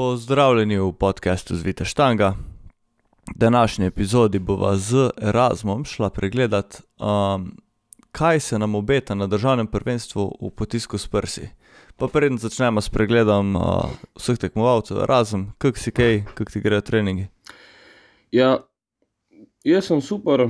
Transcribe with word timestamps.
Pozdravljeni 0.00 0.78
v 0.78 0.92
podkastu 0.92 1.56
Zvita 1.56 1.84
Štanga. 1.84 2.34
V 3.34 3.38
današnji 3.38 3.86
epizodi 3.86 4.38
bova 4.38 4.76
z 4.76 5.10
Erasmom 5.22 5.84
šla 5.84 6.10
pregledat, 6.10 6.82
um, 6.98 7.56
kaj 8.12 8.40
se 8.40 8.58
nam 8.58 8.74
obeta 8.74 9.14
na 9.14 9.26
državnem 9.26 9.66
prvenstvu 9.66 10.38
v 10.40 10.50
potisku 10.56 10.98
s 10.98 11.06
prsi. 11.06 11.48
Pa 11.96 12.08
preden 12.08 12.38
začnemo 12.38 12.80
s 12.80 12.88
pregledom 12.88 13.56
uh, 13.56 13.62
vseh 14.16 14.38
tekmovalcev, 14.38 15.02
Erasm, 15.02 15.42
kak 15.58 15.76
si 15.76 15.92
kaj, 15.92 16.24
kak 16.34 16.50
ti 16.50 16.60
grejo 16.60 16.80
treningi. 16.80 17.28
Ja, 18.32 18.56
jaz 19.64 19.84
sem 19.84 20.00
super, 20.00 20.48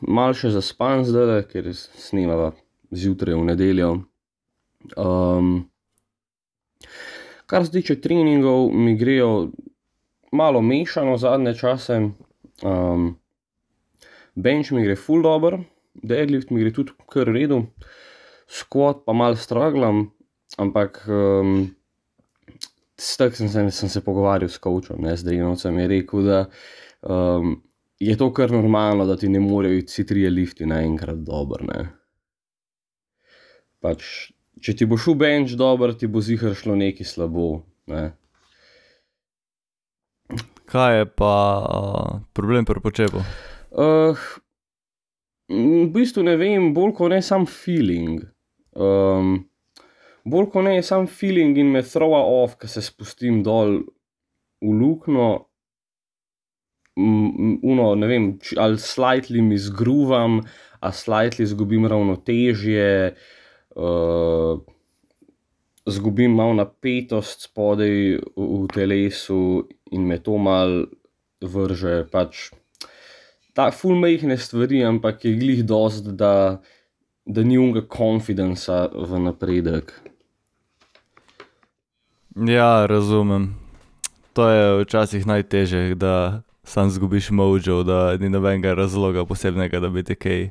malo 0.00 0.38
še 0.38 0.54
zaspan 0.54 1.02
zdaj, 1.02 1.48
ker 1.50 1.74
snimava 1.74 2.52
zjutraj 2.94 3.34
v 3.34 3.44
nedeljo. 3.50 3.92
Um, 4.94 5.64
kar 7.46 7.66
se 7.66 7.72
tiče 7.72 8.00
treningov, 8.00 8.70
mi 8.72 8.96
grejo 8.96 9.50
malo 10.32 10.62
mešano 10.62 11.16
zadnje 11.16 11.54
čase. 11.54 12.00
Um, 12.62 13.14
bench 14.34 14.72
mi 14.72 14.82
gre 14.84 14.96
full 14.96 15.22
dobro, 15.22 15.60
deadlift 15.94 16.50
mi 16.50 16.60
gre 16.62 16.72
tudi 16.74 16.94
kar 17.10 17.30
redu, 17.30 17.64
squat 18.50 19.04
pa 19.06 19.12
malo 19.12 19.36
straglam, 19.36 20.08
ampak 20.58 21.02
um, 21.08 21.68
s 22.98 23.16
tem 23.16 23.32
sem, 23.34 23.70
sem, 23.70 23.88
se 23.88 24.00
pogovarjal 24.04 24.50
s 24.50 24.58
kočom, 24.58 25.02
ne 25.02 25.16
z 25.16 25.26
Drinovcem, 25.26 25.78
je 25.78 25.88
rekel, 25.90 26.26
da 26.26 26.40
um, 27.02 27.56
je 27.98 28.16
to 28.18 28.30
kar 28.34 28.50
normalno, 28.50 29.06
da 29.06 29.16
ti 29.16 29.28
ne 29.28 29.40
morejo 29.40 29.78
iti 29.78 29.92
vsi 29.92 30.06
trije 30.06 30.30
lifti 30.30 30.66
naenkrat 30.66 31.22
dobro. 31.26 31.66
Pač, 33.80 34.30
če 34.62 34.74
ti 34.78 34.86
bo 34.86 34.98
šel 35.00 35.16
bench 35.18 35.56
dobro, 35.58 35.92
ti 35.98 36.06
bo 36.10 36.22
zihar 36.24 36.54
šlo 36.58 36.76
nekaj 36.78 37.08
slabo. 37.08 37.64
Ne. 37.90 38.12
Kaj 40.70 40.98
je 40.98 41.08
pa 41.20 41.34
uh, 41.62 42.20
problem 42.34 42.66
pri 42.66 42.80
počepu? 42.82 43.22
Uh, 43.70 44.18
v 45.50 45.88
bistvu 45.94 46.24
ne 46.26 46.36
vem, 46.40 46.72
bolj 46.74 46.94
kot 46.98 47.12
ne 47.12 47.20
sam 47.22 47.46
feeling. 47.50 48.24
Um, 48.74 49.36
bolj 50.24 50.48
kot 50.54 50.66
ne 50.66 50.78
sam 50.82 51.06
feeling 51.10 51.58
in 51.60 51.70
me 51.74 51.84
throwa 51.84 52.24
off, 52.24 52.56
ko 52.58 52.70
se 52.70 52.82
spustim 52.82 53.42
dol 53.46 53.82
v 54.64 54.72
luknjo. 54.80 55.28
Uno, 56.94 57.86
ne 57.98 58.06
vem, 58.06 58.26
ali 58.54 58.78
slightly 58.78 59.42
mi 59.42 59.58
zgruvam, 59.58 60.38
a 60.78 60.92
slightly 60.94 61.42
izgubim 61.42 61.88
ravnotežje, 61.90 62.90
uh, 63.10 63.32
zgubim 65.86 66.34
malo 66.34 66.54
napetost 66.54 67.48
spodaj 67.48 67.90
v, 67.90 68.18
v 68.36 68.66
telesu 68.74 69.68
in 69.92 70.06
me 70.06 70.18
to 70.18 70.38
mal 70.38 70.86
vrže. 71.42 72.06
Pač, 72.10 72.50
ta 73.52 73.70
ful 73.70 73.98
mehne 73.98 74.38
stvari, 74.38 74.84
ampak 74.84 75.24
je 75.24 75.36
glih 75.36 75.64
dost, 75.66 76.08
da, 76.16 76.60
da 77.26 77.42
ni 77.42 77.58
unga 77.58 77.84
konfidenca 77.86 78.88
v 78.94 79.20
napredek. 79.28 79.92
Ja, 82.34 82.86
razumem. 82.86 83.54
To 84.34 84.48
je 84.50 84.82
včasih 84.82 85.26
najtežje, 85.26 85.94
da 85.94 86.42
sam 86.64 86.90
zgubiš 86.90 87.30
mojo, 87.30 87.84
da 87.86 88.16
ni 88.18 88.28
nobenega 88.28 88.74
razloga 88.74 89.22
posebnega, 89.24 89.78
da 89.80 89.88
bi 89.88 90.02
te 90.02 90.14
kaj 90.18 90.48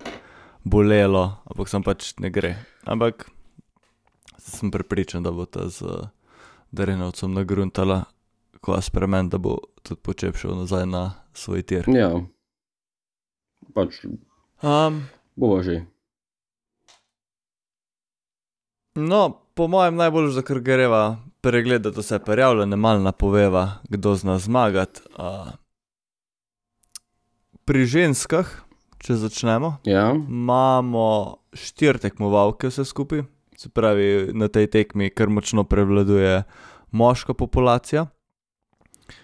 bolelo, 0.63 1.43
ampak 1.45 1.69
sem 1.69 1.83
pač 1.83 2.13
ne 2.19 2.31
gre. 2.33 2.55
Ampak 2.87 3.29
sem 4.39 4.71
prepričan, 4.71 5.23
da 5.23 5.31
bo 5.31 5.45
ta 5.45 5.69
z 5.69 6.09
Drenovcem 6.73 7.33
nagruntala, 7.33 8.09
ko 8.63 8.79
spremen, 8.81 9.29
da 9.29 9.37
bo 9.37 9.59
tudi 9.83 10.01
počep 10.01 10.39
šel 10.39 10.57
nazaj 10.63 10.87
na 10.89 11.03
svoj 11.37 11.61
tir. 11.61 11.85
Ja, 11.91 12.09
pač 13.75 14.01
Um, 14.63 15.11
bova 15.35 15.59
že. 15.59 15.83
No, 18.95 19.43
po 19.53 19.67
mojem 19.67 19.99
najbolj 19.99 20.31
za 20.31 20.41
kar 20.41 20.63
greva 20.63 21.19
pregledati 21.43 21.99
vse 21.99 22.19
prijavljene, 22.23 22.75
malo 22.79 23.03
napoveva, 23.03 23.83
kdo 23.89 24.15
zna 24.15 24.39
zmagati. 24.39 25.03
Uh, 25.19 25.51
pri 27.65 27.83
ženskah, 27.85 28.62
če 29.03 29.17
začnemo, 29.19 29.77
Ja, 29.83 30.11
imamo 30.15 31.37
štiri 31.53 31.99
tekmovalke 31.99 32.71
vse 32.71 32.85
skupaj, 32.87 33.25
se 33.59 33.69
pravi, 33.69 34.31
na 34.33 34.47
tej 34.47 34.69
tekmi 34.71 35.11
kar 35.11 35.29
močno 35.29 35.63
prevladuje 35.67 36.43
moška 36.91 37.33
populacija. 37.33 38.07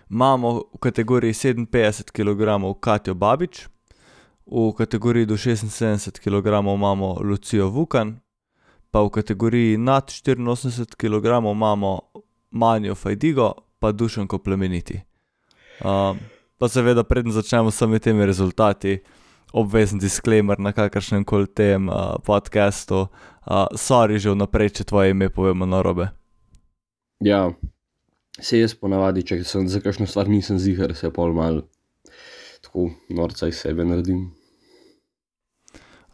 Imamo 0.10 0.54
v 0.74 0.80
kategoriji 0.82 1.34
57 1.34 2.12
kg 2.12 2.58
Katjo 2.80 3.14
Babič, 3.16 3.68
v 4.46 4.72
kategoriji 4.78 5.26
do 5.26 5.38
76 5.38 6.20
kg 6.20 6.60
imamo 6.60 7.22
Lucijo 7.22 7.70
Vukan, 7.70 8.20
pa 8.92 9.02
v 9.02 9.10
kategoriji 9.10 9.78
nad 9.78 10.10
84 10.10 10.96
kg 10.98 11.26
imamo 11.38 12.00
Manjo 12.52 12.96
Fajdigo, 12.96 13.54
pa 13.80 13.92
Dušanko 13.92 14.38
Plemeniti. 14.38 15.02
Um, 15.86 16.20
pa 16.58 16.68
seveda, 16.68 17.04
preden 17.04 17.32
začnemo 17.32 17.72
s 17.72 17.76
vsemi 17.76 18.00
temi 18.00 18.26
rezultati, 18.26 19.00
obvezen 19.54 20.00
disclaimer 20.00 20.60
na 20.60 20.72
kakršnem 20.72 21.26
koli 21.26 21.48
tem 21.48 21.90
uh, 21.90 22.18
podkastu, 22.26 23.08
uh, 23.10 23.66
sorry 23.76 24.20
že 24.20 24.34
vnaprej, 24.34 24.70
če 24.80 24.84
tvoje 24.84 25.12
ime 25.16 25.30
povemo 25.30 25.66
narobe. 25.66 26.10
ja. 27.20 27.50
Se 28.40 28.56
jaz 28.56 28.72
ponavadi, 28.72 29.26
če 29.28 29.42
sem 29.44 29.66
za 29.68 29.82
kakšno 29.84 30.06
stvar 30.08 30.30
nisem 30.32 30.56
zihar, 30.60 30.94
se 30.96 31.10
pol 31.12 31.34
mal 31.36 31.58
tako 32.64 32.86
norca 33.12 33.50
iz 33.52 33.60
sebe 33.60 33.84
naredim. 33.84 34.30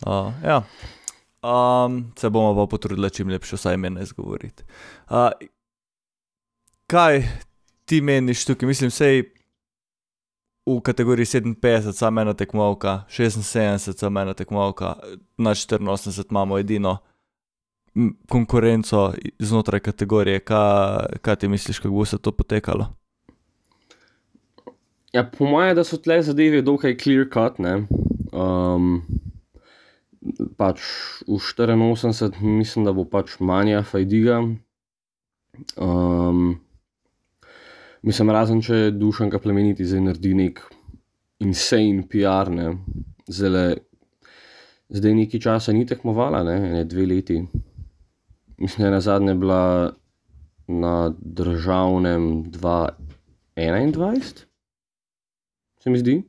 Uh, 0.01 0.33
ja. 0.41 0.63
um, 1.45 1.99
se 2.17 2.29
bomo 2.29 2.55
pa 2.55 2.65
potrudili 2.71 3.11
čim 3.13 3.29
lepše 3.29 3.55
vsaj 3.55 3.77
imena 3.77 4.01
izgovoriti. 4.01 4.63
Uh, 5.09 5.29
kaj 6.87 7.21
ti 7.85 8.01
meniš 8.01 8.45
tukaj? 8.45 8.67
Mislim, 8.67 8.91
sej 8.91 9.34
v 10.65 10.81
kategoriji 10.81 11.25
57 11.25 11.91
samo 11.91 12.21
ena 12.21 12.33
tekmovalka, 12.33 13.03
76 13.09 13.99
samo 13.99 14.21
ena 14.21 14.33
tekmovalka, 14.33 14.95
na 15.37 15.49
84 15.51 16.25
imamo 16.29 16.57
edino 16.57 16.97
konkurenco 18.29 19.13
znotraj 19.39 19.79
kategorije. 19.79 20.39
Kaj, 20.39 21.05
kaj 21.21 21.35
ti 21.35 21.47
misliš, 21.47 21.79
kako 21.79 21.93
bo 21.93 22.05
se 22.05 22.17
to 22.17 22.31
potekalo? 22.31 22.87
Ja, 25.13 25.23
po 25.37 25.45
mojem, 25.45 25.75
da 25.75 25.83
so 25.83 25.97
tle 25.97 26.21
zadeve 26.23 26.61
dokaj 26.61 26.97
clear 26.97 27.29
cut. 27.33 27.59
Ne? 27.59 27.85
Um, 28.33 29.05
pač 30.57 30.81
v 31.27 31.39
84 31.39 32.41
mislim, 32.41 32.85
da 32.85 32.91
bo 32.91 33.05
pač 33.05 33.37
manja 33.39 33.83
Fajdiga. 33.83 34.41
Um, 35.79 36.59
mislim, 38.05 38.31
razen 38.31 38.61
če 38.63 38.91
Dušanka 38.95 39.39
plemeniti 39.41 39.85
zdaj 39.85 40.03
naredi 40.05 40.33
nek 40.37 40.61
insane 41.43 42.05
PR, 42.09 42.51
ne. 42.53 42.71
Zdajle, 43.27 43.65
zdaj 44.93 45.15
nekaj 45.17 45.43
časa 45.43 45.73
ni 45.75 45.85
tekmovala, 45.89 46.43
ne, 46.45 46.59
ne 46.77 46.85
dve 46.85 47.07
leti. 47.09 47.41
Mislim, 48.57 48.85
da 48.85 48.87
je 48.87 48.91
na 48.91 49.01
zadnje 49.01 49.35
bila 49.35 49.93
na 50.67 51.13
državnem 51.19 52.45
2021, 52.51 54.45
se 55.83 55.89
mi 55.89 55.99
zdi. 55.99 56.21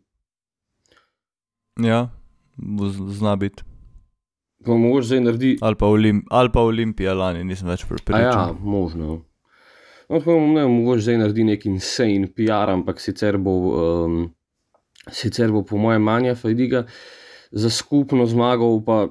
Ja, 1.82 2.08
zna 3.08 3.36
biti. 3.36 3.62
Pa 4.64 4.74
mogoče 4.74 5.06
zdaj 5.06 5.20
naredi 5.20 5.58
Ali 5.62 5.76
pa, 5.78 5.86
Olim, 5.86 6.24
ali 6.30 6.50
pa 6.52 6.60
Olimpija 6.60 7.14
lani, 7.14 7.44
nisem 7.44 7.68
več 7.68 7.84
A 7.84 7.88
prepričan. 7.88 8.22
ja, 8.24 8.54
možno. 8.60 9.20
No, 10.08 10.18
tako 10.18 10.38
ne 10.40 10.62
vem, 10.62 10.70
mogoče 10.70 11.02
zdaj 11.02 11.18
naredi 11.18 11.44
neki 11.44 11.68
insane 11.68 12.28
PR, 12.30 12.70
ampak 12.70 13.00
sicer 13.02 13.38
bo, 13.42 13.54
um, 13.74 14.18
sicer 15.10 15.50
bo 15.52 15.64
po 15.66 15.80
mojem 15.82 16.02
manja 16.02 16.34
Fajdiga 16.38 16.84
za 17.50 17.70
skupno 17.70 18.26
zmago, 18.26 18.68
pa 18.86 19.06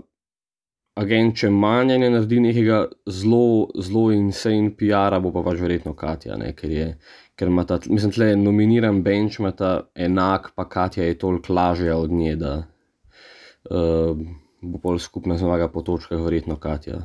agent, 0.95 1.35
če 1.41 1.49
manja 1.51 1.97
ne 1.99 2.09
naredi 2.13 2.39
nekega 2.39 2.85
zelo, 3.11 3.67
zelo 3.75 4.07
insane 4.15 4.71
PR-a, 4.79 5.19
bo 5.19 5.33
pa 5.35 5.43
pač 5.43 5.59
verjetno 5.59 5.95
Katja, 5.99 6.39
ne, 6.39 6.53
ker 6.55 6.71
je. 6.71 6.89
Ker 7.35 7.49
ima 7.51 7.65
ta, 7.67 7.81
mislim, 7.91 8.13
tle 8.15 8.29
je 8.29 8.35
nominiran 8.39 9.01
bench, 9.03 9.41
ima 9.41 9.51
ta 9.51 9.89
enak, 9.91 10.53
pa 10.55 10.69
Katja 10.71 11.03
je 11.03 11.17
toliko 11.19 11.53
lažja 11.53 11.97
od 11.99 12.13
nje, 12.15 12.37
da 12.39 12.53
uh, 13.67 14.15
bo 14.63 14.79
pol 14.79 14.99
skupna 15.03 15.35
zmaga 15.37 15.67
po 15.67 15.83
točkah, 15.83 16.23
verjetno 16.23 16.55
Katja. 16.55 17.01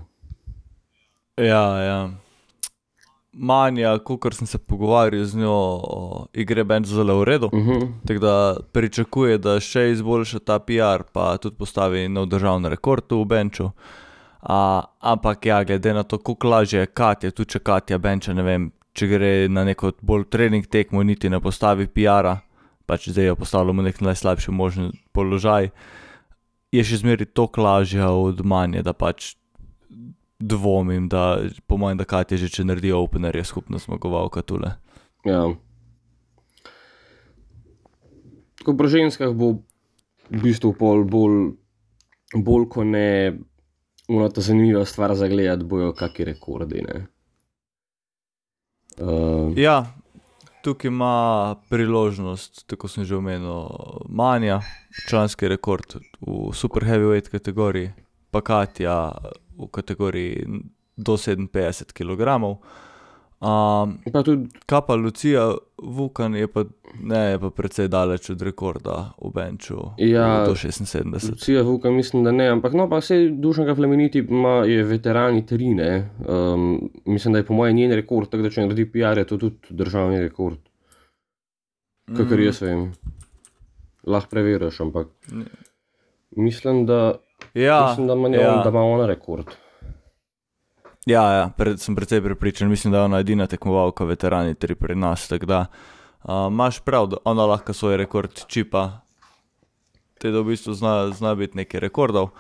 Ja, 1.35 1.65
ja. 1.83 1.99
Manja, 3.33 3.93
kot 3.99 4.35
sem 4.35 4.47
se 4.47 4.59
pogovarjal 4.59 5.25
z 5.25 5.39
njo, 5.39 5.55
o, 5.83 6.27
ji 6.35 6.45
gre 6.45 6.65
benč 6.65 6.89
zelo 6.91 7.21
v 7.21 7.25
redu. 7.25 7.51
Uh 7.53 7.67
-huh. 7.67 7.89
Tako 8.07 8.21
da 8.21 8.57
pričakuje, 8.73 9.39
da 9.39 9.61
še 9.61 9.91
izboljša 9.91 10.39
ta 10.39 10.59
PR, 10.59 11.03
pa 11.13 11.37
tudi 11.37 11.57
postavi 11.57 12.09
nov 12.09 12.27
državni 12.27 12.69
rekord 12.69 13.13
v 13.13 13.25
benču. 13.25 13.71
A, 14.43 14.83
ampak 15.01 15.47
ja, 15.47 15.65
glede 15.65 15.95
na 15.95 16.03
to, 16.03 16.19
kako 16.19 16.49
lažje 16.49 16.81
je 16.81 16.87
Katja, 16.87 17.31
tudi 17.31 17.51
če 17.51 17.59
Katja 17.59 17.99
benča, 17.99 18.33
ne 18.33 18.43
vem, 18.43 18.73
če 18.93 19.07
gre 19.07 19.49
na 19.49 19.65
neko 19.65 19.93
bolj 20.03 20.25
trening 20.31 20.67
tekmo, 20.67 21.03
niti 21.03 21.31
ne 21.31 21.41
postavi 21.41 21.87
PR-a, 21.87 22.41
pač 22.87 23.09
zdaj 23.09 23.25
jo 23.25 23.37
postavljamo 23.37 23.83
v 23.83 23.85
nek 23.85 24.01
najslabši 24.01 24.51
možen 24.51 24.93
položaj, 25.13 25.71
je 26.73 26.85
še 26.85 26.97
zmeraj 26.97 27.27
toliko 27.35 27.63
lažje 27.63 28.05
od 28.05 28.45
manje, 28.45 28.83
da 28.83 28.93
pač 28.93 29.35
dvomim, 30.41 31.09
da 31.09 31.39
po 31.67 31.77
mojem, 31.77 31.99
da 31.99 32.05
Katja 32.05 32.39
že 32.41 32.49
če 32.49 32.65
naredi 32.65 32.93
opener, 32.97 33.37
je 33.37 33.45
skupna 33.45 33.79
zmagovalka 33.79 34.43
tule. 34.43 34.73
Ja. 35.25 35.45
Tako 38.61 38.77
pri 38.77 38.89
ženskah 38.89 39.33
bo 39.37 39.61
v 40.31 40.43
bistvu 40.43 40.73
pol 40.77 41.05
bolj, 41.05 41.55
bolj 42.37 42.67
kot 42.73 42.89
ne, 42.89 43.39
ena 44.09 44.29
ta 44.33 44.45
zanimiva 44.45 44.85
stvar 44.89 45.15
za 45.17 45.29
gledati, 45.29 45.65
bojo 45.65 45.93
kakšni 45.97 46.29
rekordi. 46.33 46.85
Ne? 46.89 46.99
Uh, 49.01 49.53
Ja, 49.57 49.87
tukaj 50.65 50.89
ima 50.89 51.57
priložnost, 51.69 52.67
tako 52.69 52.89
sem 52.89 53.05
že 53.05 53.17
omenil, 53.17 53.69
Manja, 54.09 54.61
članski 55.09 55.49
rekord 55.49 55.97
v 56.21 56.53
super 56.53 56.85
heavyweight 56.85 57.33
kategoriji, 57.33 57.93
pa 58.31 58.41
Katja 58.41 59.13
v 59.61 59.69
kategoriji 59.71 60.47
do 60.97 61.15
57 61.15 61.93
kg. 61.93 62.29
Um, 63.41 63.95
pa 64.13 64.21
tudi, 64.21 64.51
kaj 64.69 64.83
pa 64.87 64.95
Lucija 64.95 65.47
Vukan 65.79 66.35
je 66.37 66.45
pa, 66.47 66.65
ne, 67.01 67.21
je 67.31 67.39
pa 67.41 67.49
precej 67.51 67.89
daleč 67.89 68.29
od 68.31 68.43
rekorda 68.43 69.15
v 69.17 69.31
Benču, 69.33 69.79
Ja. 69.97 70.45
do 70.45 70.53
76. 70.53 71.31
Lucija 71.31 71.63
Vuka, 71.63 71.89
mislim, 71.91 72.25
da 72.25 72.33
ne, 72.33 72.51
ampak 72.51 72.77
no, 72.77 72.85
pa 72.85 72.99
vse 73.01 73.31
dušnega 73.33 73.73
plemeniti 73.75 74.19
ima, 74.21 74.59
je 74.65 74.85
veterani 74.85 75.47
tri, 75.47 75.73
ne. 75.75 75.93
Um, 76.21 76.67
mislim, 77.07 77.33
da 77.33 77.39
je 77.39 77.47
po 77.47 77.55
mojem 77.55 77.77
njen 77.77 77.93
rekord, 77.93 78.29
tako 78.29 78.43
da 78.43 78.51
če 78.51 78.67
naredi 78.67 78.85
PR, 78.93 79.19
je 79.19 79.27
to 79.27 79.39
tudi 79.39 79.57
državni 79.73 80.21
rekord, 80.21 80.61
kakor 82.11 82.37
Mm, 82.37 82.45
jaz 82.45 82.61
vem. 82.63 82.85
Lahko 84.05 84.31
preveriš, 84.31 84.81
ampak 84.81 85.09
Ne. 85.33 85.45
mislim, 86.37 86.85
da, 86.87 87.15
Ja, 87.55 87.89
mislim, 87.89 88.07
da, 88.07 88.13
ima, 88.13 88.29
ja. 88.29 88.41
ja. 88.41 88.63
da 88.63 88.69
ima 88.69 88.83
ona 88.83 89.07
rekord. 89.07 89.47
Ja, 91.07 91.23
ja 91.33 91.51
pred, 91.57 91.81
sem 91.81 91.97
precej 91.97 92.23
prepričan, 92.23 92.69
mislim, 92.69 92.93
da 92.93 92.99
je 92.99 93.05
ona 93.05 93.19
edina 93.19 93.47
tekmovalka, 93.47 94.05
veterani 94.05 94.55
tri 94.55 94.75
pri 94.75 94.95
nas. 94.95 95.29
Da 95.47 95.67
uh, 96.23 96.31
imaš 96.51 96.81
prav, 96.81 97.07
da 97.07 97.17
ona 97.25 97.47
lahko 97.47 97.73
svoj 97.73 97.97
rekord 97.97 98.45
čipa, 98.47 99.01
te 100.19 100.31
da 100.31 100.41
v 100.41 100.53
bistvu 100.53 100.75
zna, 100.75 101.11
zna 101.17 101.35
biti 101.35 101.57
nekaj 101.57 101.81
rekordov, 101.81 102.31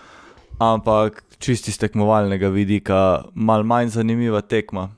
ampak 0.59 1.25
čisti 1.39 1.71
iz 1.71 1.79
tekmovalnega 1.79 2.49
vidika, 2.49 3.25
mal 3.35 3.65
manj 3.65 3.97
zanimiva 3.97 4.41
tekma. 4.41 4.91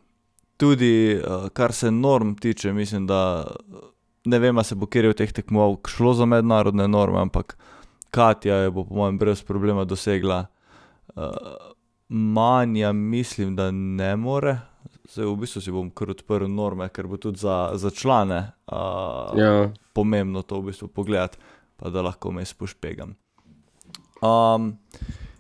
Tudi 0.57 1.17
uh, 1.17 1.49
kar 1.55 1.73
se 1.73 1.91
norm 1.91 2.35
tiče, 2.35 2.73
mislim, 2.73 3.07
da 3.07 3.47
ne 4.25 4.39
vem, 4.39 4.65
se 4.65 4.75
bo 4.75 4.87
kjer 4.87 5.09
od 5.09 5.17
teh 5.17 5.33
tekmovalk 5.33 5.89
šlo 5.89 6.15
za 6.15 6.27
mednarodne 6.27 6.89
norme, 6.89 7.21
ampak 7.21 7.57
Katja 8.13 8.55
je 8.55 8.71
bo 8.71 8.85
po 8.85 8.95
mojem 8.95 9.19
brez 9.19 9.43
problema 9.43 9.85
dosegla. 9.85 10.47
Uh, 11.17 11.25
Manja 12.09 12.93
mislim, 12.93 13.57
da 13.57 13.71
ne 13.71 14.17
more. 14.17 14.59
Zdaj 15.09 15.27
v 15.27 15.37
bistvu 15.37 15.61
si 15.65 15.73
bom 15.73 15.89
kar 15.91 16.11
odprl 16.13 16.45
norme, 16.49 16.89
ker 16.93 17.09
bo 17.09 17.17
tudi 17.17 17.41
za, 17.41 17.71
za 17.75 17.91
člane 17.91 18.53
uh, 18.69 19.33
Ja, 19.39 19.71
pomembno 19.97 20.43
to 20.43 20.61
v 20.61 20.69
bistvu 20.69 20.89
pogledati, 20.89 21.41
pa 21.77 21.89
da 21.89 22.03
lahko 22.05 22.29
vmes 22.29 22.53
pošpegam. 22.53 23.15
Um, 24.21 24.77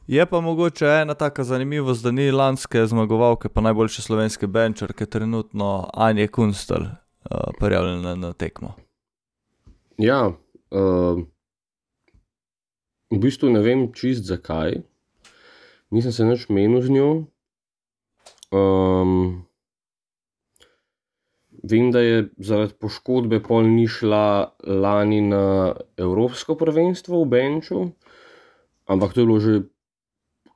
je 0.06 0.26
pa 0.26 0.40
mogoče 0.40 0.88
ena 1.02 1.14
taka 1.14 1.44
zanimivost, 1.44 2.04
da 2.04 2.10
ni 2.10 2.30
lanske 2.30 2.86
zmagovalke, 2.86 3.48
pa 3.48 3.60
najboljše 3.60 4.02
slovenske 4.02 4.46
benčarke, 4.46 5.06
trenutno 5.06 5.90
Anja 5.94 6.28
Kunstel, 6.28 6.82
uh, 6.82 7.52
prijavljena 7.60 8.14
na 8.14 8.32
tekmo. 8.32 8.72
ja 9.98 10.32
v 13.12 13.20
bistvu 13.20 13.52
ne 13.52 13.60
vem 13.60 13.86
čist 13.92 14.24
zakaj, 14.24 14.80
nisem 15.92 16.12
se 16.16 16.24
nič 16.24 16.48
menil 16.48 16.80
z 16.80 16.96
njo. 16.96 17.10
Um, 18.52 19.44
vem, 21.62 21.92
da 21.92 22.00
je 22.00 22.28
zaradi 22.40 22.76
poškodbe 22.80 23.40
pol 23.44 23.68
ni 23.68 23.86
šla 23.88 24.56
lani 24.64 25.20
na 25.28 25.76
Evropsko 25.96 26.56
prvenstvo 26.56 27.22
v 27.22 27.28
Benču, 27.28 27.80
ampak 28.88 29.12
to 29.12 29.20
je 29.22 29.26
bilo 29.28 29.40
že 29.40 29.54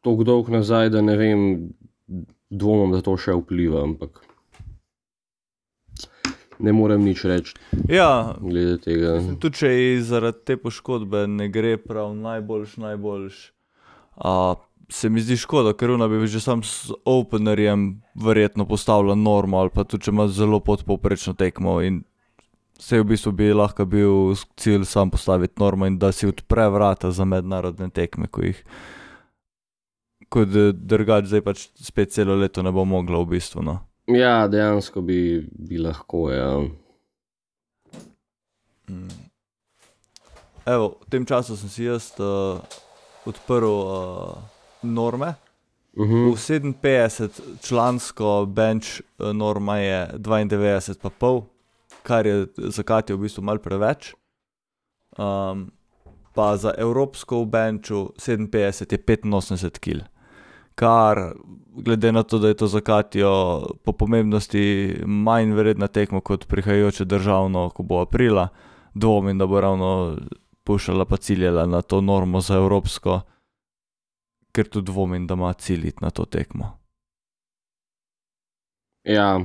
tako 0.03 0.25
dolgo 0.25 0.53
nazaj, 0.53 0.91
da 0.94 1.00
ne 1.03 1.17
vem, 1.19 1.41
dvomim, 2.50 2.94
da 2.94 3.03
to 3.03 3.17
še 3.19 3.35
vpliva, 3.37 3.82
ampak 3.85 4.23
ne 6.58 6.73
morem 6.73 7.05
nič 7.05 7.25
reči 7.25 7.55
Ja, 7.88 8.37
glede 8.41 8.79
tega. 8.85 9.19
Tudi 9.41 9.62
če 9.62 9.73
ji 9.73 10.00
zaradi 10.06 10.44
te 10.44 10.56
poškodbe 10.61 11.26
ne 11.31 11.49
gre 11.53 11.76
prav 11.76 12.14
najboljš, 12.17 12.76
najboljš. 12.82 13.41
Uh, 14.17 14.56
se 14.88 15.08
mi 15.08 15.20
zdi 15.20 15.37
škoda, 15.37 15.75
ker 15.76 15.91
ona 15.91 16.08
bi 16.08 16.26
že 16.26 16.41
sam 16.41 16.62
s 16.62 16.93
openerjem 17.05 18.03
verjetno 18.14 18.67
postavila 18.67 19.14
normo, 19.14 19.58
ali 19.58 19.70
pa 19.75 19.85
tudi 19.85 20.05
če 20.05 20.11
ima 20.11 20.29
zelo 20.29 20.61
podpovprečno 20.61 21.35
tekmo. 21.35 21.81
In 21.82 22.03
se 22.79 23.00
v 23.00 23.05
bistvu 23.05 23.32
bi 23.32 23.53
lahko 23.53 23.85
bil 23.85 24.35
cilj 24.56 24.85
sam 24.85 25.11
postaviti 25.11 25.61
normo 25.61 25.87
in 25.87 25.99
da 25.99 26.12
si 26.12 26.26
odpre 26.26 26.69
vrata 26.69 27.11
za 27.11 27.25
mednarodne 27.25 27.91
tekme, 27.91 28.26
ko 28.26 28.44
jih. 28.44 28.62
Kot 30.29 30.50
drugač, 30.75 31.31
zdaj 31.31 31.43
pač 31.47 31.69
spet 31.79 32.12
celo 32.12 32.35
leto 32.35 32.62
ne 32.62 32.73
bo 32.73 32.85
mogla 32.85 33.20
v 33.23 33.37
bistvu. 33.37 33.62
No. 33.62 33.79
Ja, 34.06 34.47
dejansko 34.49 35.00
bi, 35.03 35.47
bi 35.50 35.79
lahko. 35.79 36.31
Ja. 36.31 36.50
Mm. 38.88 39.08
Evo, 40.67 40.99
v 41.03 41.11
tem 41.11 41.26
času 41.26 41.56
sem 41.58 41.70
si 41.70 41.87
jaz 41.87 42.12
uh, 42.23 42.62
odprl 43.26 43.67
uh, 43.67 44.38
norme. 44.82 45.35
Uh 45.97 46.06
-huh. 46.06 46.35
V 46.35 46.38
57 46.38 47.31
člansko 47.61 48.47
bench 48.47 49.00
eh, 49.00 49.32
norma 49.32 49.79
je 49.79 50.11
92,5, 50.19 51.43
kar 52.03 52.26
je 52.26 52.47
za 52.56 52.82
Katijo 52.82 53.17
v 53.17 53.20
bistvu 53.20 53.43
malo 53.43 53.58
preveč. 53.58 54.14
Um, 55.19 55.73
pa 56.35 56.56
za 56.56 56.75
evropsko 56.79 57.43
v 57.43 57.47
benchu 57.47 58.12
57 58.17 58.56
je 58.56 58.73
85 58.73 59.79
kg. 59.79 60.05
Kar, 60.76 61.32
glede 61.73 62.12
na 62.12 62.23
to, 62.23 62.38
da 62.38 62.49
je 62.49 62.55
to 62.55 62.67
za 62.67 62.81
Katijo 62.81 63.67
po 63.84 63.93
pomembnosti 63.93 64.96
manj 65.06 65.55
vredna 65.56 65.87
tekma 65.88 66.20
kot 66.20 66.46
prihajajoče 66.49 67.05
državno, 67.05 67.70
ko 67.70 67.82
bo 67.82 68.02
aprila, 68.05 68.49
dvomim, 68.94 69.39
da 69.39 69.46
bo 69.46 69.60
ravno 69.60 70.19
pušala 70.65 71.05
pa 71.05 71.17
ciljala 71.17 71.67
na 71.67 71.82
to 71.82 72.00
normo 72.00 72.41
za 72.41 72.55
evropsko 72.55 73.20
ker 74.56 74.69
tudi 74.72 74.89
dvomim, 74.93 75.27
da 75.27 75.34
ima 75.34 75.53
ciljiti 75.53 75.98
na 76.00 76.10
to 76.10 76.24
tekmo. 76.24 76.79
ja. 79.05 79.41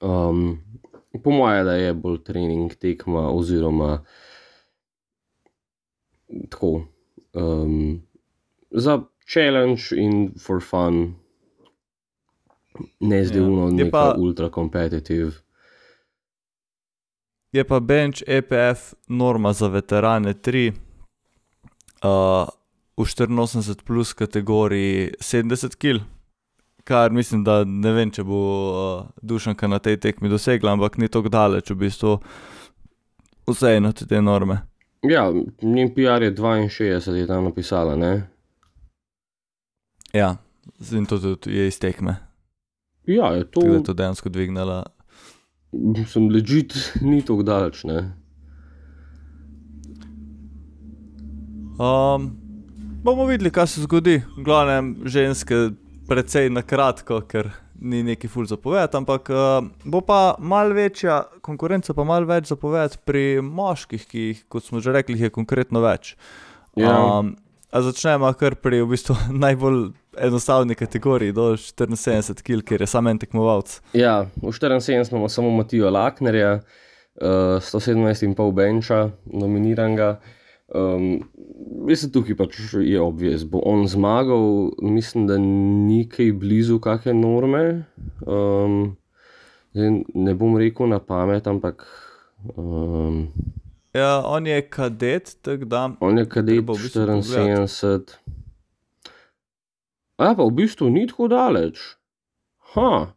Um, 0.00 0.58
po 1.24 1.30
mojem, 1.30 1.64
da 1.64 1.74
je 1.74 1.94
bolj 1.94 2.18
trening 2.24 2.74
tekma, 2.74 3.28
oziroma 3.30 4.04
tako. 6.50 6.82
Um, 7.32 8.02
za 8.70 9.02
challenge 9.26 9.82
in 9.92 10.32
for 10.38 10.60
fun, 10.60 11.14
ne 13.00 13.24
zdaj 13.24 13.40
Ja. 13.40 13.44
uno, 13.44 13.70
neka 13.70 13.90
pa- 13.90 14.14
ultra 14.18 14.48
competitive. 14.50 15.32
Je 17.52 17.64
pa 17.64 17.80
bench 17.80 18.22
EPF 18.26 18.94
norma 19.08 19.52
za 19.52 19.68
veterane 19.68 20.34
3, 20.34 20.72
uh, 22.04 22.48
v 22.96 22.98
84 22.98 23.82
plus 23.84 24.12
kategoriji 24.12 25.12
70 25.20 25.76
kg, 25.76 26.00
kar 26.84 27.10
mislim, 27.10 27.44
da 27.44 27.64
ne 27.64 27.92
vem, 27.92 28.10
če 28.10 28.24
bo 28.24 28.40
uh, 28.66 29.06
dušanka 29.22 29.66
na 29.66 29.78
tej 29.78 29.96
tekmi 29.96 30.28
dosegla, 30.28 30.72
ampak 30.72 30.98
ni 30.98 31.08
tako 31.08 31.28
daleč 31.28 31.70
v 31.70 31.74
bistvu 31.76 32.18
vseeno 33.46 33.92
te, 33.92 34.06
te 34.06 34.20
norme. 34.22 34.58
Ja, 35.02 35.30
njen 35.62 35.94
PR 35.94 36.22
je 36.22 36.32
62, 36.34 37.14
je 37.14 37.26
tam 37.26 37.44
napisala, 37.44 37.96
ne? 37.96 38.28
Ja, 40.14 40.36
in 40.92 41.06
to 41.06 41.18
tudi 41.18 41.56
je 41.56 41.66
iz 41.68 41.78
tekme, 41.78 42.16
Ja, 43.06 43.26
je 43.34 43.44
to. 43.44 43.60
tako 43.60 43.72
da 43.72 43.76
je 43.76 43.84
to 43.84 43.92
dejansko 43.94 44.28
dvignila. 44.28 44.84
Sem 46.08 46.28
ležit, 46.30 46.72
ni 47.02 47.18
tako 47.22 47.42
daleč, 47.42 47.82
ne? 47.84 48.14
Um, 51.78 52.30
bomo 53.02 53.26
videli, 53.26 53.50
kaj 53.50 53.66
se 53.66 53.82
zgodi. 53.82 54.22
V 54.38 54.44
glavnem, 54.46 54.94
ženske, 55.04 55.74
precej 56.08 56.50
na 56.50 56.62
kratko, 56.62 57.20
ker 57.28 57.50
ni 57.80 58.02
neki 58.06 58.28
ful 58.30 58.46
zapovedati, 58.46 58.96
ampak 58.96 59.28
uh, 59.34 59.66
bo 59.84 60.00
pa 60.00 60.36
mal 60.38 60.72
večja 60.72 61.24
konkurenca, 61.42 61.92
pa 61.94 62.04
mal 62.06 62.24
več 62.24 62.52
zapovedati 62.54 63.02
pri 63.04 63.24
moških, 63.42 64.06
ki 64.08 64.26
jih, 64.28 64.44
kot 64.48 64.64
smo 64.64 64.80
že 64.80 64.94
rekli, 64.94 65.18
je 65.20 65.32
konkretno 65.34 65.82
več. 65.84 66.14
Ja. 66.78 67.18
Um, 67.18 67.34
A 67.74 67.80
začnemo 67.82 68.28
kar 68.38 68.54
pri 68.54 68.84
v 68.84 68.92
bistvu 68.94 69.16
najbolj 69.44 69.88
enostavni 70.18 70.74
kategoriji, 70.74 71.32
do 71.32 71.52
74 71.56 72.42
kg, 72.42 72.62
ker 72.64 72.82
je 72.82 72.86
samo 72.86 73.10
en 73.10 73.18
tekmovalec. 73.18 73.80
Ja, 73.92 74.26
v 74.42 74.52
74 74.52 75.12
imamo 75.12 75.28
samo 75.28 75.50
Matijo 75.50 75.90
Laknerja, 75.90 76.54
uh, 76.54 77.60
117,5 77.62 78.52
benča, 78.52 79.10
nominiranega. 79.26 80.20
Um, 80.74 81.22
mislim, 81.86 82.12
tukaj 82.12 82.36
pač 82.36 82.58
je 82.80 83.00
obvez. 83.00 83.44
Bo 83.44 83.60
on 83.64 83.86
zmagal, 83.88 84.70
mislim, 84.82 85.26
da 85.26 85.38
ni 85.38 86.04
kaj 86.08 86.32
blizu 86.32 86.80
kakšne 86.80 87.14
norme. 87.14 87.84
Um, 88.26 88.96
ne 89.74 90.34
bom 90.34 90.56
rekel 90.58 90.88
na 90.88 90.98
pamet, 90.98 91.46
ampak. 91.46 91.86
Um, 92.56 93.28
Ja, 93.94 94.22
on 94.26 94.46
je 94.46 94.62
kadet, 94.68 95.36
tako 95.42 95.64
da. 95.64 95.90
on 96.00 96.18
je 96.18 96.24
kadet 96.28 96.58
v 96.58 96.62
bistvu 96.66 97.06
pogledati. 97.06 98.12
74. 100.18 100.30
A 100.30 100.34
pa 100.34 100.42
v 100.44 100.50
bistvu 100.50 100.90
ni 100.90 101.06
tako 101.06 101.28
daleč. 101.28 101.96
Ha, 102.74 103.14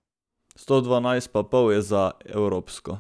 112 0.58 1.32
pa 1.32 1.44
pol 1.44 1.72
je 1.72 1.82
za 1.82 2.12
evropsko. 2.25 3.00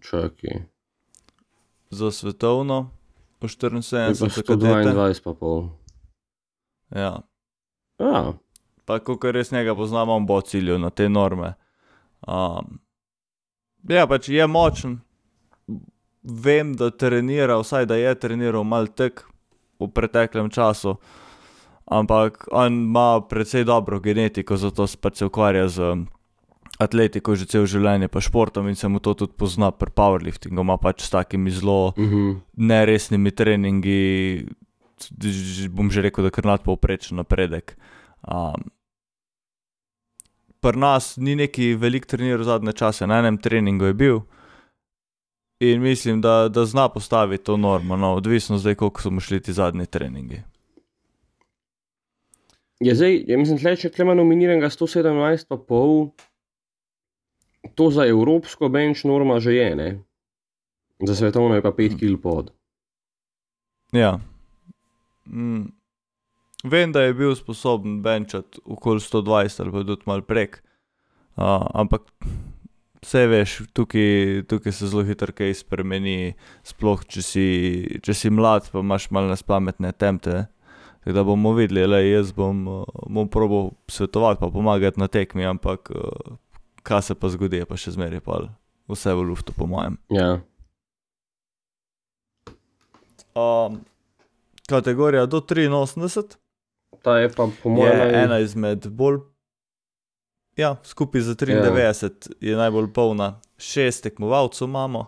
čakaj. 0.00 0.64
Za 1.90 2.10
svetovno, 2.10 2.90
v 3.40 3.46
Je 3.46 3.48
pa 3.48 3.48
74 3.48 4.14
za 4.14 4.42
kadete. 4.42 4.90
122 4.90 5.22
pa 5.24 5.32
pol. 5.34 5.68
Ja. 6.90 7.22
Ja, 7.98 8.32
Pa, 8.84 8.98
ko 8.98 9.14
res 9.30 9.50
njega 9.50 9.74
poznamo, 9.74 10.16
on 10.16 10.26
bo 10.26 10.40
ciljal 10.40 10.80
na 10.80 10.90
te 10.90 11.08
norme. 11.08 11.54
Um, 12.26 12.80
ja, 13.86 14.06
pač 14.06 14.28
je 14.28 14.46
močen. 14.46 14.98
Vem, 16.22 16.74
da 16.74 16.90
trenira, 16.90 17.60
vsaj 17.60 17.86
da 17.86 17.94
je 17.96 18.14
treniral 18.18 18.64
mal 18.66 18.90
tek 18.90 19.22
v 19.86 19.92
preteklem 19.94 20.50
času, 20.50 20.96
ampak 21.86 22.48
on 22.52 22.90
ima 22.90 23.20
precej 23.20 23.64
dobro 23.64 24.00
genetiko, 24.00 24.56
zato 24.56 24.86
se 24.86 24.96
pač 25.00 25.18
se 25.18 25.26
ukvarja 25.26 25.68
z 25.68 25.94
atletiko 26.80 27.34
že 27.36 27.48
cel 27.50 27.66
življenje, 27.68 28.08
pa 28.08 28.22
športom 28.24 28.70
in 28.70 28.76
se 28.78 28.88
mu 28.88 29.02
to 29.04 29.14
tudi 29.14 29.36
pozna 29.36 29.70
pri 29.70 29.92
powerliftingu, 29.92 30.64
ima 30.64 30.78
pač 30.80 31.04
s 31.04 31.12
takimi 31.12 31.52
zelo 31.52 31.92
mhm. 31.98 32.40
neresnimi 32.56 33.30
treningi, 33.30 34.02
bom 35.72 35.90
že 35.90 36.04
rekel, 36.08 36.24
da 36.24 36.34
kar 36.34 36.48
nadpovprečen 36.48 37.20
napredek. 37.20 37.76
Um, 38.24 38.70
Pri 40.60 40.76
nas 40.76 41.14
ni 41.16 41.32
neki 41.40 41.72
velik 41.80 42.04
treniral 42.04 42.44
zadnje 42.44 42.74
čase, 42.76 43.06
na 43.08 43.22
enem 43.24 43.38
treningu 43.40 43.88
je 43.88 43.94
bil 43.96 44.18
in 45.60 45.82
mislim, 45.82 46.20
da, 46.20 46.48
da 46.48 46.64
zna 46.64 46.88
postaviti 46.88 47.44
to 47.44 47.56
normo, 47.56 47.96
no, 47.96 48.14
odvisno 48.14 48.58
zdaj, 48.58 48.74
koliko 48.74 49.02
so 49.02 49.10
mu 49.10 49.20
šli 49.20 49.42
ti 49.42 49.52
zadnji 49.52 49.86
treningi. 49.86 50.42
Je 52.80 52.94
zdaj, 52.94 53.24
ja 53.28 53.38
mislim, 53.38 53.58
tle, 53.60 53.74
če 53.76 53.90
klema 53.92 54.14
nominiranega 54.16 54.70
117 54.72 55.48
pa 55.48 55.58
pol, 55.60 56.08
to 57.76 57.90
za 57.92 58.06
evropsko 58.08 58.68
bench 58.72 59.04
norma 59.04 59.36
že 59.40 59.54
je, 59.54 59.74
ne? 59.76 59.90
Za 61.06 61.14
svetovno 61.14 61.54
je 61.54 61.62
pa 61.62 61.72
5 61.76 61.98
kg 62.00 62.16
pod. 62.22 62.52
Ja. 63.92 64.18
Mm. 65.26 65.68
Vem, 66.64 66.92
da 66.92 67.02
je 67.02 67.14
bil 67.14 67.34
sposoben 67.34 68.02
benčati 68.02 68.60
okoli 68.64 69.00
120 69.00 69.60
ali 69.60 69.72
pa 69.72 69.84
tudi 69.84 70.02
malo 70.06 70.22
prek, 70.22 70.62
uh, 71.36 71.66
ampak 71.74 72.02
vse 73.04 73.24
veš, 73.30 73.56
tukaj, 73.76 74.44
tukaj 74.50 74.74
se 74.76 74.90
zelo 74.92 75.04
hitro 75.08 75.32
kaj 75.36 75.54
spremeni, 75.62 76.34
sploh 76.66 77.04
če 77.08 77.24
si, 77.24 77.46
če 78.04 78.16
si 78.16 78.32
mlad, 78.32 78.68
pa 78.72 78.82
imaš 78.84 79.10
malo 79.14 79.32
nespametne 79.32 79.92
temte. 79.92 80.46
Tako 81.00 81.16
da 81.16 81.24
bomo 81.24 81.54
videli, 81.56 81.86
le 81.88 82.02
jaz 82.04 82.34
bom, 82.36 82.84
bom 83.08 83.28
probal 83.32 83.70
svetovati, 83.88 84.40
pa 84.42 84.50
pomagati 84.52 85.00
na 85.00 85.08
tekmi, 85.08 85.46
ampak 85.48 85.88
kaj 86.84 87.02
se 87.08 87.16
pa 87.16 87.32
zgodi, 87.32 87.62
je 87.62 87.68
pa 87.68 87.80
še 87.80 87.96
zmeraj 87.96 88.20
pa 88.24 88.42
vse 88.90 89.16
v 89.16 89.24
luftu, 89.30 89.56
po 89.56 89.64
mojem. 89.70 89.96
Ja, 90.12 90.42
Um, 93.34 93.84
kategorija 94.68 95.26
do 95.26 95.40
83. 95.40 96.36
ta 97.02 97.18
je 97.18 97.28
pa 97.28 97.48
po 97.62 97.68
je 97.68 97.74
mojem 97.74 98.14
ena 98.14 98.38
izmed 98.38 98.88
bolj. 98.88 99.18
Ja, 100.60 100.76
skupaj 100.84 101.20
za 101.20 101.34
93 101.34 102.10
ja. 102.40 102.50
je 102.50 102.56
najbolj 102.56 102.92
polna, 102.92 103.40
šest 103.58 104.02
tekmovalcev 104.02 104.68
imamo. 104.68 105.06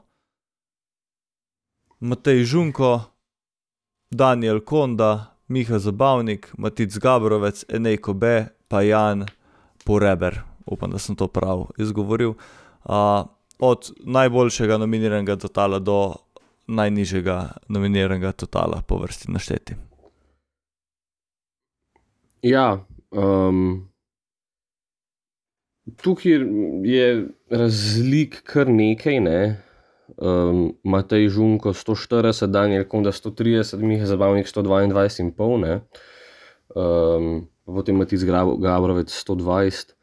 Matej 2.01 2.45
Žunko, 2.45 3.01
Daniel 4.11 4.61
Konda, 4.61 5.37
Miha 5.49 5.79
Zabavnik, 5.79 6.55
Matic 6.59 6.97
Gabrovec, 6.99 7.65
Enej 7.69 7.97
Kobe, 7.97 8.47
pa 8.69 8.83
Jan 8.83 9.27
Poreber. 9.85 10.41
Upam, 10.67 10.91
da 10.91 10.99
sem 10.99 11.17
to 11.17 11.29
prav 11.29 11.67
izgovoril. 11.77 12.33
Uh, 12.85 13.29
od 13.59 13.93
najboljšega 14.05 14.79
nominiranega 14.79 15.37
totala 15.37 15.79
do 15.79 16.15
najnižjega 16.67 17.51
nominiranega 17.69 18.33
totala 18.33 18.83
po 18.89 18.97
vrsti 19.05 19.33
našteti. 19.33 19.77
Ja, 22.43 22.85
um, 23.11 23.92
tukaj 26.03 26.33
je 26.85 27.07
razlik 27.51 28.43
kar 28.45 28.69
nekaj. 28.69 29.21
Ne? 29.21 29.41
Um, 30.17 30.75
Matej 30.85 31.29
Žunko 31.29 31.73
140, 31.73 32.47
Daniel 32.47 32.85
Konda 32.85 33.13
130, 33.13 33.81
Miha 33.81 34.07
Zabavnik 34.07 34.47
122,5, 34.47 35.61
ne? 35.61 35.81
um, 36.77 37.49
potem 37.65 37.97
Matic 37.97 38.21
Grab- 38.21 38.59
Gabrovec 38.61 39.09
120. 39.09 39.95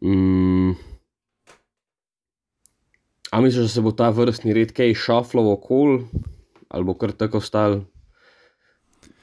Um, 0.00 0.76
a 3.32 3.40
misliš, 3.40 3.62
da 3.62 3.68
se 3.68 3.80
bo 3.80 3.90
ta 3.92 4.10
vrstni 4.10 4.52
red 4.52 4.72
kaj 4.76 4.94
šaflal 4.94 5.48
okol, 5.50 6.02
ali 6.68 6.84
bo 6.84 6.94
kar 6.94 7.12
tako 7.12 7.40
stal? 7.40 7.80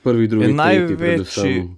Prvi, 0.03 0.27
drugi, 0.27 0.45
tretji, 0.45 0.57
največji- 0.57 0.97
predvsem. 0.97 1.77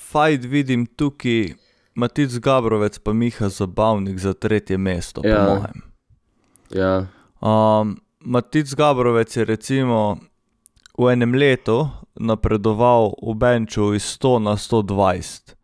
Fajt 0.00 0.44
vidim 0.44 0.86
tukaj, 0.86 1.52
Matic 2.00 2.32
Gabrovec 2.40 2.96
pa 3.04 3.12
Miha 3.12 3.48
Zabavnik 3.52 4.16
za 4.18 4.32
tretje 4.32 4.78
mesto, 4.80 5.20
Ja. 5.24 5.36
po 5.36 5.54
mojem. 5.60 5.78
Ja, 6.72 7.06
Um, 7.40 7.96
Matic 8.20 8.74
Gabrovec 8.76 9.36
je 9.36 9.44
recimo 9.44 10.20
v 10.98 11.08
enem 11.08 11.32
letu 11.32 11.88
napredoval 12.20 13.16
v 13.16 13.32
benču 13.34 13.94
iz 13.96 14.04
100 14.20 14.44
na 14.44 14.54
120, 14.60 15.56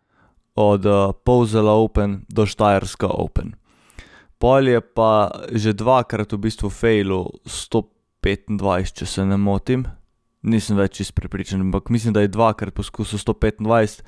od 0.57 0.87
uh, 0.89 1.13
Povzela 1.25 1.77
Open 1.77 2.25
do 2.33 2.47
Štajerska 2.49 3.13
Open. 3.13 3.61
Pol 4.41 4.69
je 4.69 4.81
pa 4.81 5.29
že 5.53 5.77
dvakrat 5.77 6.33
v 6.33 6.39
bistvu 6.49 6.73
failu 6.73 7.29
125, 7.45 8.57
če 8.97 9.05
se 9.07 9.25
ne 9.25 9.37
motim. 9.37 9.85
Nisem 10.43 10.77
več 10.81 10.97
čist 10.97 11.13
prepričan, 11.13 11.61
ampak 11.61 11.93
mislim, 11.93 12.17
da 12.17 12.25
je 12.25 12.33
dvakrat 12.33 12.73
poskusil 12.73 13.21
125 13.21 14.01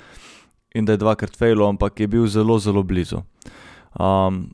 in 0.75 0.84
da 0.84 0.92
je 0.92 1.02
dvakrat 1.02 1.37
failu, 1.37 1.66
ampak 1.66 2.00
je 2.00 2.06
bil 2.06 2.26
zelo, 2.26 2.58
zelo 2.58 2.82
blizu. 2.82 3.22
Um, 4.00 4.50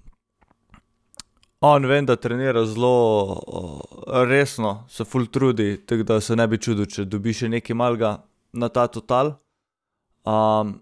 on 1.60 1.86
vem, 1.86 2.06
da 2.06 2.16
trenira 2.16 2.64
zelo 2.66 2.94
uh, 3.32 3.80
resno, 4.28 4.84
se 4.88 5.04
full 5.04 5.26
trudi, 5.26 5.76
tako 5.86 6.02
da 6.02 6.20
se 6.20 6.36
ne 6.36 6.46
bi 6.48 6.58
čudil, 6.58 6.86
če 6.86 7.04
dobi 7.04 7.34
še 7.34 7.48
nekaj 7.48 7.76
malga 7.76 8.16
na 8.52 8.68
ta 8.68 8.86
total. 8.86 9.34
Um, 10.24 10.78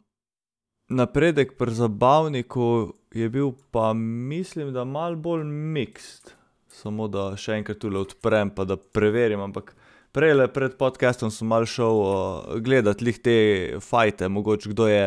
napredek 0.93 1.57
pri 1.59 1.75
zabavniku 1.75 2.93
je 3.15 3.29
bil 3.29 3.53
pa, 3.71 3.93
mislim, 3.95 4.73
da 4.73 4.85
mal 4.85 5.17
bolj 5.17 5.45
mixed. 5.49 6.35
Samo 6.73 7.09
da 7.09 7.33
še 7.37 7.59
enkrat 7.61 7.81
tule 7.83 8.01
odprem, 8.01 8.51
pa 8.51 8.65
da 8.65 8.77
preverim. 8.77 9.41
Ampak 9.45 9.75
prej 10.13 10.49
pred 10.53 10.77
podcastom 10.77 11.31
sem 11.33 11.49
mal 11.49 11.65
šel 11.67 11.97
uh, 12.05 12.59
gledati 12.61 13.05
lih 13.05 13.19
te 13.19 13.37
fajte, 13.81 14.29
mogoče 14.29 14.71
kdo 14.71 14.87
je, 14.89 15.07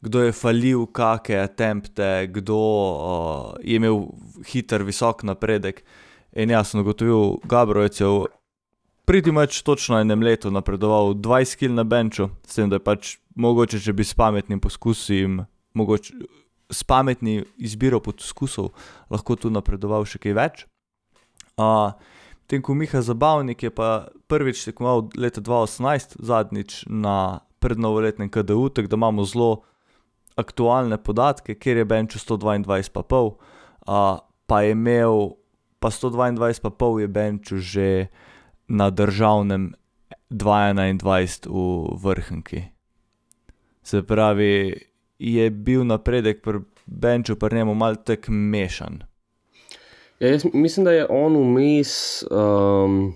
kdo 0.00 0.22
je 0.22 0.32
falil, 0.32 0.86
kakšne 0.86 1.48
tempte, 1.58 2.30
kdo 2.30 2.58
uh, 2.58 3.58
je 3.62 3.76
imel 3.76 4.06
hiter, 4.46 4.86
visok 4.86 5.26
napredek. 5.26 5.82
In 6.34 6.50
jaz 6.50 6.72
sem 6.72 6.82
ugotovil, 6.82 7.38
Gabrovec 7.46 8.00
je 8.00 8.06
v 8.06 8.24
Pritimač 9.04 9.62
točno 9.62 9.98
enem 10.00 10.22
letu 10.24 10.48
napredoval 10.50 11.12
20 11.12 11.58
kg 11.60 11.74
na 11.76 11.84
benču, 11.84 12.30
s 12.46 12.56
tem, 12.56 12.70
da 12.72 12.78
je 12.80 12.84
pač 12.84 13.10
mogoče, 13.36 13.76
če 13.84 13.92
bi 13.92 14.04
s 14.04 14.16
pametnim 14.16 14.62
poskusom, 14.64 15.42
mogoče 15.76 16.14
s 16.72 16.86
pametnim 16.88 17.44
izbiro 17.60 18.00
poskusov, 18.00 18.70
lahko 19.12 19.36
tu 19.36 19.52
napredoval 19.52 20.08
še 20.08 20.22
kaj 20.22 20.36
več. 20.38 20.64
Uh, 21.60 21.92
Tem, 22.46 22.62
ko 22.62 22.74
Miha 22.74 23.00
Zabavnik 23.00 23.62
je 23.62 23.70
pa 23.70 24.08
prvič 24.28 24.64
tekmoval 24.64 25.08
leta 25.16 25.40
2018, 25.40 26.16
zadnjič 26.20 26.84
na 26.88 27.40
prednovoletnem 27.58 28.28
KDU, 28.28 28.68
tako 28.68 28.88
da 28.88 28.96
imamo 28.96 29.24
zelo 29.24 29.62
aktualne 30.36 30.98
podatke, 30.98 31.54
kjer 31.54 31.76
je 31.76 31.84
benču 31.84 32.18
122,5, 32.18 33.32
uh, 33.88 34.18
pa 34.46 34.62
je 34.62 34.76
imel, 34.76 35.30
pa 35.80 35.88
122,5 35.88 37.00
je 37.00 37.08
benču 37.08 37.56
že 37.56 38.06
na 38.68 38.90
državnem 38.90 39.72
2021 40.30 41.48
v 41.48 41.96
vrhunki. 42.02 42.62
Se 43.82 44.02
pravi, 44.02 44.74
je 45.18 45.50
bil 45.50 45.84
napredek 45.84 46.42
pri 46.42 46.60
Benču, 46.86 47.36
pri 47.36 47.56
njemu 47.56 47.74
malo 47.74 47.96
tako 47.96 48.32
mešan. 48.32 49.02
Ja, 50.20 50.28
jaz 50.28 50.44
mislim, 50.52 50.84
da 50.84 50.92
je 50.92 51.06
on 51.10 51.36
vmes 51.36 52.24
um, 52.30 53.12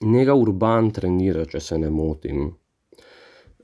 njega 0.00 0.34
urban 0.34 0.90
trenira, 0.90 1.44
če 1.44 1.60
se 1.60 1.78
ne 1.78 1.90
motim. 1.90 2.54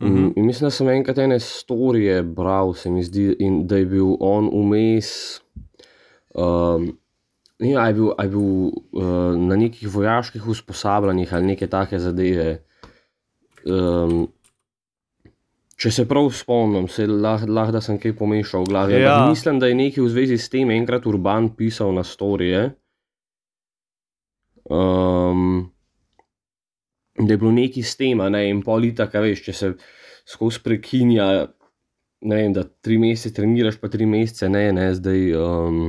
Mhm. 0.03 0.33
In 0.37 0.47
mislim, 0.47 0.67
da 0.67 0.71
sem 0.71 0.89
enkrat 0.89 1.19
ene 1.19 1.39
storije 1.41 2.23
bral, 2.23 2.75
se 2.75 2.91
mi 2.91 3.05
zdi, 3.05 3.37
in 3.39 3.67
da 3.67 3.77
je 3.77 3.87
bil 3.87 4.17
on 4.21 4.51
vmes. 4.51 5.41
Um, 6.35 6.99
ne, 7.59 7.77
a 7.77 7.87
je 7.87 7.95
bil, 7.95 8.11
a 8.19 8.25
je 8.25 8.29
bil 8.29 8.41
uh, 8.43 9.39
na 9.39 9.57
nekih 9.57 9.89
vojaških 9.95 10.49
usposabljanjih 10.49 11.35
ali 11.35 11.47
neke 11.47 11.67
take 11.67 11.99
zadeve. 11.99 12.65
Um, 13.65 14.27
če 15.83 15.91
se 15.91 16.05
prav 16.07 16.29
spomnim, 16.31 16.87
se 16.87 17.09
lahko, 17.11 17.51
lah, 17.51 17.73
da 17.75 17.81
sem 17.83 17.99
kaj 17.99 18.15
pomešal 18.21 18.63
v 18.63 18.71
glavi. 18.71 19.01
Ja. 19.03 19.17
Mislim, 19.27 19.59
da 19.59 19.67
je 19.67 19.79
nekaj 19.81 20.05
v 20.05 20.13
zvezi 20.13 20.39
s 20.39 20.53
tem 20.53 20.71
enkrat 20.71 21.09
Urban 21.11 21.51
pisal 21.59 21.91
na 21.97 22.05
storije. 22.07 22.69
Um, 24.71 25.73
da 27.19 27.35
je 27.35 27.41
bilo 27.41 27.51
nekaj 27.51 27.83
s 27.83 27.99
tem, 27.99 28.23
ne 28.31 28.45
in 28.47 28.63
politika, 28.63 29.25
veš, 29.25 29.43
če 29.49 29.57
se 29.59 29.73
skozi 30.31 30.63
prekinja, 30.63 31.29
ne 32.31 32.39
vem, 32.39 32.55
da 32.55 32.63
tri 32.63 33.01
mesece 33.03 33.35
treniraš, 33.35 33.83
pa 33.83 33.91
tri 33.91 34.07
mesece 34.07 34.47
ne, 34.53 34.69
ne, 34.77 34.91
zdaj. 34.99 35.31
Um, 35.39 35.87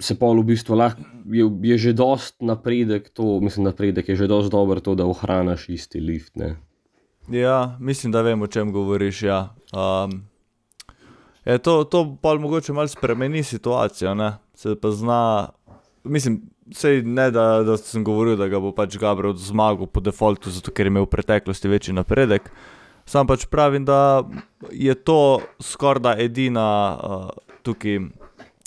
Se 0.00 0.14
pol 0.16 0.38
v 0.40 0.46
bistvu 0.48 0.78
lahko, 0.80 1.02
je, 1.28 1.44
je 1.68 1.76
že 1.76 1.90
dost 1.92 2.38
napredek, 2.40 3.10
to, 3.12 3.36
mislim, 3.44 3.66
napredek 3.68 4.06
je 4.08 4.14
že 4.16 4.28
dost 4.32 4.48
dober 4.48 4.80
to, 4.80 4.94
da 4.96 5.04
ohraniš 5.04 5.66
isti 5.68 6.00
lift. 6.00 6.40
Ne. 6.40 6.54
Ja, 7.30 7.76
mislim, 7.80 8.12
da 8.12 8.22
vem, 8.22 8.42
o 8.42 8.46
čem 8.46 8.72
govoriš. 8.72 9.22
Ja. 9.22 9.54
Um, 9.72 10.22
je 11.44 11.58
to, 11.58 11.84
to 11.84 12.16
pa 12.22 12.34
mogoče 12.34 12.72
malo 12.72 12.88
spremeni 12.88 13.42
situacijo, 13.42 14.14
ne? 14.14 14.32
se 14.54 14.74
pa 14.80 14.90
zna. 14.90 15.48
Mislim, 16.04 16.42
sej 16.72 17.02
ne, 17.02 17.30
da, 17.30 17.62
da 17.62 17.76
sem 17.76 18.04
govoril, 18.04 18.36
da 18.36 18.48
ga 18.48 18.60
bo 18.60 18.72
pač 18.74 18.98
Gabriel 18.98 19.36
zmagal 19.36 19.86
po 19.86 20.00
defaultu, 20.00 20.50
zato 20.50 20.72
ker 20.72 20.86
je 20.86 20.92
imel 20.92 21.06
v 21.06 21.12
preteklosti 21.14 21.68
večji 21.68 21.94
napredek. 21.94 22.50
Sam 23.06 23.26
pač 23.26 23.46
pravim, 23.50 23.84
da 23.84 24.22
je 24.70 24.94
to 24.94 25.40
skoraj 25.62 26.02
da 26.02 26.14
edina 26.18 26.66
uh, 26.94 27.30
tukaj 27.62 28.00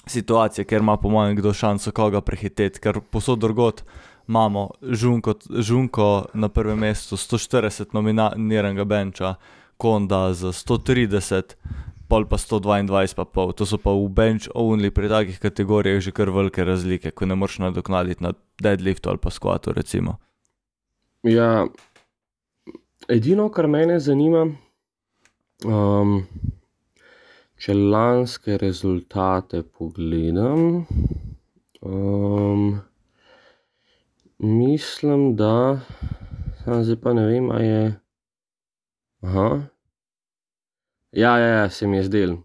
situacija, 0.08 0.66
ker 0.66 0.82
ima 0.82 0.98
po 0.98 1.10
mojem 1.10 1.38
kdo 1.38 1.54
šanso 1.54 1.92
koga 1.92 2.22
prehiteti, 2.22 2.80
ker 2.80 3.00
posod 3.12 3.40
drugot 3.40 3.84
imamo 4.28 4.70
žunko, 4.82 5.34
žunko 5.50 6.26
na 6.34 6.50
prvem 6.50 6.80
mestu, 6.80 7.18
140 7.18 7.94
nominiranega 7.94 8.84
benča, 8.84 9.36
Konda 9.78 10.34
z 10.34 10.54
130, 10.54 11.56
pol 12.08 12.26
pa 12.30 12.38
122 12.38 13.16
pa 13.16 13.26
pol. 13.26 13.54
To 13.58 13.66
so 13.66 13.78
pa 13.78 13.92
v 13.92 14.08
bench 14.10 14.48
only 14.54 14.94
pri 14.94 15.10
takih 15.10 15.40
kategorijah 15.40 16.00
že 16.00 16.12
kar 16.12 16.30
velike 16.30 16.64
razlike, 16.64 17.12
ko 17.12 17.26
ne 17.26 17.36
moreš 17.36 17.60
nadoknaditi 17.60 18.24
na 18.24 18.34
deadliftu 18.62 19.10
ali 19.10 19.18
pa 19.18 19.30
recimo. 19.74 20.20
Ja, 21.24 21.66
edino, 23.08 23.50
kar 23.50 23.68
mene 23.68 24.00
zanima, 24.00 24.48
um, 25.66 26.28
če 27.58 27.74
lanske 27.74 28.58
rezultate 28.60 29.64
pogledam, 29.64 30.86
um, 31.82 32.82
mislim, 34.44 35.36
da, 35.36 35.80
sam 36.64 36.84
zdaj 36.84 37.00
pa 37.02 37.14
ne 37.14 37.26
vem, 37.26 37.52
a 37.52 37.60
je. 37.60 38.00
Aha. 39.24 39.62
Ja, 41.12 41.38
ja, 41.38 41.48
ja, 41.48 41.70
se 41.70 41.88
mi 41.88 41.98
je 41.98 42.04
zdel. 42.04 42.36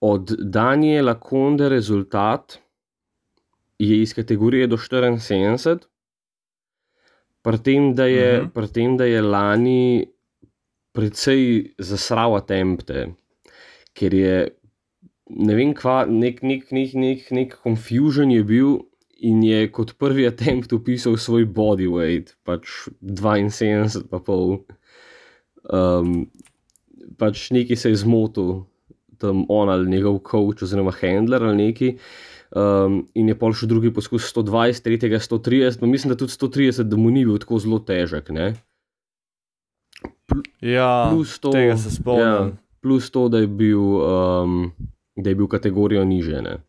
Od 0.00 0.32
Daniela 0.38 1.14
Konde 1.20 1.68
rezultat 1.68 2.58
je 3.78 4.02
iz 4.02 4.14
kategorije 4.14 4.66
do 4.66 4.76
74, 4.76 5.78
pri 7.42 7.58
tem, 7.58 7.94
da 7.94 8.04
je, 8.06 8.40
Mhm. 8.42 8.50
pri 8.54 8.68
tem, 8.68 8.96
da 8.96 9.04
je 9.04 9.22
lani 9.22 10.06
precej 10.92 11.74
zasral 11.78 12.36
attempte, 12.36 13.14
ker 13.94 14.14
je 14.14 14.36
ne 15.30 15.54
vem, 15.54 15.74
kva, 15.74 16.04
nek, 16.06 16.42
nek, 16.42 16.70
nek, 16.72 16.94
nek, 16.94 17.30
nek 17.30 17.56
confusion 17.62 18.30
je 18.30 18.44
bil 18.44 18.78
in 19.24 19.40
je 19.44 19.64
kot 19.72 19.94
prvi 20.00 20.26
attempt 20.28 20.72
upisal 20.76 21.16
svoj 21.20 21.46
body 21.48 21.88
weight, 21.88 22.34
pač 22.44 22.88
72, 23.00 24.04
pa 24.10 24.20
pol. 24.20 24.58
Um, 25.64 26.26
pač 27.18 27.48
neki 27.54 27.76
se 27.76 27.94
je 27.94 28.02
zmotil, 28.04 28.64
tam 29.22 29.44
on 29.48 29.70
ali 29.72 29.88
njegov 29.90 30.20
coach 30.28 30.66
oziroma 30.66 30.92
handler 31.00 31.44
ali 31.48 31.56
neki. 31.68 31.96
Um, 32.54 33.00
in 33.18 33.32
je 33.32 33.34
pol 33.38 33.54
še 33.56 33.66
drugi 33.66 33.90
poskus 33.94 34.28
120, 34.30 34.84
tretjega 34.84 35.18
130, 35.18 35.80
pa 35.80 35.88
mislim, 35.90 36.12
da 36.12 36.18
tudi 36.20 36.36
130, 36.36 36.86
da 36.86 37.00
mu 37.00 37.10
ni 37.10 37.24
bil 37.26 37.40
tako 37.42 37.58
zelo 37.64 37.80
težek. 37.82 38.30
Ne? 38.34 38.52
Ja, 40.62 41.10
Plus 41.10 41.38
to, 41.42 41.50
tega 41.54 41.74
se 41.80 41.90
spomnim. 41.96 42.52
Ja, 42.52 42.78
plus 42.84 43.10
to, 43.10 43.26
da 43.32 43.40
je 43.42 43.48
bil, 43.50 43.80
um, 43.80 44.70
da 45.16 45.32
je 45.32 45.38
bil 45.40 45.50
kategorijo 45.50 46.04
niže. 46.06 46.44
Ne? 46.44 46.60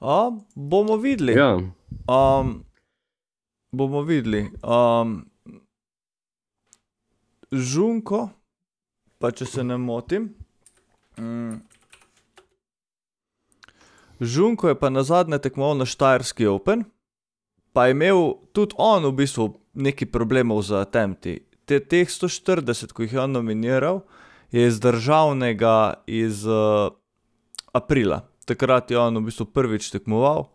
A, 0.00 0.30
bomo 0.54 0.96
videli. 0.96 1.36
Ja, 1.36 1.58
Um, 2.08 2.64
bomo 3.72 4.02
videli. 4.02 4.50
Um, 4.62 5.24
žunko, 7.52 8.28
pa 9.18 9.30
če 9.30 9.46
se 9.46 9.64
ne 9.64 9.76
motim. 9.78 10.30
Mm, 11.18 11.60
žunko 14.20 14.70
je 14.70 14.78
pa 14.78 14.90
na 14.90 15.02
zadnje 15.02 15.38
tekmoval 15.42 15.76
na 15.82 15.86
Štajerski 15.86 16.46
Open, 16.46 16.86
pa 17.72 17.86
je 17.86 17.98
imel 17.98 18.34
tudi 18.52 18.74
on 18.78 19.06
v 19.06 19.12
bistvu 19.22 19.52
nekaj 19.74 20.10
problemov 20.10 20.64
z 20.66 20.80
attempti. 20.80 21.36
Te, 21.66 21.78
teh 21.78 22.08
140, 22.08 22.94
ko 22.94 23.06
jih 23.06 23.14
je 23.14 23.22
on 23.22 23.38
nominiral, 23.38 24.02
je 24.50 24.66
iz 24.66 24.80
državnega 24.82 26.02
iz 26.10 26.42
uh, 26.46 26.90
aprila. 27.72 28.29
Takrat 28.50 28.90
je 28.90 28.98
on 28.98 29.14
v 29.14 29.30
bistvu 29.30 29.46
prvič 29.54 29.92
tekmoval. 29.94 30.50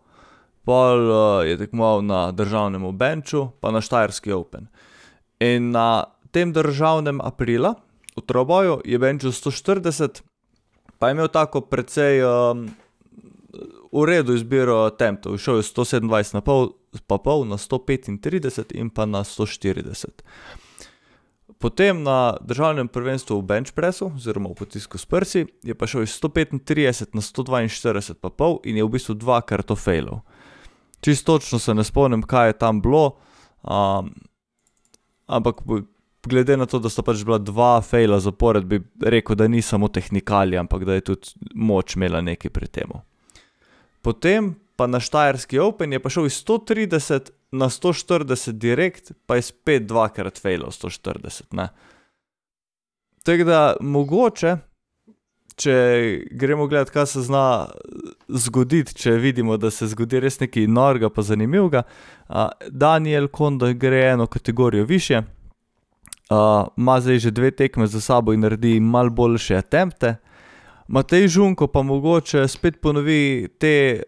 Pol 0.68 1.00
uh, 1.08 1.48
je 1.48 1.56
tekmoval 1.56 2.04
na 2.04 2.28
državnem 2.36 2.84
benču, 2.98 3.54
pa 3.64 3.72
na 3.72 3.80
Štajerski 3.80 4.34
Open. 4.36 4.68
In 5.40 5.72
na 5.72 6.12
tem 6.36 6.52
državnem 6.52 7.22
aprila, 7.24 7.76
v 8.16 8.22
Troboju, 8.24 8.82
je 8.84 9.00
benčil 9.00 9.32
140, 9.32 10.24
pa 11.00 11.08
je 11.08 11.16
imel 11.16 11.28
tako 11.32 11.62
precej 11.62 12.24
um, 12.24 12.68
v 13.92 14.04
redu 14.04 14.36
izbiro 14.36 14.90
tempov. 14.90 15.38
Šel 15.40 15.64
je 15.64 15.68
127 15.72 16.36
na 16.36 16.42
pol, 16.44 16.76
pa 17.08 17.16
pol 17.20 17.48
na 17.48 17.56
135 17.56 18.76
in 18.76 18.92
pa 18.92 19.08
na 19.08 19.24
140. 19.24 20.24
Potem 21.60 22.04
na 22.04 22.38
državnem 22.42 22.88
prvenstvu 22.88 23.40
v 23.40 23.46
bench 23.48 23.72
pressu, 23.72 24.12
oziroma 24.16 24.52
v 24.52 24.60
potisku 24.60 25.00
s 25.00 25.06
prsi, 25.08 25.46
je 25.64 25.76
pa 25.76 25.88
šel 25.88 26.04
iz 26.04 26.14
135 26.20 27.16
na 27.16 27.22
142 27.24 28.20
pa 28.20 28.30
pol 28.30 28.60
in 28.68 28.78
je 28.78 28.84
v 28.84 28.92
bistvu 28.92 29.16
dvakrat 29.16 29.66
to 29.66 29.76
failov. 29.76 30.22
Čisto 31.00 31.38
točno 31.38 31.60
se 31.60 31.74
ne 31.74 31.84
spomnim, 31.84 32.24
kaj 32.24 32.50
je 32.50 32.58
tam 32.60 32.82
bilo, 32.82 33.16
um, 33.64 34.12
ampak 35.28 35.64
glede 36.28 36.58
na 36.58 36.66
to, 36.66 36.80
da 36.80 36.90
sta 36.90 37.04
pač 37.06 37.24
bila 37.24 37.38
dva 37.38 37.82
faila 37.82 38.20
zapored, 38.20 38.66
bi 38.66 38.82
rekel, 39.02 39.36
da 39.36 39.48
ni 39.48 39.62
samo 39.62 39.88
tehnikalija, 39.88 40.60
ampak 40.60 40.86
da 40.86 40.94
je 40.94 41.02
tudi 41.02 41.52
moč 41.56 41.96
imela 41.96 42.22
nekaj 42.22 42.52
pri 42.52 42.68
tem. 42.68 42.92
Potem 44.02 44.56
pa 44.76 44.88
na 44.88 45.00
Štajerski 45.00 45.60
Open 45.60 45.94
je 45.94 46.00
pa 46.00 46.10
šel 46.10 46.28
iz 46.28 46.38
130 46.44 47.32
na 47.58 47.70
140 47.70 48.52
direkt, 48.52 49.12
pa 49.26 49.36
je 49.36 49.48
spet 49.50 49.88
dvakrat 49.88 50.40
failov 50.42 50.76
140. 50.76 51.52
Ne? 51.52 51.70
Tako 53.26 53.44
da 53.44 53.60
mogoče, 53.82 54.58
če 55.56 55.76
gremo 56.32 56.68
gledati, 56.68 56.92
kaj 56.92 57.06
se 57.06 57.22
zna 57.26 57.68
zgoditi, 58.28 58.96
če 58.96 59.16
vidimo, 59.22 59.58
da 59.58 59.72
se 59.72 59.88
zgodi 59.88 60.20
res 60.20 60.40
nekaj 60.40 60.68
norega, 60.68 61.10
pa 61.10 61.24
zanimivega. 61.24 61.84
a, 62.28 62.50
Daniel 62.70 63.28
Kondo 63.28 63.74
gre 63.74 64.02
eno 64.12 64.28
kategorijo 64.28 64.86
više, 64.86 65.22
a, 66.30 66.68
ima 66.78 67.00
zdaj 67.02 67.20
že 67.20 67.32
dve 67.32 67.52
tekme 67.52 67.88
za 67.88 68.02
sabo 68.02 68.34
in 68.34 68.40
naredi 68.40 68.80
malo 68.80 69.10
boljše 69.10 69.56
attempte. 69.56 70.16
Matej 70.88 71.28
Žunko 71.28 71.68
pa 71.68 71.82
mogoče 71.82 72.48
spet 72.48 72.82
ponovi 72.82 73.48
te 73.60 74.04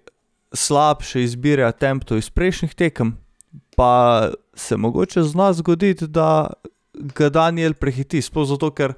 slabše 0.54 1.24
izbire 1.24 1.64
attemptov 1.64 2.18
iz 2.18 2.30
prejšnjih 2.30 2.76
tekem, 2.76 3.18
pa 3.78 4.30
se 4.54 4.78
mogoče 4.78 5.22
zna 5.24 5.54
zgoditi, 5.54 6.08
da 6.08 6.50
ga 6.94 7.30
Daniel 7.30 7.74
prehiti, 7.74 8.22
zato, 8.22 8.72
ker 8.74 8.94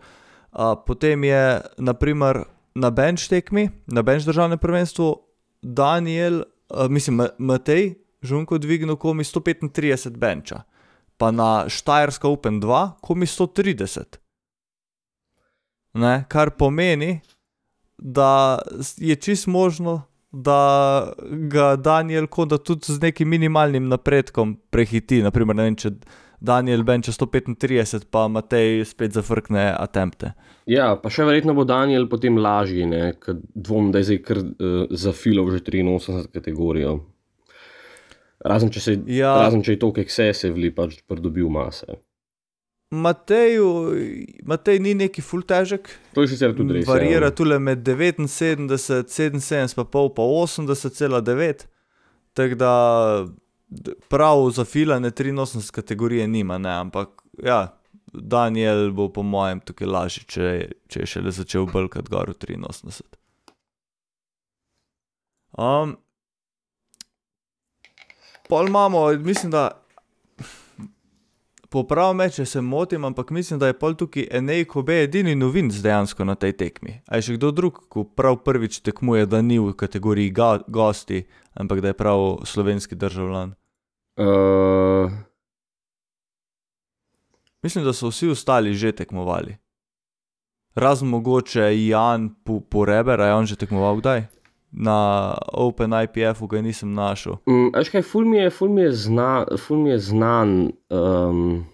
a, 0.52 0.76
potem 0.76 1.24
je 1.24 1.62
naprimer 1.78 2.44
na 2.76 2.90
bench 2.90 3.28
tekmi, 3.30 3.70
na 3.88 4.02
bench 4.02 4.26
državnem 4.26 4.60
prvenstvu, 4.60 5.16
Daniel 5.62 6.44
uh, 6.70 6.88
mislim, 6.90 7.16
Ma- 7.16 7.36
Matej 7.38 7.96
Žunko 8.22 8.58
dvignil 8.58 8.96
komi 8.96 9.24
135 9.24 10.18
benča, 10.18 10.62
pa 11.18 11.32
na 11.32 11.70
Štajerska 11.70 12.28
Open 12.28 12.62
2 12.62 12.92
komi 13.02 13.26
130. 13.26 14.18
Ne, 15.94 16.24
kar 16.30 16.50
pomeni, 16.50 17.20
da 17.98 18.60
je 18.98 19.16
čist 19.16 19.48
možno, 19.48 20.02
da 20.32 21.14
ga 21.52 21.76
Daniel 21.76 22.28
Koda 22.28 22.58
tudi 22.58 22.94
z 22.94 23.02
nekim 23.02 23.30
minimalnim 23.30 23.88
napredkom 23.90 24.58
prehiti. 24.70 25.24
Naprimer, 25.26 25.56
ne 25.58 25.70
vem, 25.70 25.78
če 25.80 25.92
Daniel 26.40 26.84
benča 26.88 27.12
135, 27.12 28.06
pa 28.12 28.28
Matej 28.32 28.86
spet 28.88 29.18
zafrkne 29.18 29.70
attempte. 29.76 30.34
Ja, 30.70 30.94
pa 31.02 31.12
še 31.12 31.26
verjetno 31.28 31.56
bo 31.58 31.66
Daniel 31.68 32.08
potem 32.08 32.38
lažji, 32.40 32.86
ker 33.20 33.42
dvom, 33.56 33.90
da 33.92 34.00
je 34.00 34.12
zdaj 34.12 34.20
kar 34.24 34.40
uh, 34.44 34.84
zafilal 34.92 35.50
že 35.52 35.64
83 35.66 36.30
kategorijo. 36.32 37.00
Razen 38.46 38.70
če, 38.72 38.80
se, 38.80 38.94
Ja. 39.12 39.34
razen 39.42 39.66
če 39.66 39.76
je 39.76 39.82
to 39.82 39.90
excessively 40.00 40.70
pač 40.72 41.02
pridobil 41.10 41.50
mase. 41.52 42.00
Mateju, 42.90 43.94
Matej 44.50 44.80
ni 44.82 44.96
neki 44.98 45.22
full 45.22 45.46
težek, 45.46 45.92
To 46.14 46.24
je 46.26 46.32
sicer 46.32 46.56
tudi 46.58 46.80
res. 46.80 46.88
varira 46.88 47.30
ja. 47.30 47.36
tule 47.36 47.60
med 47.62 47.84
79, 47.86 48.66
77, 49.06 49.76
pa 49.78 49.86
pol, 49.86 50.10
pa 50.10 50.26
80,9. 50.26 51.68
Tako 52.34 52.56
da 52.56 52.74
prav 54.10 54.50
za 54.50 54.66
filane 54.66 55.12
83 55.12 55.72
kategorije 55.72 56.28
nima, 56.28 56.58
ne, 56.58 56.70
ampak 56.70 57.10
ja, 57.44 57.80
Daniel 58.14 58.92
bo 58.92 59.10
po 59.14 59.24
mojem 59.24 59.60
tukaj 59.60 59.88
lažji, 59.88 60.24
če, 60.26 60.46
če 60.90 61.04
je 61.04 61.06
šele 61.06 61.32
začel 61.32 61.70
brkati 61.70 62.10
gor 62.10 62.34
v 62.34 62.38
83. 62.42 63.06
Um, 65.60 65.98
pol 68.50 68.68
imamo, 68.68 69.12
mislim, 69.22 69.52
da 69.52 69.70
Popravi 71.70 72.16
me, 72.18 72.26
če 72.34 72.46
se 72.50 72.62
motim, 72.62 73.04
ampak 73.06 73.30
mislim, 73.30 73.60
da 73.62 73.68
je 73.70 73.76
pol 73.78 73.94
tukaj 73.94 74.26
Enej 74.40 74.66
Kobe 74.66 75.04
edini 75.04 75.36
novinc 75.38 75.76
dejansko 75.84 76.26
na 76.26 76.34
tej 76.36 76.56
tekmi. 76.58 76.96
A 77.06 77.20
je 77.20 77.28
še 77.28 77.36
kdo 77.38 77.52
drug, 77.54 77.84
ko 77.94 78.04
prav 78.04 78.40
prvič 78.42 78.80
tekmuje, 78.82 79.28
da 79.30 79.44
ni 79.46 79.60
v 79.62 79.76
kategoriji 79.78 80.34
ga, 80.34 80.56
gosti, 80.66 81.28
ampak 81.54 81.84
da 81.86 81.94
je 81.94 82.00
prav 82.00 82.42
slovenski 82.50 82.98
državljan. 82.98 83.54
Uh, 84.18 85.14
Mislim, 87.64 87.84
da 87.86 87.94
so 87.94 88.10
vsi 88.10 88.30
ostali 88.34 88.74
že 88.74 88.92
tekmovali. 88.92 89.58
Razen 90.76 91.08
mogoče 91.08 91.88
Jan 91.88 92.30
Po- 92.44 92.60
Poreber, 92.60 93.22
a 93.22 93.26
je 93.26 93.34
on 93.34 93.46
že 93.46 93.56
tekmoval 93.56 94.00
kdaj? 94.00 94.26
Na 94.72 95.34
Open 95.54 95.92
IPF-u 95.94 96.48
ga 96.48 96.62
nisem 96.62 96.94
našel. 96.94 97.40
Mm, 97.50 97.72
Veš 97.76 97.90
kaj, 97.90 98.04
ful 98.06 98.26
mi 98.26 98.38
je, 98.38 98.50
ful 98.54 98.70
mi 98.70 98.82
je, 98.82 98.92
zna, 98.92 99.46
ful 99.58 99.82
mi 99.82 99.90
je 99.90 100.00
znan, 100.00 100.52
um, 100.94 101.66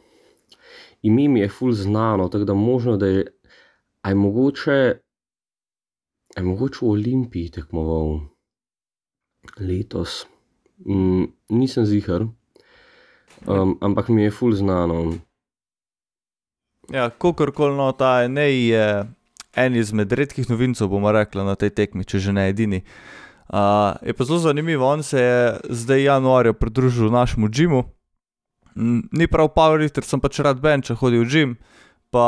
ime 1.04 1.28
mi 1.28 1.40
je 1.40 1.50
ful 1.50 1.74
znano, 1.76 2.30
tako 2.32 2.48
da 2.48 2.54
možno, 2.54 2.98
da 2.98 3.08
je, 3.08 3.26
a 4.02 4.10
je 4.10 4.16
mogoče, 4.16 4.80
a 6.36 6.40
je 6.40 6.44
mogoče 6.44 6.80
v 6.82 6.90
Olimpiji 6.90 7.52
tekmoval 7.52 8.20
letos. 9.60 10.26
Mm, 10.88 11.28
nisem 11.50 11.86
zihar, 11.86 12.26
um, 13.48 13.78
ampak 13.82 14.10
mi 14.10 14.24
je 14.24 14.32
ful 14.32 14.56
znano. 14.56 15.14
Ja, 16.94 17.10
kakorkoli 17.10 17.76
no, 17.76 17.92
ta 17.92 18.24
Enej 18.24 18.68
je 18.70 18.88
en 19.56 19.76
izmed 19.76 20.12
redkih 20.12 20.50
novincev, 20.50 20.90
bomo 20.92 21.12
rekli, 21.12 21.44
na 21.46 21.56
tej 21.56 21.74
tekmi, 21.76 22.06
če 22.06 22.20
že 22.20 22.36
ne 22.36 22.50
edini. 22.50 22.84
Uh, 23.46 23.94
je 24.02 24.14
pa 24.18 24.26
zelo 24.26 24.40
zanimivo, 24.40 24.88
on 24.88 25.04
se 25.04 25.22
je 25.22 25.60
zdaj 25.70 26.04
januarja 26.04 26.54
pridružil 26.54 27.12
našemu 27.14 27.50
džimu. 27.50 27.84
Ni 29.12 29.28
prav 29.28 29.54
powerlifter, 29.56 30.04
sem 30.04 30.20
pač 30.20 30.42
rad 30.44 30.60
benč, 30.60 30.90
hodil 30.98 31.24
v 31.24 31.30
džim, 31.30 31.58
pa 32.12 32.26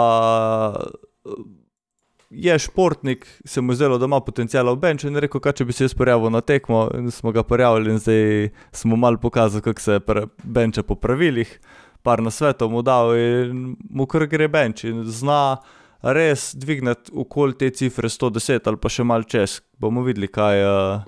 je 2.29 2.59
športnik, 2.59 3.25
se 3.45 3.61
mu 3.61 3.71
je 3.71 3.75
zdelo, 3.75 3.97
da 3.97 4.05
ima 4.05 4.19
potencijala 4.19 4.71
v 4.71 4.79
benču 4.79 5.07
in 5.07 5.15
rekel, 5.15 5.41
kaj 5.41 5.53
če 5.59 5.65
bi 5.65 5.73
se 5.73 5.87
jaz 5.87 5.95
prijavil 5.95 6.29
na 6.29 6.41
tekmo. 6.41 6.87
Smo 7.11 7.31
ga 7.31 7.43
prijavili 7.43 7.91
in 7.91 7.99
zdaj 7.99 8.49
smo 8.71 8.95
malo 8.95 9.17
pokazali, 9.17 9.61
kako 9.61 9.81
se 9.81 9.99
benča 10.43 10.83
po 10.83 10.95
pravilih. 10.95 11.59
Par 12.03 12.21
na 12.23 12.31
svetu 12.31 12.69
mu 12.69 12.81
dal 12.81 13.15
in 13.17 13.75
mu 13.89 14.05
kar 14.05 14.27
gre 14.27 14.47
benč 14.47 14.83
in 14.83 15.03
zna 15.03 15.57
res 16.01 16.51
dvigniti 16.55 17.11
okoli 17.13 17.57
te 17.57 17.69
cifre 17.69 18.09
110 18.09 18.67
ali 18.67 18.77
pa 18.77 18.89
še 18.89 19.03
malo 19.03 19.23
čez. 19.23 19.61
Bomo 19.79 20.03
videli, 20.05 20.27
kaj, 20.27 20.61
eh, 20.61 21.03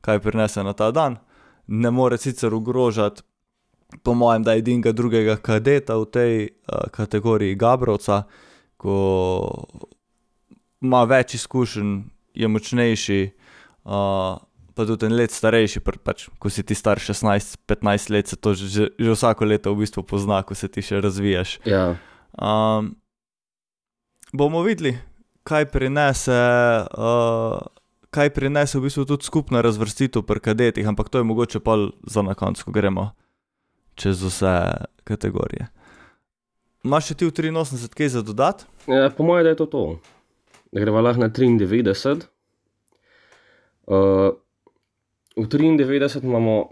kaj 0.00 0.20
prinese 0.24 0.62
na 0.62 0.72
ta 0.72 0.90
dan. 0.90 1.18
Ne 1.68 1.90
more 1.90 2.18
sicer 2.18 2.54
ogrožati, 2.54 3.22
po 4.02 4.14
mojem, 4.14 4.42
da 4.42 4.52
je 4.52 4.58
edinega 4.58 4.92
drugega 4.92 5.36
kadeta 5.36 5.96
v 5.96 6.04
tej 6.12 6.32
uh, 6.44 6.88
kategoriji 6.92 7.56
Gabrovca, 7.56 8.22
ko 8.76 8.96
ima 10.84 11.04
več 11.08 11.34
izkušenj, 11.34 11.94
je 12.36 12.48
močnejši, 12.48 13.20
uh, 13.88 14.36
pa 14.74 14.86
tudi 14.86 15.08
en 15.08 15.16
let 15.16 15.32
starejši, 15.34 15.80
pr- 15.80 16.00
pač, 16.04 16.28
ko 16.38 16.52
si 16.52 16.62
ti 16.62 16.76
star 16.76 17.00
16-15 17.00 18.12
let, 18.12 18.28
se 18.28 18.36
to 18.36 18.54
že, 18.54 18.92
že 18.92 19.16
vsako 19.16 19.48
leto 19.48 19.72
v 19.74 19.82
bistvu 19.82 20.04
pozna, 20.04 20.42
ko 20.44 20.54
se 20.54 20.68
ti 20.68 20.84
še 20.84 21.00
razvijaš. 21.00 21.58
Ja, 21.64 21.96
Um, 22.38 22.92
bomo 24.32 24.62
videli, 24.62 24.98
kaj 25.42 25.68
prinese, 25.72 26.36
uh, 26.98 27.58
kaj 28.10 28.30
prinese 28.34 28.78
v 28.78 28.88
bistvu 28.88 29.04
tudi 29.08 29.24
skupna 29.24 29.60
razvrstitev 29.64 30.22
pri 30.22 30.40
kadetih, 30.40 30.88
ampak 30.88 31.08
to 31.08 31.18
je 31.18 31.24
mogoče 31.24 31.60
pa 31.60 31.76
za 32.06 32.22
na 32.22 32.34
koncu, 32.34 32.64
ko 32.64 32.70
gremo 32.72 33.10
čez 33.98 34.22
vse 34.22 34.54
kategorije. 35.04 35.68
Imaš 36.84 37.10
še 37.10 37.14
ti 37.18 37.26
v 37.26 37.34
83 37.34 37.96
kaj 37.96 38.08
za 38.14 38.22
dodati? 38.22 38.64
ja 38.86 39.10
po 39.10 39.26
mojem, 39.26 39.44
da 39.44 39.50
je 39.50 39.58
to 39.58 39.66
to. 39.66 39.82
Greva 40.72 41.00
lahko 41.02 41.24
na 41.24 41.28
93. 41.28 42.28
Uh, 43.88 44.36
v 45.36 45.46
93 45.48 46.22
imamo 46.22 46.70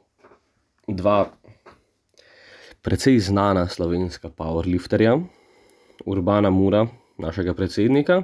dva 0.86 1.26
precej 2.86 3.18
znana 3.18 3.66
slovenska 3.68 4.30
powerlifterja, 4.30 5.18
Urbana 6.06 6.50
Mura, 6.54 6.86
našega 7.18 7.54
predsednika, 7.54 8.22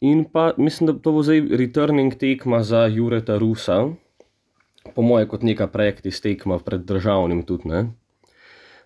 in 0.00 0.24
pa 0.24 0.52
mislim, 0.56 0.92
da 0.92 0.98
to 0.98 1.12
bo 1.12 1.22
zdaj 1.22 1.42
returning 1.58 2.14
tekma 2.18 2.62
za 2.62 2.86
Jureta 2.86 3.38
Rusa, 3.38 3.86
po 4.94 5.02
mojem, 5.02 5.28
kot 5.28 5.42
neka 5.42 5.66
practice 5.66 6.22
tekma 6.22 6.58
pred 6.58 6.84
državnim 6.84 7.42
tudi, 7.46 7.68
ne? 7.68 7.84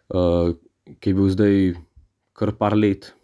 Uh, 0.09 0.54
ki 1.00 1.11
je 1.11 1.14
bil 1.14 1.30
zdaj 1.32 1.56
kar 2.37 2.52
par 2.59 2.76
let 2.76 3.14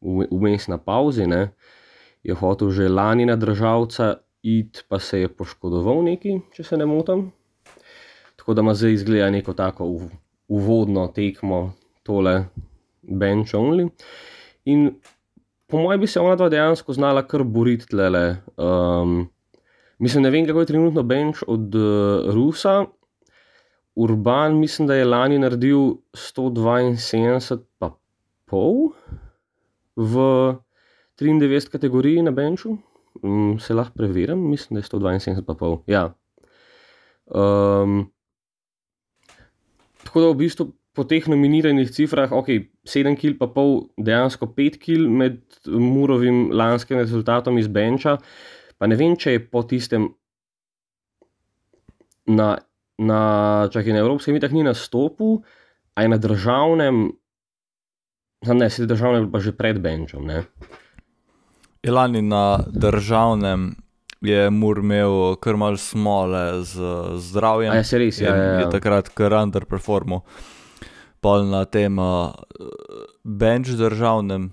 vmes 0.00 0.68
na 0.68 0.78
pauzi, 0.78 1.26
ne? 1.26 1.50
je 2.22 2.34
hotel 2.36 2.70
že 2.70 2.88
lani 2.88 3.24
na 3.26 3.36
državca 3.36 4.20
iti, 4.42 4.84
pa 4.88 4.98
se 4.98 5.20
je 5.20 5.28
poškodoval 5.28 6.04
neki, 6.04 6.40
če 6.52 6.64
se 6.64 6.76
ne 6.76 6.86
motim. 6.86 7.30
Tako 8.36 8.54
da 8.54 8.60
ima 8.64 8.74
zdaj 8.74 8.92
izgleda 8.92 9.30
neko 9.30 9.52
tako 9.52 9.84
uv- 9.84 10.12
uvodno 10.48 11.06
tekmo, 11.08 11.72
tole 12.02 12.44
bench 13.02 13.54
only. 13.54 13.88
In 14.64 15.00
po 15.70 15.78
mojem 15.78 16.00
bi 16.00 16.06
se 16.06 16.20
ona 16.20 16.36
dva 16.36 16.48
dejansko 16.48 16.92
znala 16.92 17.22
kar 17.26 17.44
boriti 17.44 17.86
tlele. 17.86 18.36
Um, 18.56 19.28
mislim, 19.98 20.22
ne 20.22 20.30
vem, 20.30 20.46
kako 20.46 20.60
je 20.60 20.66
trenutno 20.66 21.02
bench 21.02 21.42
od 21.46 21.74
uh, 21.74 22.34
Rusa. 22.34 22.84
Urban, 23.94 24.58
mislim, 24.58 24.88
da 24.88 24.94
je 24.94 25.04
lani 25.04 25.38
naredil 25.38 25.78
172, 26.14 27.58
pa 27.78 27.90
pol 28.46 28.92
v 29.96 30.16
93 31.20 31.70
kategoriji 31.70 32.22
na 32.22 32.30
benču. 32.30 32.76
Um, 33.22 33.58
se 33.60 33.74
lahko 33.74 33.94
preverim, 33.98 34.50
mislim, 34.50 34.78
da 34.78 34.80
je 34.80 34.88
172, 34.88 35.44
pa 35.46 35.54
pol. 35.54 35.80
Ja. 35.86 36.12
Um, 37.26 38.10
tako 40.04 40.20
da 40.20 40.30
v 40.30 40.34
bistvu 40.34 40.72
po 40.94 41.04
teh 41.06 41.22
nominiranih 41.30 41.90
cifrah, 41.94 42.32
ok, 42.34 42.48
7 42.84 43.14
kil 43.18 43.36
pa 43.38 43.46
pol, 43.54 43.90
dejansko 43.94 44.50
5 44.56 44.80
kil 44.82 45.06
med 45.06 45.42
Murovim 45.66 46.50
lanskim 46.50 46.98
rezultatom 46.98 47.58
iz 47.58 47.70
benča, 47.70 48.16
pa 48.78 48.90
ne 48.90 48.98
vem, 48.98 49.14
če 49.14 49.36
je 49.36 49.44
po 49.46 49.62
tistem 49.62 50.08
na, 52.26 52.56
na, 52.98 53.22
čakaj, 53.70 53.94
na 53.94 54.02
Evropskem 54.02 54.34
mitah 54.34 54.52
ni 54.54 54.66
nastopil, 54.66 55.40
a 55.94 56.02
je 56.02 56.10
na 56.10 56.18
državnem, 56.18 57.06
ne, 58.50 58.70
se 58.70 58.88
državnem 58.90 59.30
pa 59.30 59.42
že 59.42 59.54
pred 59.54 59.78
benčom, 59.82 60.26
ne. 60.26 60.44
Lani 61.86 62.20
na 62.22 62.60
državnem 62.66 63.72
je 64.20 64.50
Mur 64.50 64.82
imel 64.82 65.36
kar 65.40 65.56
mal 65.56 65.78
smole 65.80 66.62
z 66.64 66.76
zdravjem. 67.16 67.72
A 67.72 67.80
ja, 67.80 67.84
se 67.84 67.98
res, 67.98 68.20
ja, 68.20 68.34
je, 68.34 68.40
ja, 68.40 68.52
ja. 68.52 68.64
je 68.64 68.72
takrat 68.74 69.08
kar 69.16 69.32
underperformal. 69.38 70.20
Pol 71.20 71.44
na 71.52 71.64
tem 71.68 71.98
uh, 71.98 72.32
bench 73.24 73.76
državnem 73.76 74.52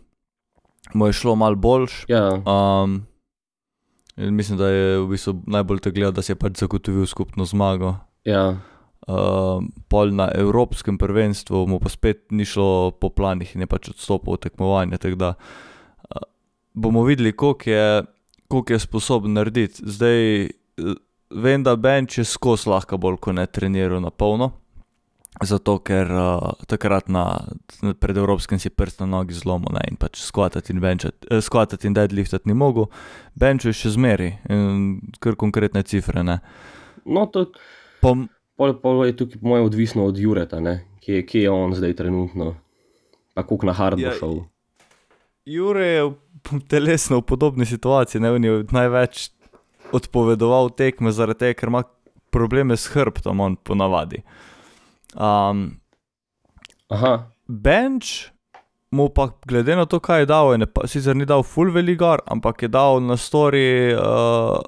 mu 0.93 1.07
je 1.07 1.13
šlo 1.13 1.35
mal 1.35 1.55
boljš. 1.55 2.05
Ja, 2.07 2.41
Um, 2.43 3.05
mislim, 4.17 4.57
da 4.57 4.67
je 4.69 4.99
v 4.99 5.07
bistvu 5.07 5.41
najbolj 5.47 5.79
te 5.79 5.91
gledal, 5.91 6.11
da 6.11 6.21
si 6.21 6.31
je 6.31 6.39
pač 6.39 6.59
zagotovil 6.59 7.05
skupno 7.05 7.45
zmago. 7.45 7.95
Ja, 8.25 8.57
Uh, 9.07 9.63
pol 9.87 10.11
na 10.11 10.27
Evropskem 10.35 10.97
prvenstvu 10.99 11.61
mu 11.67 11.79
pa 11.79 11.87
spet 11.87 12.25
ni 12.35 12.43
šlo 12.43 12.91
po 12.91 13.07
planih 13.07 13.55
in 13.55 13.63
je 13.63 13.67
pač 13.71 13.87
odstopil 13.93 14.33
od 14.35 14.41
tekmovanja. 14.43 14.97
Tako 14.99 15.15
da 15.15 15.29
uh, 15.31 16.25
bomo 16.73 17.05
videli, 17.07 17.31
koliko 17.31 17.69
je, 17.69 18.03
koliko 18.51 18.73
je 18.73 18.79
sposoben 18.79 19.33
narediti. 19.33 19.79
Zdaj 19.79 20.43
uh, 20.43 20.99
vem, 21.31 21.63
da 21.63 21.77
Benč 21.79 22.17
je 22.17 22.25
skozi 22.27 22.67
lahko 22.67 22.99
bolj, 22.99 23.15
ko 23.23 23.31
ne 23.31 23.47
treniral 23.47 24.03
na 24.03 24.11
polno. 24.11 24.51
Zato, 25.37 25.77
ker 25.85 26.09
uh, 26.09 26.55
takrat 26.65 27.11
na, 27.13 27.45
pred 28.01 28.17
Evropskim 28.17 28.57
si 28.57 28.71
prst 28.73 29.03
na 29.03 29.05
nogi 29.05 29.37
zlomil 29.37 29.69
ne, 29.75 29.83
in 29.91 29.97
pač 30.01 30.17
skvatati 30.25 30.73
in, 30.73 30.81
benčat- 30.81 31.27
eh, 31.29 31.41
skvatati 31.45 31.85
in 31.85 31.93
deadliftati 31.93 32.49
ni 32.49 32.55
mogel, 32.57 32.87
benču 33.37 33.69
je 33.69 33.77
še 33.77 33.93
zmeri 33.93 34.31
in 34.49 34.97
kar 35.21 35.37
konkretne 35.37 35.83
cifre. 35.85 36.25
Ne. 36.25 36.39
no 37.05 37.27
to 37.29 37.51
Po, 38.01 38.13
pol, 38.57 38.73
pol 38.81 39.05
je 39.09 39.15
tukaj, 39.17 39.41
po 39.41 39.53
mojem, 39.53 39.65
odvisno 39.65 40.05
od 40.05 40.17
Jureta, 40.17 40.59
ne? 40.61 40.85
kje, 41.01 41.23
kje 41.25 41.41
je 41.41 41.49
on 41.49 41.73
zdaj 41.73 41.93
trenutno, 41.93 42.55
pa 43.33 43.43
koliko 43.43 43.65
na 43.65 43.73
hard 43.73 43.99
bo 43.99 44.09
Ja, 44.09 44.13
šel. 44.13 44.41
Jure 45.47 45.85
je 45.85 46.03
telesno 46.67 47.21
v 47.21 47.27
podobni 47.29 47.65
situaciji, 47.65 48.21
ne 48.21 48.31
on 48.35 48.43
je 48.43 48.65
največ 48.71 49.29
odpovedoval 49.95 50.73
tekme, 50.75 51.13
zaradi 51.15 51.45
tega, 51.45 51.59
ker 51.61 51.71
ima 51.71 51.83
probleme 52.29 52.75
s 52.77 52.91
hrbtom, 52.91 53.39
on 53.39 53.55
ponavadi. 53.55 54.21
Um, 55.15 55.79
Aha, 56.89 57.31
bench 57.47 58.31
mu 58.91 59.09
pa, 59.09 59.29
glede 59.47 59.75
na 59.75 59.85
to, 59.85 59.99
kaj 59.99 60.23
je 60.23 60.25
dal, 60.25 60.51
je 60.51 60.57
ne, 60.63 60.67
pa, 60.67 60.87
sicer 60.87 61.15
ni 61.15 61.25
dal 61.27 61.43
full 61.43 61.71
velikar, 61.75 62.23
ampak 62.27 62.63
je 62.63 62.69
dal 62.71 63.01
na 63.03 63.17
story 63.19 63.93
uh, 63.95 64.59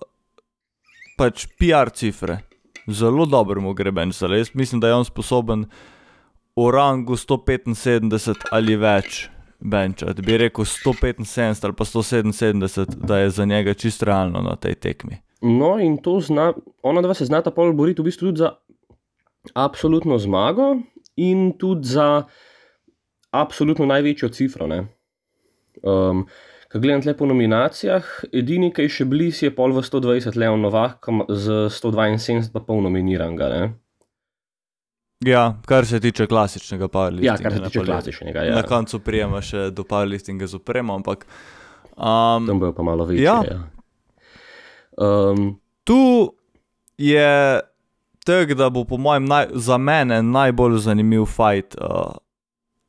pač 1.18 1.48
PR 1.60 1.92
cifre. 1.96 2.42
Zelo 2.90 3.26
dobro 3.30 3.62
mu 3.62 3.74
gre 3.74 3.92
bench, 3.92 4.18
zdaj 4.18 4.38
jaz 4.38 4.54
mislim, 4.54 4.82
da 4.82 4.88
je 4.88 5.00
on 5.00 5.06
sposoben 5.06 5.66
v 6.58 6.70
rangu 6.74 7.16
175 7.16 8.50
ali 8.52 8.76
več 8.76 9.28
benčati. 9.60 10.24
Bi 10.26 10.38
rekel 10.38 10.66
175 10.66 11.66
ali 11.66 11.76
pa 11.76 11.86
177, 11.86 12.96
da 12.96 13.18
je 13.18 13.30
za 13.30 13.46
njega 13.46 13.74
čist 13.74 14.04
realno 14.04 14.42
na 14.42 14.56
tej 14.56 14.76
tekmi. 14.76 15.22
no 15.42 15.78
in 15.80 15.98
to 15.98 16.20
zna, 16.20 16.54
ona 16.84 17.02
dva 17.02 17.14
se 17.14 17.26
znata 17.26 17.52
pol 17.52 17.74
boriti 17.74 18.02
v 18.02 18.06
bistvu 18.06 18.28
tudi 18.28 18.44
za 18.44 18.58
absolutno 19.54 20.18
zmago 20.18 20.78
in 21.16 21.58
tudi 21.58 21.88
za 21.88 22.24
absolutno 23.32 23.86
največjo 23.86 24.30
cifro. 24.30 24.68
ne. 24.68 24.86
Um, 25.84 26.28
Ko 26.70 26.78
gledam 26.80 27.02
tle 27.02 27.16
po 27.18 27.26
nominacijah, 27.26 28.06
edini, 28.30 28.68
ki 28.70 28.84
je 28.86 28.90
še 28.94 29.06
blizu, 29.10 29.48
je 29.48 29.50
pol 29.58 29.72
v 29.74 29.82
120 29.82 30.36
Leon 30.38 30.62
Novak 30.62 31.08
z 31.26 31.66
172 31.74 32.52
pa 32.54 32.62
pol 32.62 32.84
nominiranga. 32.86 33.48
Ne? 33.50 33.62
Ja, 35.26 35.58
kar 35.66 35.88
se 35.90 35.98
tiče 36.00 36.28
klasičnega 36.30 36.88
powerliftinga. 36.88 37.32
Ja, 37.32 37.42
kar 37.42 37.56
se 37.56 37.64
tiče 37.64 37.86
klasičnega. 37.88 38.44
Ja. 38.52 38.60
Na 38.62 38.64
koncu 38.64 39.00
prijema 39.02 39.42
še 39.42 39.72
do 39.74 39.84
powerliftinga 39.84 40.46
z 40.48 40.60
opremo, 40.62 40.94
ampak 41.02 41.26
um, 41.98 42.46
Tam 42.46 42.62
bojo 42.62 42.76
pa 42.78 42.86
malo 42.86 43.10
večje. 43.10 43.26
Ja. 43.26 43.42
Ja. 43.50 43.60
Um, 45.02 45.58
tu 45.84 46.38
je 47.02 47.60
tako, 48.30 48.58
da 48.60 48.70
bo 48.70 48.86
po 48.86 48.98
mojem 49.02 49.26
naj, 49.26 49.50
za 49.58 49.78
mene 49.78 50.22
najbolj 50.24 50.78
zanimiv 50.86 51.26
fight 51.26 51.76
uh, 51.82 52.14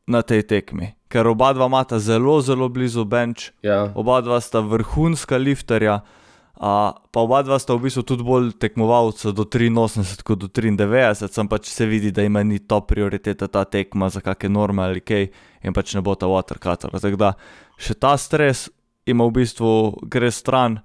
na 0.07 0.23
tej 0.23 0.45
tekmi. 0.47 0.93
Ker 1.11 1.27
oba 1.27 1.51
dva 1.57 1.67
imata 1.67 1.99
zelo, 1.99 2.39
zelo 2.45 2.69
blizu 2.69 3.05
bench, 3.05 3.51
ja. 3.63 3.89
oba 3.95 4.21
dva 4.21 4.41
sta 4.41 4.61
vrhunska 4.61 5.41
lifterja, 5.41 6.01
uh, 6.05 6.93
pa 7.11 7.25
oba 7.25 7.41
dva 7.43 7.59
sta 7.59 7.75
v 7.75 7.89
bistvu 7.89 8.05
tudi 8.07 8.27
bolj 8.27 8.53
tekmovalca 8.61 9.33
do 9.33 9.49
83 9.49 10.23
kot 10.23 10.45
do 10.45 10.51
93, 10.53 11.33
sem 11.33 11.49
pač 11.49 11.73
se 11.73 11.89
vidi, 11.89 12.13
da 12.13 12.23
ima 12.23 12.45
ni 12.45 12.61
top 12.61 12.93
prioriteta 12.93 13.49
ta 13.49 13.65
tekma 13.65 14.11
za 14.13 14.21
kakšne 14.21 14.53
norme 14.53 14.85
ali 14.85 15.01
kaj 15.01 15.31
in 15.65 15.73
pač 15.73 15.95
ne 15.97 16.05
bo 16.05 16.15
ta 16.15 16.29
watercutter. 16.31 16.93
Tako 16.93 17.17
da 17.17 17.33
še 17.81 17.97
ta 17.97 18.15
stres 18.21 18.69
ima 19.09 19.25
v 19.25 19.41
bistvu 19.41 19.73
gre 20.07 20.31
stran. 20.31 20.81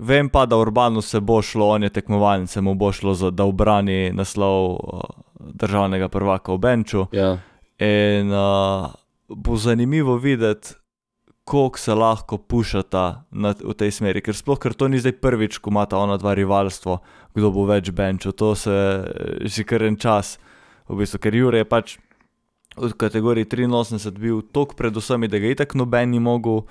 Vem 0.00 0.28
pa, 0.32 0.46
da 0.46 0.56
Urbanu 0.56 1.02
se 1.04 1.20
bo 1.20 1.42
šlo, 1.44 1.68
on 1.76 1.82
je 1.84 1.90
tekmovalni, 1.92 2.46
se 2.48 2.60
mu 2.60 2.74
bo 2.74 2.88
šlo, 2.92 3.14
za, 3.14 3.30
da 3.30 3.44
obrani 3.44 4.12
naslov 4.16 4.70
uh, 4.72 5.00
državnega 5.38 6.08
prvaka 6.08 6.54
v 6.56 6.58
Benču. 6.58 7.04
Ja. 7.12 7.36
In 7.78 8.32
uh, 8.32 8.88
bo 9.28 9.56
zanimivo 9.56 10.16
videti, 10.16 10.72
koliko 11.44 11.78
se 11.78 11.94
lahko 11.94 12.38
pušata 12.38 13.24
na, 13.30 13.54
v 13.64 13.74
tej 13.74 13.90
smeri. 13.90 14.22
Ker 14.22 14.36
sploh, 14.36 14.58
ker 14.58 14.72
to 14.72 14.88
ni 14.88 15.00
zdaj 15.02 15.18
prvič, 15.18 15.58
ko 15.58 15.72
imata 15.74 15.98
ona 15.98 16.14
dva 16.16 16.34
rivalstvo, 16.38 17.00
kdo 17.34 17.50
bo 17.50 17.66
več 17.66 17.90
benčal. 17.90 18.32
To 18.38 18.54
se 18.54 18.70
eh, 18.70 19.48
že 19.50 19.66
kar 19.66 19.82
en 19.82 19.98
čas, 19.98 20.38
v 20.88 21.02
bistvu, 21.02 21.18
ker 21.18 21.34
Jure 21.34 21.60
je 21.60 21.68
pač 21.68 21.98
v 22.78 22.94
kategoriji 22.94 23.50
83 23.50 24.14
bil 24.14 24.40
tok 24.46 24.78
pred 24.78 24.94
vsemi, 24.94 25.28
da 25.28 25.42
ga 25.42 25.50
itak 25.50 25.74
noben 25.74 26.14
ni 26.14 26.22
mogel 26.22 26.64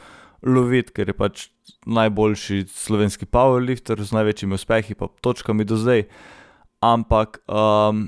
loviti, 0.46 0.94
ker 0.96 1.10
je 1.10 1.16
pač 1.18 1.48
najboljši 1.86 2.64
slovenski 2.72 3.26
powerlifter 3.26 4.02
z 4.02 4.16
največjimi 4.16 4.56
uspehi, 4.56 4.96
pa 4.96 5.10
točkami 5.22 5.66
do 5.68 5.80
zdaj. 5.80 6.06
Ampak 6.86 7.42
um, 7.48 8.08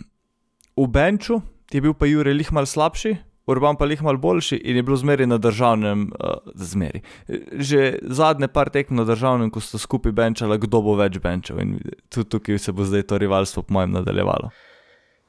v 0.78 0.88
benču 0.88 1.42
je 1.72 1.82
bil 1.84 1.94
pa 1.94 2.08
Jure 2.08 2.34
lih 2.34 2.52
mal 2.56 2.66
slabši, 2.66 3.18
Urban 3.52 3.76
pa 3.76 3.86
lih 3.90 4.02
mal 4.06 4.18
boljši 4.22 4.62
in 4.64 4.78
je 4.78 4.84
bilo 4.84 4.96
zmeri 4.98 5.26
na 5.26 5.38
državnem, 5.42 6.12
uh, 6.14 6.52
zmeri. 6.56 7.02
Že 7.52 8.00
zadnje 8.04 8.48
par 8.48 8.70
tekem 8.70 8.96
na 8.96 9.04
državnem, 9.04 9.50
ko 9.52 9.60
sta 9.60 9.82
skupaj 9.82 10.14
benčala, 10.16 10.60
kdo 10.62 10.82
bo 10.86 10.96
več 10.96 11.18
benčal 11.20 11.60
in 11.60 11.80
tudi 12.14 12.30
tukaj 12.30 12.60
se 12.62 12.72
bo 12.72 12.86
zdaj 12.86 13.08
to 13.10 13.18
rivalstvo 13.18 13.64
po 13.64 13.74
mojem 13.74 13.98
nadaljevalo. 13.98 14.52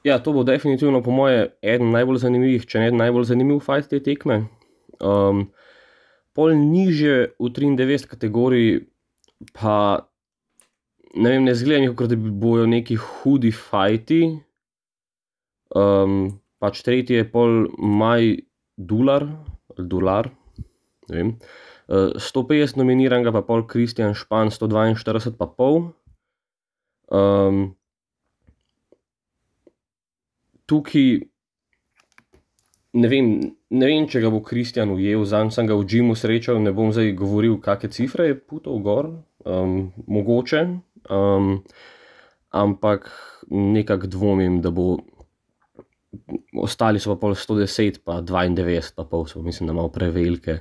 ja, 0.03 0.19
to 0.19 0.33
bo 0.33 0.43
definitivno, 0.43 1.01
po 1.01 1.11
moje, 1.11 1.49
eden 1.61 1.91
najbolj 1.91 2.17
zanimivih, 2.27 2.65
če 2.67 2.79
ne 2.79 2.91
najbolj 2.91 3.23
zanimiv 3.23 3.59
fajt 3.63 3.87
te 3.89 3.99
tekme. 4.03 4.43
Um, 4.99 5.47
pol 6.33 6.55
niže 6.57 7.37
v 7.37 7.49
93 7.53 8.09
kategoriji, 8.09 8.85
pa 9.53 10.07
ne 11.13 11.29
vem, 11.29 11.43
ne 11.45 11.53
zgleda 11.55 11.83
mi, 11.83 11.95
kot 11.95 12.09
da 12.11 12.17
bojo 12.17 12.65
neki 12.69 12.97
hudi 12.97 13.53
fajti. 13.53 14.21
Um, 15.73 16.39
pač 16.61 16.81
tretji 16.85 17.19
je 17.19 17.27
pol 17.29 17.67
Maj 17.77 18.37
Dular, 18.77 19.27
Dular, 19.77 20.31
ne 21.09 21.15
vem. 21.17 21.35
Uh, 21.91 22.15
150 22.17 22.79
nominiranega, 22.79 23.33
pa 23.35 23.43
pol 23.45 23.65
Kristjan 23.69 24.15
Špan, 24.17 24.53
142 24.53 25.35
pa 25.37 25.49
pol. 25.49 25.91
Um, 27.13 27.73
tukaj 30.69 31.32
ne 32.93 33.09
vem, 33.09 33.29
ne 33.73 33.89
vem, 33.89 34.07
če 34.09 34.21
ga 34.21 34.29
bo 34.33 34.41
Kristjan 34.45 34.91
ujel, 34.93 35.23
zanj 35.25 35.53
sem 35.55 35.69
ga 35.69 35.77
v 35.77 35.85
Džimu 35.89 36.15
srečal, 36.17 36.59
ne 36.61 36.73
bom 36.75 36.91
zdaj 36.93 37.13
govoril, 37.17 37.57
kakšne 37.63 37.89
cifre 37.93 38.27
je 38.29 38.37
putal 38.37 38.77
gor, 38.85 39.09
um, 39.45 39.91
mogoče, 40.07 40.61
um, 41.09 41.55
ampak 42.53 43.09
nekako 43.49 44.11
dvomim, 44.13 44.61
da 44.61 44.71
bo. 44.73 44.97
Ostali 46.61 47.01
so 47.01 47.09
pa 47.15 47.17
pol 47.23 47.33
110, 47.33 48.03
pa 48.05 48.19
92, 48.21 48.93
pa 48.93 49.03
pol 49.09 49.25
so, 49.25 49.41
mislim, 49.41 49.65
da 49.67 49.73
malo 49.73 49.89
prevelike. 49.89 50.59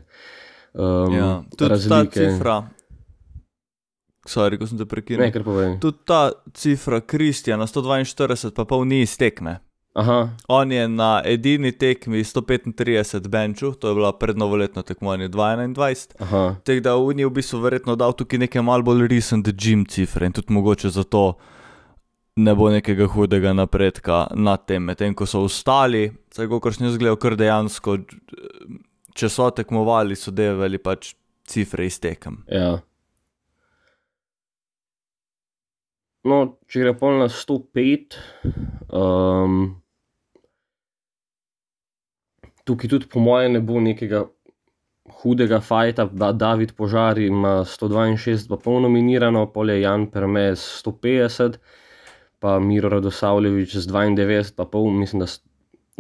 Um, 0.72 1.12
Ja, 1.12 1.26
tudi 1.52 1.58
ta 1.58 1.68
razlike. 1.74 2.16
cifra. 2.16 2.54
Sorry, 4.24 4.56
ko 4.56 4.64
sem 4.70 4.78
te 4.80 4.86
prekinil. 4.88 5.28
Tudi 5.82 5.98
ta 6.08 6.32
cifra 6.56 7.02
Kristjana 7.04 7.66
142, 7.68 8.54
pa 8.56 8.64
pol 8.64 8.86
ni 8.88 9.02
iz 9.04 9.18
tekme. 9.20 9.58
Aha, 9.92 10.28
On 10.48 10.72
je 10.72 10.88
na 10.88 11.22
edini 11.24 11.72
tekmi 11.72 12.24
135 12.24 13.28
benču, 13.28 13.74
to 13.74 13.88
je 13.88 13.94
bila 13.94 14.12
prednovoletno 14.12 14.83
tekmovanje 14.83 15.28
2021. 15.28 16.14
aha. 16.18 16.57
Tako 16.64 16.81
da 16.81 16.96
on 16.96 17.18
je 17.18 17.26
v 17.26 17.31
bistvu 17.31 17.61
verjetno 17.61 17.96
dal 17.96 18.12
tukaj 18.12 18.38
neke 18.38 18.62
malo 18.62 18.83
bolj 18.83 19.09
recent 19.09 19.48
gym 19.48 19.85
cifre 19.85 20.26
in 20.26 20.33
tudi 20.33 20.52
mogoče 20.52 20.88
zato 20.88 21.35
ne 22.37 22.55
bo 22.55 22.70
nekega 22.70 23.07
hudega 23.07 23.52
napredka 23.52 24.26
na 24.35 24.57
tem, 24.57 24.85
medtem 24.85 25.14
ko 25.14 25.26
so 25.26 25.42
ostali, 25.44 26.07
vsaj 26.33 26.48
kot 26.48 26.74
sem 26.74 26.87
jaz 26.87 26.96
gledal, 26.96 27.18
kar 27.20 27.37
dejansko, 27.37 27.98
če 29.12 29.28
so 29.28 29.50
tekmovali, 29.52 30.16
so 30.16 30.33
devali 30.33 30.81
pač 30.81 31.12
cifre 31.44 31.87
iz 31.87 32.00
tekem. 32.00 32.40
Ja. 32.48 32.78
No, 36.24 36.38
če 36.70 36.85
gre 36.85 36.94
pol 36.96 37.18
na 37.18 37.28
105, 37.28 38.16
um, 38.94 39.81
tukaj 42.72 42.90
tudi 42.96 43.11
po 43.12 43.20
mojem 43.20 43.58
ne 43.58 43.61
bo 43.61 43.80
nekega 43.80 44.24
hudega 45.22 45.61
fajta. 45.61 46.08
Da- 46.12 46.32
David 46.32 46.72
Požar 46.76 47.18
ima 47.18 47.64
162, 47.64 48.48
pa 48.48 48.56
polno 48.56 48.88
nominirano, 48.88 49.46
pol 49.52 49.70
je 49.70 49.80
Jan 49.80 50.06
Permez 50.11 50.61
150, 50.82 51.58
pa 52.40 52.58
Miro 52.58 52.88
Radosavljevič 52.88 53.76
z 53.76 53.87
92, 53.87 54.54
pa 54.56 54.64
pol, 54.64 54.90
mislim, 54.90 55.20
da. 55.20 55.30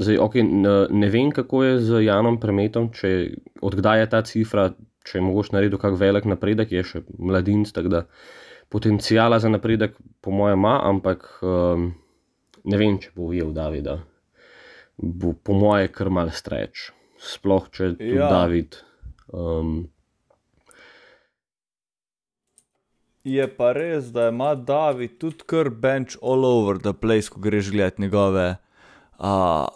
Zdaj, 0.00 0.16
okay, 0.24 0.42
ne, 0.90 1.08
vem, 1.12 1.30
kako 1.30 1.62
je 1.64 1.72
z 1.84 1.98
Janom 2.06 2.38
Premetom, 2.40 2.88
če 2.96 3.36
odkdaj 3.60 4.00
je 4.00 4.06
ta 4.08 4.22
cifra, 4.24 4.70
če 5.04 5.18
je 5.18 5.22
mogoče 5.22 5.52
narediti 5.52 5.80
kak 5.82 5.98
velik 6.00 6.24
napredek, 6.24 6.72
je 6.72 6.82
še 6.82 7.02
mladinc, 7.20 7.68
tako 7.76 7.92
da 7.92 8.00
potencijala 8.72 9.38
za 9.38 9.52
napredek, 9.52 9.98
po 10.24 10.32
mojem, 10.32 10.58
ima, 10.58 10.78
ampak 10.88 11.28
um, 11.44 11.90
ne 12.64 12.80
vem, 12.80 12.96
če 13.04 13.12
bo 13.14 13.28
ujel 13.28 13.52
Davida. 13.52 13.98
Bo 14.96 15.32
po 15.32 15.54
moje 15.56 15.88
kar 15.92 16.10
mal 16.10 16.30
streč. 16.30 16.90
Sploh 17.22 17.68
če 17.70 17.94
tudi 17.96 18.16
Ja. 18.18 18.28
David. 18.28 18.76
Um, 19.32 19.88
Je 23.24 23.46
pa 23.46 23.70
res, 23.72 24.10
da 24.10 24.28
ima 24.32 24.54
David 24.58 25.14
tudi 25.22 25.46
kar 25.46 25.70
bench 25.70 26.16
all 26.22 26.44
over 26.44 26.80
the 26.82 26.92
place, 26.92 27.30
ko 27.30 27.38
greš 27.40 27.70
gledat 27.70 28.00
njegove 28.02 28.56
uh, 29.22 29.66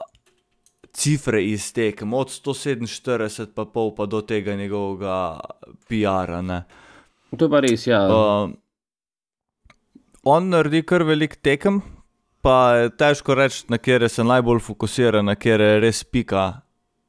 cifre 0.91 1.45
iz 1.47 1.69
tekem, 1.73 2.15
od 2.15 2.33
147 2.35 3.53
pa 3.55 3.65
pol 3.71 3.95
pa 3.95 4.07
do 4.11 4.21
tega 4.27 4.57
njegovega 4.59 5.41
PR-a. 5.87 6.63
to 7.39 7.45
je 7.45 7.51
pa 7.51 7.61
res, 7.63 7.87
ja. 7.87 8.03
Uh, 8.11 8.51
on 10.25 10.51
naredi 10.51 10.83
kar 10.83 11.07
velik 11.07 11.37
tekem, 11.39 11.83
pa 12.47 12.75
je 12.79 12.91
težko 12.95 13.35
reči, 13.35 13.65
na 13.69 13.79
kere 13.83 14.09
se 14.09 14.25
najbolj 14.25 14.61
fokusira, 14.63 15.23
na 15.23 15.35
kere 15.35 15.81
res 15.83 16.05
pika 16.07 16.61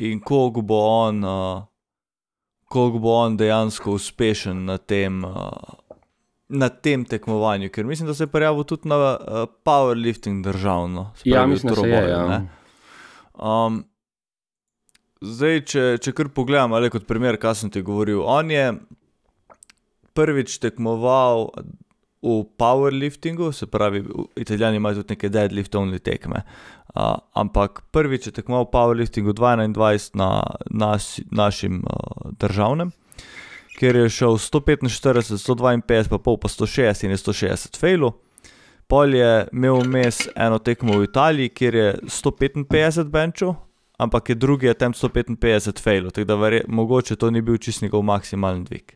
in 0.01 0.17
koliko 0.19 0.63
bo 0.65 0.79
on, 0.89 1.19
uh, 1.23 1.59
koliko 2.65 3.01
bo 3.03 3.13
on 3.19 3.37
dejansko 3.37 3.93
uspešen 3.99 4.65
na 4.65 4.79
tem, 4.81 5.21
uh, 5.25 5.53
na 6.49 6.69
tem 6.69 7.05
tekmovanju. 7.05 7.69
Ker 7.69 7.85
mislim, 7.85 8.09
da 8.09 8.17
se 8.17 8.25
je 8.25 8.33
prijavil 8.33 8.63
tudi 8.63 8.89
na 8.89 8.97
uh, 8.97 9.45
powerlifting 9.65 10.41
državno. 10.43 11.11
se 11.15 11.29
ja, 11.29 11.45
mislim, 11.45 11.73
da 11.73 11.81
se 11.81 11.87
je. 11.87 12.09
Ja. 12.09 12.27
ne. 12.27 12.41
Um, 13.37 13.83
zdaj, 15.21 15.61
če, 15.65 15.87
če 16.01 16.17
kar 16.17 16.33
pogledam, 16.33 16.73
ali 16.73 16.89
kot 16.89 17.05
primer, 17.05 17.37
kaj 17.37 17.61
sem 17.61 17.69
ti 17.69 17.85
govoril. 17.85 18.23
On 18.25 18.51
je 18.51 18.71
prvič 20.17 20.57
tekmoval 20.57 21.51
v 22.21 22.43
powerliftingu, 22.57 23.51
se 23.51 23.67
pravi, 23.67 24.03
italijani 24.35 24.77
imajo 24.77 24.95
tudi 24.95 25.13
neke 25.13 25.29
deadlift 25.29 25.75
only 25.75 25.99
tekme. 25.99 26.41
Uh, 26.95 27.17
ampak 27.33 27.81
prvič 27.91 28.27
je 28.27 28.31
tekmoval 28.31 28.65
v 28.65 28.71
powerliftingu 28.73 29.33
2021 29.33 30.15
na 30.17 30.43
nas, 30.71 31.19
našim 31.31 31.83
uh, 31.83 32.31
državnem, 32.39 32.91
kjer 33.79 33.95
je 33.95 34.09
šel 34.09 34.37
145, 34.37 35.37
152, 35.37 36.09
pa 36.09 36.17
pol 36.17 36.39
pa 36.41 36.49
160 36.49 37.05
in 37.05 37.13
je 37.13 37.17
160 37.17 37.77
failu. 37.77 38.13
Pol 38.87 39.13
je 39.13 39.47
imel 39.53 39.83
vmes 39.83 40.27
eno 40.35 40.57
tekmo 40.59 40.97
v 40.97 41.03
Italiji, 41.09 41.49
kjer 41.49 41.75
je 41.75 41.87
155 42.07 43.11
benčov, 43.11 43.55
ampak 43.97 44.29
je 44.29 44.35
drugi 44.35 44.69
attempt 44.69 44.97
155 44.97 45.81
failov, 45.83 46.11
tako 46.11 46.25
da 46.25 46.35
verje, 46.35 46.63
mogoče 46.67 47.15
to 47.15 47.29
ni 47.31 47.41
bil 47.41 47.57
čist 47.57 47.81
njegov 47.81 48.01
maksimalen 48.01 48.63
dvig. 48.63 48.95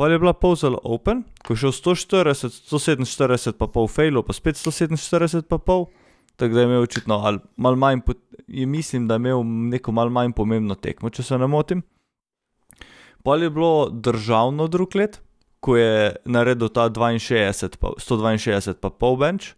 Pol 0.00 0.12
je 0.12 0.18
bila 0.18 0.32
Pozal 0.32 0.78
Open, 0.80 1.26
ko 1.44 1.52
je 1.52 1.60
šel 1.60 1.72
140, 1.76 2.72
147 2.72 3.52
pa 3.60 3.66
pol 3.68 3.84
failov, 3.84 4.24
pa 4.24 4.32
spet 4.32 4.56
147 4.56 5.44
pa 5.44 5.58
pol, 5.60 5.90
tako 6.40 6.56
da 6.56 6.62
je 6.62 6.68
imel 6.70 6.86
očitno 6.86 7.18
ali 7.20 7.42
malo 7.60 7.76
manj, 7.76 8.00
je 8.48 8.64
mislim, 8.66 9.04
da 9.08 9.14
je 9.14 9.20
imel 9.20 9.44
neko 9.44 9.92
malo 9.92 10.10
manj 10.10 10.32
pomembno 10.32 10.74
tekmo, 10.74 11.10
če 11.10 11.22
se 11.22 11.38
ne 11.38 11.44
motim. 11.46 11.82
Pol 13.22 13.44
je 13.44 13.50
bilo 13.50 13.90
državno 13.92 14.70
drug 14.72 14.96
let, 14.96 15.20
ko 15.60 15.76
je 15.76 16.16
naredil 16.24 16.72
ta 16.72 16.88
62, 16.88 17.76
pa, 17.76 17.92
162 18.00 18.80
pa 18.80 18.88
pol 18.88 19.20
bench. 19.20 19.52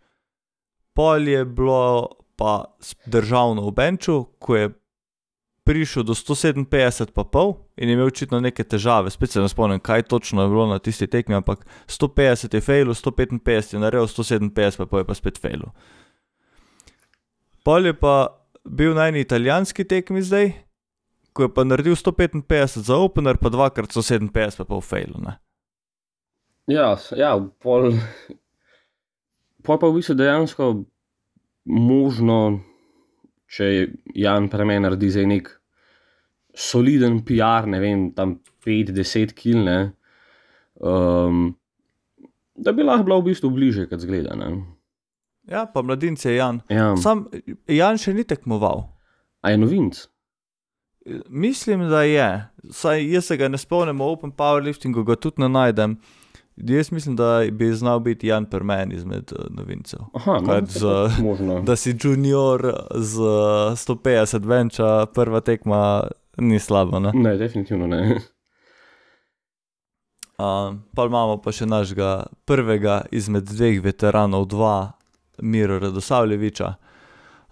Pol 0.92 1.28
je 1.28 1.44
bilo 1.46 2.18
pa 2.34 2.64
državno 3.06 3.70
v 3.70 3.76
benču, 3.78 4.24
ko 4.42 4.58
je 4.58 4.74
prišel 5.64 6.02
do 6.02 6.14
157 6.14 7.14
pa 7.14 7.24
pol 7.24 7.54
in 7.76 7.88
je 7.88 7.94
imel 7.94 8.10
očitno 8.10 8.40
neke 8.40 8.64
težave, 8.64 9.10
spet 9.10 9.30
se 9.30 9.40
ne 9.40 9.48
spomnim, 9.48 9.80
kaj 9.80 10.02
točno 10.02 10.42
je 10.42 10.48
bilo 10.48 10.66
na 10.66 10.78
tisti 10.78 11.06
tekmi, 11.06 11.34
ampak 11.34 11.66
150 11.86 12.54
je 12.54 12.60
failu, 12.60 12.94
155 12.94 13.74
je 13.74 13.80
naredil, 13.80 14.06
157 14.06 14.78
pa 14.78 14.86
pol 14.86 15.00
je 15.00 15.06
pa 15.06 15.14
spet 15.14 15.38
failu. 15.38 15.70
Pol 17.64 17.86
je 17.86 17.94
pa 17.94 18.42
bil 18.64 18.94
na 18.94 19.08
eni 19.08 19.22
italijanski 19.22 19.84
tekmi 19.84 20.22
zdaj, 20.22 20.52
ko 21.32 21.46
je 21.46 21.54
pa 21.54 21.64
naredil 21.64 21.94
155 21.94 22.82
za 22.82 22.96
opener, 22.96 23.38
pa 23.38 23.48
dvakrat 23.48 23.90
157 23.94 24.58
pa 24.58 24.64
pol 24.64 24.80
failu. 24.80 25.22
Ne? 25.22 25.38
Ja, 26.66 26.96
ja 27.16 27.36
pol, 27.62 27.94
pol 29.62 29.78
pa 29.78 29.86
v 29.86 29.98
bistvu 29.98 30.18
dejansko 30.18 30.84
možno, 31.64 32.60
če 33.52 33.68
Jan 34.16 34.48
Premen 34.52 34.86
naredi 34.86 35.10
zdaj 35.12 35.26
nek 35.28 35.50
soliden 36.56 37.20
PR, 37.26 37.68
ne 37.68 37.80
vem, 37.80 38.06
tam 38.16 38.38
5-10 38.64 39.34
kil, 39.36 39.62
ne, 39.66 39.78
um, 40.80 41.50
da 42.56 42.72
bi 42.76 42.84
lahko 42.84 43.08
bila 43.08 43.20
v 43.20 43.30
bistvu 43.30 43.50
bliže, 43.52 43.86
kot 43.90 44.04
zgleda. 44.04 44.36
Ne. 44.38 44.52
Ja, 45.50 45.66
pa 45.66 45.82
mladince 45.82 46.30
je 46.30 46.36
Jan. 46.36 46.60
Ja, 46.70 46.92
Sam 47.00 47.26
Jan 47.66 47.98
še 47.98 48.14
ni 48.14 48.24
tekmoval. 48.28 48.84
a 49.42 49.50
je 49.50 49.58
novinc? 49.58 50.06
Mislim, 51.28 51.88
da 51.90 52.04
je. 52.06 52.28
Saj 52.70 53.02
jaz 53.10 53.26
se 53.26 53.36
ga 53.36 53.48
ne 53.48 53.58
spomnim, 53.58 53.98
v 53.98 54.06
Open 54.06 54.30
Powerliftingu 54.30 55.02
ga 55.04 55.16
tudi 55.16 55.42
ne 55.42 55.48
najdem. 55.48 55.96
Jaz 56.56 56.92
mislim, 56.92 57.16
da 57.16 57.44
bi 57.52 57.72
znal 57.72 58.00
biti 58.00 58.26
Jan 58.26 58.44
Permen 58.44 58.92
izmed 58.92 59.32
uh, 59.32 59.46
novincev. 59.50 59.98
Aha, 60.14 60.32
no, 60.34 60.60
z- 60.66 60.80
pač 60.80 61.18
možno. 61.18 61.60
Da 61.62 61.76
si 61.76 61.96
junior 61.96 62.60
z 62.92 63.18
uh, 63.18 63.26
150 63.72 64.46
venča, 64.46 65.06
prva 65.06 65.40
tekma 65.40 66.02
ni 66.38 66.58
slaba. 66.58 66.98
Ne? 66.98 67.10
Ne, 67.14 67.36
definitivno 67.36 67.86
ne. 67.86 68.18
Uh, 70.38 70.74
pa 70.94 71.04
imamo 71.04 71.36
pa 71.38 71.52
še 71.52 71.66
našega 71.66 72.12
prvega 72.44 73.02
izmed 73.10 73.44
dveh 73.44 73.80
veteranov, 73.80 74.46
dva, 74.46 74.92
Miro 75.38 75.78
Radosavljeviča. 75.78 76.74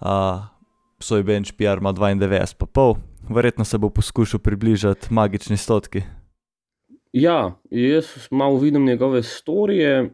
Uh, 0.00 0.44
svoj 0.98 1.22
bench 1.22 1.52
PR 1.52 1.78
ima 1.78 1.92
92, 1.92 2.54
pa 2.56 2.66
pol. 2.66 2.96
Verjetno 3.28 3.64
se 3.64 3.78
bo 3.78 3.90
poskušal 3.90 4.40
približati 4.40 5.08
magični 5.10 5.56
stotki. 5.56 6.02
Ja, 7.12 7.60
jaz 7.70 8.06
malo 8.30 8.58
vidim 8.58 8.86
njegove 8.86 9.22
storije. 9.22 10.10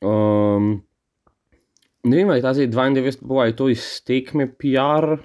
Um, 0.00 0.82
ne 2.04 2.16
vem, 2.16 2.28
ali 2.28 2.38
je 2.38 2.42
ta 2.42 2.54
zdaj 2.54 2.68
92, 2.68 3.28
pa 3.28 3.34
ali 3.34 3.48
je 3.48 3.56
to 3.56 3.68
iz 3.68 4.04
tekme 4.04 4.46
PR 4.52 5.16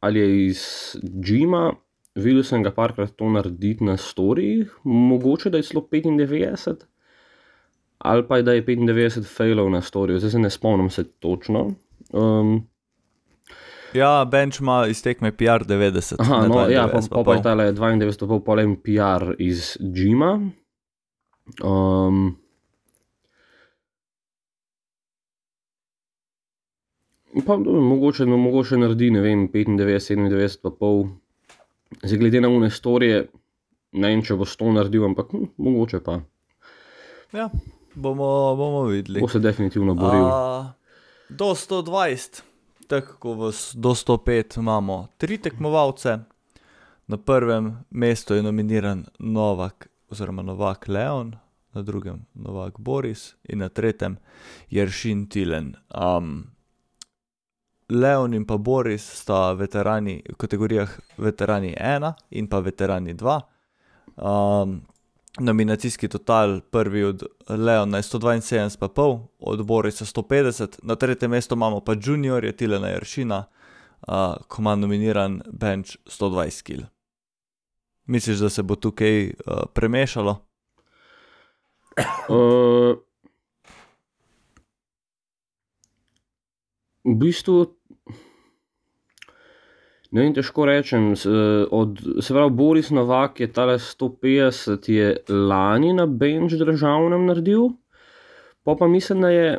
ali 0.00 0.20
je 0.20 0.46
iz 0.46 0.62
Džima. 1.20 1.72
Videl 2.14 2.42
sem 2.42 2.62
ga 2.62 2.70
parkrat 2.74 3.14
to 3.16 3.28
narediti 3.30 3.84
na 3.84 3.96
storijih, 3.96 4.72
mogoče 4.84 5.50
da 5.50 5.56
je 5.56 5.62
celo 5.62 5.88
95, 5.92 6.74
ali 7.98 8.26
pa 8.28 8.36
je 8.36 8.42
da 8.42 8.52
je 8.52 8.64
95 8.66 9.36
failov 9.36 9.70
na 9.70 9.80
storiju, 9.80 10.18
zdaj 10.18 10.30
se 10.30 10.38
ne 10.38 10.50
spomnim 10.50 10.90
se 10.90 11.04
točno. 11.04 11.70
Um, 12.12 12.66
Ja, 13.92 14.24
bench 14.24 14.60
ima 14.60 14.86
iz 14.86 15.02
tekme 15.02 15.32
PR 15.32 15.64
90. 15.64 16.14
Aha, 16.18 16.46
no, 16.46 16.68
ja, 16.68 16.88
92 16.88 16.92
pa, 16.92 17.00
pa, 17.00 17.16
pa 17.16 17.24
pol. 17.24 17.34
je 17.34 17.42
tale 17.42 17.72
92, 17.72 18.40
pa 18.44 18.60
en 18.62 18.76
PR 18.76 19.32
iz 19.38 19.76
Džima. 19.80 20.50
Um, 21.64 22.36
pa 27.46 27.56
dobro, 27.56 27.80
mogoče, 27.80 28.26
no, 28.26 28.36
mogoče 28.36 28.76
naredi, 28.76 29.10
ne 29.10 29.20
vem, 29.20 29.48
95, 29.48 29.78
97, 30.28 30.60
pa 30.62 30.70
pol. 30.70 31.06
Zdaj, 32.02 32.18
glede 32.18 32.40
na 32.40 32.48
une 32.48 32.70
storije, 32.70 33.22
ne 33.92 34.10
vem, 34.12 34.22
če 34.22 34.36
bo 34.36 34.44
100 34.44 34.74
naredil, 34.76 35.06
ampak 35.08 35.32
hm, 35.32 35.48
mogoče 35.56 36.02
pa. 36.04 36.20
Ja, 37.32 37.48
bomo, 37.94 38.28
bomo 38.56 38.84
videli. 38.92 39.20
Bo 39.20 39.28
se 39.28 39.40
definitivno 39.40 39.94
boril. 39.96 40.28
A, 40.28 40.74
do 41.28 41.54
120, 41.56 42.42
tako 42.88 43.16
kot 43.20 43.38
v 43.38 43.52
s- 43.52 43.74
do 43.74 43.94
105 43.94 44.58
imamo 44.58 45.08
tri 45.18 45.38
tekmovalce. 45.38 46.18
Na 47.06 47.16
prvem 47.16 47.84
mestu 47.90 48.34
je 48.34 48.42
nominiran 48.42 49.06
Novak, 49.18 49.88
oziroma 50.10 50.42
Novak 50.42 50.88
Leon, 50.88 51.36
na 51.72 51.82
drugem 51.82 52.26
Novak 52.34 52.78
Boris 52.78 53.36
in 53.44 53.58
na 53.58 53.68
tretjem 53.68 54.16
Jeršin 54.70 55.26
Tilen. 55.26 55.76
Um, 55.94 56.50
Leon 57.88 58.34
in 58.34 58.44
pa 58.44 58.56
Boris 58.56 59.04
sta 59.20 59.52
veterani 59.52 60.22
v 60.28 60.36
kategorijah 60.36 60.88
veterani 61.18 61.72
1 61.80 62.12
in 62.30 62.48
pa 62.48 62.60
veterani 62.60 63.14
2. 63.14 63.40
Um, 64.16 64.82
nominacijski 65.40 66.08
total, 66.08 66.60
prvi 66.60 67.04
od 67.04 67.22
Leona 67.48 67.96
je 67.96 68.02
172,5, 68.02 69.26
od 69.38 69.66
Borisa 69.66 70.04
150, 70.04 70.78
na 70.82 70.96
tretjem 70.96 71.30
mestu 71.30 71.54
imamo 71.54 71.80
pa 71.80 71.94
juniorja 72.04 72.52
Tilena 72.52 72.88
Jeršina, 72.88 73.44
uh, 74.08 74.14
ko 74.48 74.62
ima 74.62 74.76
nominiran 74.76 75.42
bench 75.52 75.96
120 76.06 76.62
kg. 76.62 76.84
Misliš, 78.06 78.38
da 78.38 78.48
se 78.48 78.62
bo 78.62 78.74
tukaj 78.74 79.26
uh, 79.26 79.32
premešalo? 79.74 80.44
Uh, 82.28 82.96
v 87.04 87.14
bistvu, 87.14 87.77
ne 90.10 90.22
vem, 90.22 90.34
težko 90.34 90.64
rečem. 90.64 91.12
s- 91.12 91.26
Od, 91.70 91.98
se 92.20 92.34
pravi, 92.34 92.50
Boris 92.50 92.90
Novak 92.90 93.40
je 93.40 93.46
tale 93.48 93.78
150 93.78 94.88
je 94.88 95.16
lani 95.28 95.92
na 95.92 96.06
bench 96.06 96.54
državnem 96.54 97.26
naredil, 97.26 97.68
pa 98.64 98.74
pa 98.74 98.86
mislim, 98.86 99.20
da 99.20 99.30
je 99.30 99.58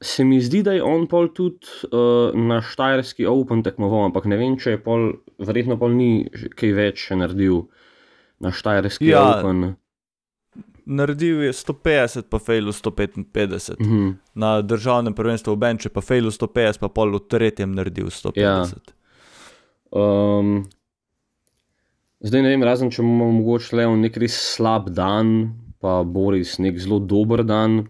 se 0.00 0.24
mi 0.24 0.40
zdi, 0.40 0.62
da 0.62 0.72
je 0.72 0.82
on 0.82 1.06
pol 1.06 1.28
tudi 1.28 1.66
uh, 1.84 2.34
na 2.34 2.60
Štajerski 2.60 3.26
Open 3.26 3.62
tekmoval, 3.62 4.04
ampak 4.04 4.24
ne 4.24 4.36
vem, 4.36 4.56
če 4.56 4.70
je 4.70 4.78
pol, 4.78 5.06
verjetno 5.38 5.78
pol 5.78 5.90
ni 5.90 6.28
kaj 6.52 6.72
več 6.72 7.06
še 7.08 7.16
naredil 7.16 7.62
na 8.38 8.52
Štajerski 8.52 9.08
Ja. 9.08 9.22
Open. 9.38 9.76
Naredil 10.86 11.42
je 11.42 11.52
150, 11.52 12.28
pa 12.30 12.38
failu 12.38 12.72
155. 12.72 13.74
Mhm. 13.80 14.10
Na 14.34 14.62
državnem 14.62 15.14
prvenstvu 15.14 15.54
v 15.54 15.58
Benču 15.58 15.90
pa 15.90 16.00
failu 16.00 16.30
150, 16.30 16.78
pa 16.78 16.88
pol 16.88 17.16
v 17.18 17.20
tretjem 17.26 17.74
naredil 17.74 18.06
150. 18.06 18.38
Ja. 18.38 18.62
Um, 19.90 20.66
zdaj 22.20 22.42
ne 22.42 22.54
vem, 22.54 22.62
razen 22.62 22.90
če 22.90 23.02
imamo 23.02 23.30
mogoče 23.40 23.76
le 23.76 23.86
nek 23.98 24.16
res 24.22 24.38
slab 24.54 24.90
dan, 24.94 25.58
pa 25.82 26.02
Boris 26.04 26.58
nek 26.62 26.78
zelo 26.78 27.00
dober 27.02 27.42
dan, 27.46 27.88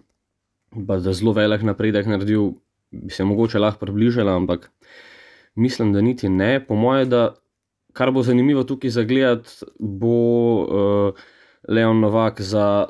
pa 0.73 0.97
da 0.97 1.13
zelo 1.13 1.37
velik 1.37 1.65
napredek 1.69 2.09
naredil, 2.09 2.55
bi 2.91 3.13
se 3.13 3.25
mogoče 3.25 3.61
lahko 3.61 3.85
približala, 3.85 4.37
ampak 4.37 4.71
mislim, 5.57 5.93
da 5.93 6.01
niti 6.01 6.29
ne. 6.29 6.61
Po 6.65 6.77
moje, 6.77 7.05
da 7.13 7.35
kar 7.93 8.13
bo 8.13 8.23
zanimivo 8.23 8.65
tukaj 8.65 8.91
zagledati, 8.91 9.69
bo 9.81 10.17
uh, 10.65 11.27
Leon 11.69 12.01
Novak 12.01 12.41
za 12.41 12.87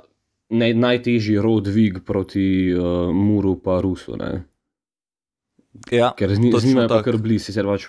naj, 0.51 0.75
najtežji 0.75 1.41
rod 1.43 1.65
dvig 1.67 2.03
proti 2.07 2.75
uh, 2.75 3.09
Muru 3.15 3.57
pa 3.63 3.81
Rusu. 3.81 4.17
Ne? 4.17 4.45
Ja, 5.93 6.13
ker 6.17 6.33
z, 6.35 6.41
z 6.41 6.65
njima 6.67 6.87
je 6.87 6.93
pa 6.93 7.03
kar 7.05 7.19
blizu, 7.21 7.51
sicer 7.51 7.67
pač 7.69 7.89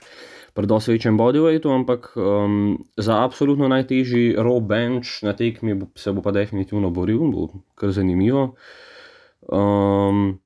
pri 0.58 0.66
dosti 0.66 0.96
večjem 0.96 1.20
bodyweightu, 1.20 1.70
ampak 1.70 2.10
um, 2.18 2.80
za 2.98 3.20
absolutno 3.22 3.68
najtežji 3.70 4.34
raw 4.42 4.58
bench 4.58 5.22
na 5.22 5.36
tekmi 5.38 5.76
bo, 5.78 5.92
se 5.94 6.12
bo 6.12 6.24
pa 6.26 6.34
definitivno 6.34 6.90
boril, 6.90 7.28
bo 7.30 7.62
kar 7.78 7.94
zanimivo. 7.94 8.56
Um, 9.54 10.40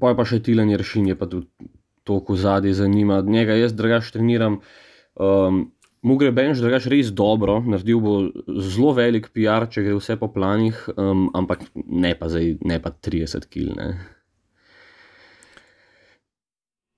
pa 0.00 0.14
je 0.14 0.16
pa 0.16 0.24
še 0.24 0.40
Tilan 0.40 0.72
Jeršin, 0.72 1.12
je 1.12 1.18
pa 1.18 1.28
tudi 1.28 1.68
toliko 2.08 2.38
zadnji 2.40 2.72
zanima. 2.72 3.20
Njega 3.20 3.58
jaz 3.60 3.76
drugač 3.76 4.08
treniram. 4.14 4.62
Um, 5.20 5.66
Mu 6.02 6.16
gre 6.18 6.32
bench 6.34 6.58
drugač 6.58 6.88
res 6.90 7.12
dobro, 7.14 7.60
naredil 7.62 8.00
bo 8.02 8.12
zelo 8.58 8.90
velik 8.96 9.28
PR, 9.30 9.68
če 9.70 9.84
gre 9.86 9.94
vse 9.94 10.16
po 10.18 10.32
planih, 10.34 10.80
um, 10.98 11.28
ampak 11.38 11.62
ne 11.76 12.10
pa, 12.18 12.26
zdaj, 12.32 12.56
ne 12.66 12.78
pa 12.82 12.90
30 12.90 13.46
kil. 13.46 13.70
Ne. 13.78 13.86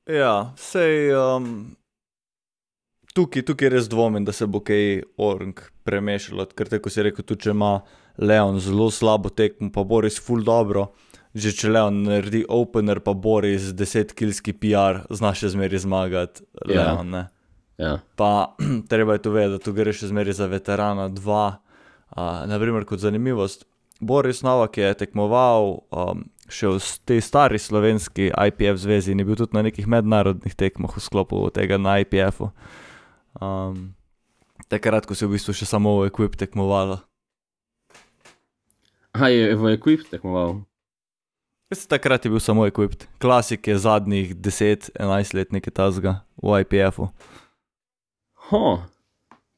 Ja, 0.08 0.54
sej 0.56 1.12
um, 1.16 1.76
tukaj, 3.16 3.44
tukaj 3.44 3.74
res 3.76 3.90
dvomim, 3.92 4.24
da 4.24 4.32
se 4.32 4.48
bo 4.48 4.60
kaj 4.64 5.04
Orang 5.20 5.60
premešalo, 5.84 6.48
ker 6.56 6.72
tako 6.72 6.92
si 6.92 7.04
rekel, 7.04 7.24
tudi 7.28 7.46
če 7.46 7.52
ima 7.52 7.74
Leon 8.16 8.56
zelo 8.60 8.88
slabo 8.88 9.28
tekmo, 9.28 9.68
pa 9.72 9.84
Boris 9.84 10.16
full 10.20 10.44
dobro. 10.44 10.94
Že 11.34 11.50
če 11.58 11.70
Leon 11.74 12.02
naredi 12.06 12.44
opener, 12.48 13.00
pa 13.02 13.10
Boris 13.12 13.72
10-kilski 13.74 14.54
PR, 14.54 15.02
znaš 15.10 15.44
še 15.44 15.54
zmeri 15.56 15.80
zmagati, 15.82 16.44
Ja. 16.70 16.94
Leon. 16.94 17.10
Ne? 17.10 17.24
Ja. 17.78 17.98
Pa 18.16 18.54
treba 18.90 19.16
je 19.16 19.24
to 19.24 19.34
vedeti, 19.34 19.64
tu 19.64 19.74
gre 19.76 19.92
še 19.92 20.10
zmeri 20.10 20.34
za 20.36 20.46
veterana 20.50 21.08
2. 21.10 21.44
Uh, 22.14 22.44
naprimer, 22.46 22.86
kot 22.86 23.02
zanimivost, 23.02 23.66
Boris 24.00 24.42
Novak 24.42 24.78
je 24.78 24.92
tekmoval 24.94 25.82
um, 25.90 26.24
še 26.50 26.70
v 26.76 26.78
tej 27.08 27.20
stari 27.24 27.58
slovenski 27.58 28.30
IPF 28.30 28.78
zvezi 28.78 29.14
in 29.14 29.22
je 29.22 29.26
bil 29.26 29.38
tudi 29.38 29.56
na 29.56 29.64
nekih 29.66 29.88
mednarodnih 29.88 30.54
tekmah 30.54 30.92
v 30.92 31.02
sklopu 31.02 31.40
tega 31.54 31.80
na 31.80 31.98
IPF-u. 32.04 32.50
Um, 33.40 33.94
takrat, 34.68 35.06
ko 35.06 35.14
se 35.14 35.24
je 35.24 35.30
v 35.30 35.38
bistvu 35.38 35.56
še 35.56 35.66
samo 35.66 36.02
v 36.02 36.12
ekvip 36.12 36.38
tekmovalo. 36.38 37.00
Aha, 39.14 39.30
je 39.30 39.54
v 39.54 39.74
Equip 39.78 40.02
tekmoval. 40.10 40.64
Veste, 41.70 41.86
takrat 41.86 42.26
je 42.26 42.30
bil 42.34 42.42
samo 42.42 42.66
ekvip, 42.66 43.06
klasik 43.22 43.70
je 43.70 43.78
zadnjih 43.78 44.34
10-11 44.34 45.38
let 45.38 45.54
nekaj 45.54 45.74
tazga 45.74 46.12
v 46.42 46.62
IPF-u. 46.66 47.08
Ho, 48.50 48.82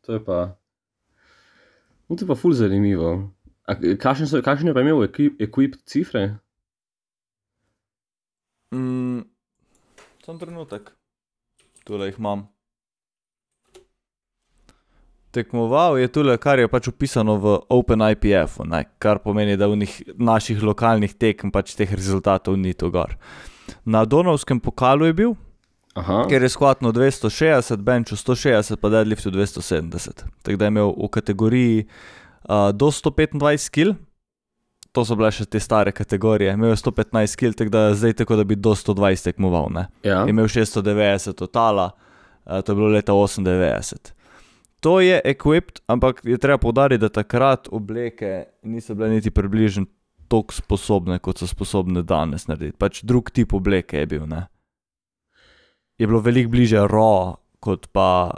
to 0.06 0.12
je 0.12 0.20
pa. 0.24 0.56
No, 2.08 2.16
to 2.16 2.22
je 2.22 2.28
pa 2.28 2.34
ful 2.38 2.54
zanimivo. 2.54 3.32
A 3.66 3.74
Kakšne, 3.74 4.30
so, 4.30 4.42
kakšne 4.42 4.70
pa 4.70 4.80
je 4.80 4.86
imel 4.86 5.06
Equip, 5.08 5.40
equip 5.42 5.74
cifre? 5.90 6.38
Mm, 8.70 9.26
Sam 10.26 10.38
trenutek, 10.38 10.90
tule 11.86 12.08
jih 12.08 12.16
imam. 12.18 12.48
Tekmoval 15.30 15.98
je 16.00 16.08
tule, 16.10 16.34
kar 16.38 16.58
je 16.58 16.66
pač 16.66 16.88
upisano 16.90 17.36
v 17.38 17.52
OpenIPF, 17.70 18.56
kar 18.98 19.20
pomeni, 19.22 19.54
da 19.54 19.68
v 19.70 19.76
njih, 19.82 19.94
naših 20.18 20.62
lokalnih 20.66 21.14
tekem 21.14 21.52
pač 21.54 21.76
teh 21.78 21.90
rezultatov 21.92 22.56
ni 22.58 22.74
to 22.74 22.90
gor. 22.90 23.14
Na 23.84 24.02
Donovskem 24.04 24.58
pokalu 24.58 25.10
je 25.10 25.14
bil, 25.14 25.36
Aha, 25.96 26.26
ker 26.28 26.42
je 26.44 26.48
skvatno 26.52 26.92
260, 26.92 27.80
benču 27.82 28.16
160, 28.16 28.76
pa 28.76 28.88
deadliftu 28.92 29.30
270. 29.32 30.24
Tako 30.42 30.56
da 30.56 30.64
je 30.64 30.74
imel 30.74 30.92
v 30.92 31.08
kategoriji 31.08 31.86
uh, 31.86 32.70
do 32.72 32.90
125 32.92 33.70
kg, 33.72 33.94
to 34.92 35.04
so 35.04 35.16
bile 35.16 35.30
še 35.32 35.46
te 35.48 35.60
stare 35.60 35.92
kategorije, 35.96 36.52
imel 36.56 36.74
je 36.74 36.82
115 36.82 37.40
kg, 37.40 37.56
tako 37.56 37.72
da 37.72 37.86
zdaj 37.96 38.18
tako, 38.20 38.36
da 38.36 38.44
bi 38.44 38.58
do 38.60 38.74
120 38.76 39.30
tekmoval. 39.30 39.72
Ne? 39.72 39.86
ja. 40.04 40.22
Je 40.24 40.34
imel 40.36 40.48
690 40.52 41.36
totala, 41.40 41.90
uh, 42.44 42.60
to 42.60 42.72
je 42.72 42.76
bilo 42.76 42.92
leta 42.92 43.16
98. 43.16 44.12
To 44.84 44.98
je 45.00 45.20
equipped, 45.24 45.80
ampak 45.88 46.20
je 46.24 46.36
treba 46.38 46.58
povdariti, 46.60 47.00
da 47.00 47.08
takrat 47.08 47.68
obleke 47.72 48.44
niso 48.62 48.94
bile 48.94 49.16
niti 49.16 49.32
približno 49.32 49.86
tako 50.28 50.54
sposobne, 50.54 51.18
kot 51.18 51.40
so 51.40 51.48
sposobne 51.48 52.02
danes 52.02 52.46
narediti. 52.50 52.76
Pač 52.78 53.00
drug 53.06 53.30
tip 53.30 53.54
obleke 53.56 53.98
je 54.02 54.06
bil. 54.10 54.26
Ne? 54.28 54.44
Je 55.98 56.06
bilo 56.06 56.20
veliko 56.20 56.52
bliže 56.52 56.82
raw, 56.90 57.36
kot 57.60 57.88
pa, 57.92 58.30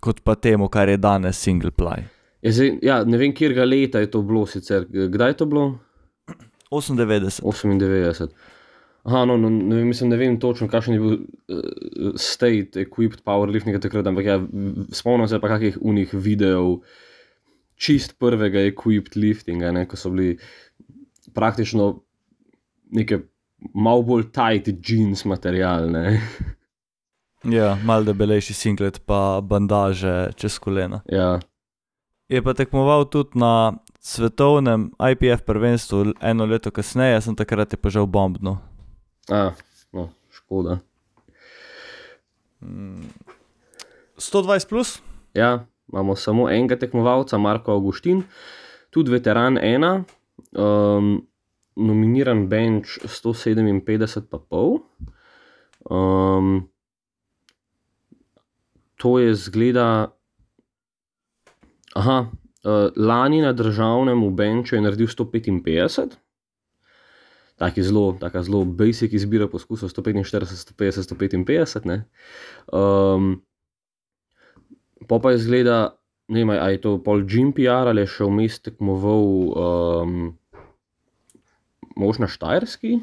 kot 0.00 0.22
pa 0.24 0.34
temu, 0.34 0.68
kar 0.72 0.88
je 0.88 0.96
danes 0.96 1.36
single 1.36 1.70
ply. 1.70 2.06
Je 2.42 2.52
zdaj, 2.54 2.70
ja, 2.82 3.02
ne 3.04 3.18
vem, 3.20 3.34
kjer 3.34 3.52
ga 3.56 3.66
leta 3.66 4.00
je 4.00 4.10
to 4.10 4.22
bilo 4.22 4.46
sicer. 4.46 4.86
Kdaj 4.88 5.34
je 5.34 5.36
to 5.42 5.46
bilo? 5.50 5.66
98. 6.70 7.42
98. 7.42 8.32
Aha, 9.08 9.24
no, 9.24 9.36
no 9.40 9.48
ne, 9.50 9.76
vem, 9.76 9.88
mislim, 9.88 10.10
ne 10.10 10.18
vem 10.20 10.36
točno, 10.40 10.68
kakšen 10.68 10.96
je 10.96 11.00
bil 11.00 11.14
uh, 11.16 12.10
state 12.20 12.82
equipped 12.82 13.22
powerliftinga 13.26 13.80
takrat, 13.80 14.06
ampak 14.10 14.26
ja, 14.26 14.36
spomnim 14.92 15.28
se 15.30 15.40
pa 15.40 15.52
kakih 15.54 15.78
unih 15.80 16.12
videov 16.12 16.80
čist 17.78 18.18
prvega 18.20 18.66
equipped 18.68 19.16
liftinga, 19.16 19.70
ne, 19.72 19.86
ko 19.88 19.96
so 19.96 20.10
bili 20.12 20.36
praktično 21.34 21.92
neke 22.92 23.22
malo 23.74 24.02
bolj 24.02 24.28
tight 24.32 24.68
jeans 24.82 25.24
materialne. 25.24 26.20
Ja, 27.46 27.76
mal 27.86 28.02
debelejši 28.04 28.54
singlet, 28.54 28.98
pa 29.06 29.40
bandaže 29.40 30.32
čez 30.36 30.58
kolena. 30.58 31.02
ja, 31.06 31.38
Je 32.28 32.42
pa 32.44 32.52
tekmoval 32.52 33.06
tudi 33.08 33.38
na 33.38 33.78
svetovnem 34.00 34.90
IPF 35.00 35.46
prvenstvu 35.46 36.12
eno 36.20 36.44
leto 36.44 36.70
kasneje, 36.70 37.20
sem 37.20 37.36
takrat 37.36 37.72
je 37.72 37.78
pa 37.80 37.88
žal 37.88 38.06
bombno. 38.06 38.58
A, 39.30 39.52
no, 39.92 40.10
škoda. 40.30 40.78
Mm. 42.60 43.06
120 44.18 44.68
plus, 44.68 44.98
Ja, 45.34 45.66
imamo 45.92 46.16
samo 46.16 46.50
enega 46.50 46.76
tekmovalca, 46.76 47.38
Marko 47.38 47.72
Augustin, 47.72 48.22
tudi 48.90 49.10
veteran 49.10 49.58
ena, 49.58 50.04
um, 50.52 51.26
nominiran 51.78 52.48
bench 52.50 52.98
157,5. 53.04 54.82
Um, 55.90 56.68
to 58.98 59.18
je 59.18 59.34
zgleda. 59.34 60.12
Aha, 61.94 62.18
uh, 62.64 62.90
lani 62.96 63.40
na 63.42 63.52
državnem 63.52 64.22
v 64.26 64.30
benchu 64.30 64.74
je 64.76 64.82
naredil 64.82 65.06
155. 65.06 66.18
Taki 67.58 67.82
zelo, 67.82 68.14
taka 68.20 68.42
zelo 68.42 68.62
basic 68.64 69.12
izbira 69.12 69.48
poskusov, 69.48 69.90
145, 69.90 70.46
150, 70.76 71.02
155. 71.02 71.86
Ne? 71.86 72.04
Um, 72.70 73.42
Po 75.08 75.20
pa 75.22 75.30
je 75.30 75.38
zgleda, 75.38 75.96
ne 76.28 76.42
vem, 76.42 76.50
ali 76.50 76.72
je 76.76 76.80
to 76.80 76.98
pol 76.98 77.22
Jim 77.24 77.52
PR 77.56 77.88
ali 77.88 78.02
je 78.02 78.10
še 78.12 78.26
vmes 78.26 78.58
tekmoval 78.60 79.24
um, 79.48 80.16
mož 81.98 82.20
na 82.22 82.28
Štajerski. 82.30 83.00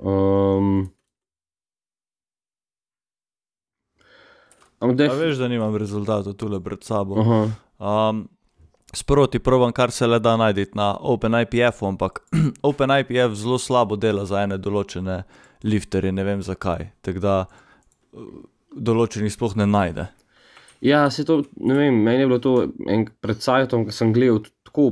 Um, 0.00 0.88
def, 4.96 5.12
veš, 5.12 5.36
da 5.36 5.48
nimam 5.48 5.76
rezultatov 5.76 6.38
tule 6.40 6.60
pred 6.64 6.84
sabo. 6.84 7.20
aha, 7.20 7.42
Um, 7.80 8.28
sproti 8.92 9.38
provam, 9.38 9.72
kar 9.72 9.90
se 9.90 10.06
le 10.06 10.18
da 10.20 10.36
najti 10.36 10.66
na 10.74 10.96
OpenIPF-u, 11.00 11.86
ampak 11.86 12.20
OpenIPF 12.62 13.32
zelo 13.32 13.58
slabo 13.58 13.96
dela 13.96 14.26
za 14.28 14.42
ene 14.44 14.58
določene 14.60 15.22
lifterje, 15.64 16.12
ne 16.12 16.24
vem 16.24 16.42
zakaj. 16.44 16.90
Tako 17.00 17.22
da 17.24 17.36
uh, 17.48 18.26
določenih 18.76 19.32
sploh 19.32 19.56
ne 19.56 19.64
najde. 19.64 20.10
Ja, 20.84 21.06
se 21.10 21.24
to, 21.24 21.42
ne 21.56 21.76
vem, 21.76 21.96
meni 22.04 22.26
je 22.26 22.28
bilo 22.28 22.40
to 22.44 22.54
en 22.88 23.06
pred 23.24 23.40
sajtom, 23.40 23.86
ko 23.88 23.96
sem 23.96 24.12
gledal 24.12 24.42
tako 24.68 24.90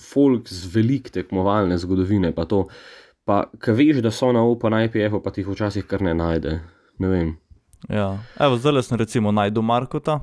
folk 0.00 0.48
z 0.48 0.70
velik 0.74 1.10
tekmovalne 1.10 1.78
zgodovine, 1.78 2.32
pa 2.34 2.44
to. 2.44 2.66
Pa, 3.26 3.42
ki 3.58 3.74
veš, 3.74 4.00
da 4.04 4.12
so 4.14 4.30
na 4.32 4.44
Open 4.46 4.74
IPF-u, 4.84 5.20
pa 5.22 5.32
ti 5.34 5.42
jih 5.42 5.48
včasih 5.50 5.86
kar 5.88 6.02
ne 6.02 6.14
najde. 6.14 6.60
Ne 7.02 7.08
vem. 7.10 7.32
Ja. 7.88 8.18
Evo, 8.38 8.56
zdaj 8.56 8.82
sem 8.86 8.98
recimo 8.98 9.32
najdel 9.32 9.62
Markota, 9.62 10.20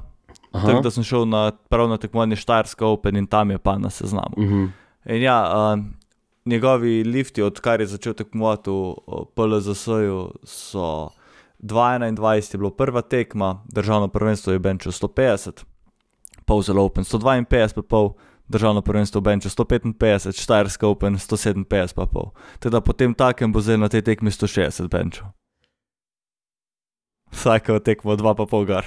Aha. 0.51 0.67
tako 0.67 0.81
da 0.85 0.91
sem 0.91 1.03
šel 1.03 1.25
na, 1.27 1.51
prav 1.69 1.89
na 1.89 1.97
tekmovanje 1.97 2.39
Štajerska 2.39 2.87
Open 2.87 3.17
in 3.19 3.27
tam 3.27 3.51
je 3.51 3.57
pa 3.57 3.77
na 3.77 3.89
seznamu. 3.89 4.37
Mhm. 4.37 4.65
In 5.05 5.21
ja, 5.21 5.37
uh, 5.51 5.83
njegovi 6.45 7.03
lifti, 7.03 7.41
odkar 7.41 7.81
je 7.81 7.87
začel 7.87 8.13
tekmovati 8.13 8.71
v 8.71 8.73
uh, 8.73 9.25
PLZS-ju, 9.35 10.31
so 10.43 11.09
2021 11.59 12.53
je 12.53 12.57
bilo 12.57 12.69
prva 12.69 13.01
tekma, 13.01 13.63
državno 13.67 14.07
prvenstvo 14.07 14.53
je 14.53 14.59
benčil 14.59 14.91
150, 14.91 15.63
pol 16.45 16.61
zelo 16.61 16.83
Open 16.83 17.03
152, 17.03 17.75
pa 17.75 17.81
pol 17.81 18.13
državno 18.53 18.81
prvenstvo 18.85 19.21
v 19.21 19.25
benču 19.27 19.49
155, 19.49 20.37
Štajerska 20.37 20.87
Open 20.87 21.17
157, 21.17 21.65
pa 21.97 22.05
pol. 22.05 22.29
Teda 22.61 22.81
potem 22.81 23.17
takem 23.17 23.49
bo 23.49 23.59
zdaj 23.59 23.81
na 23.81 23.89
tej 23.89 24.05
tekmi 24.05 24.29
160 24.29 24.87
benču. 24.93 25.25
Vsako 27.33 27.81
tekmo 27.81 28.13
dva 28.15 28.37
pa 28.37 28.45
pol 28.45 28.69
gar. 28.69 28.85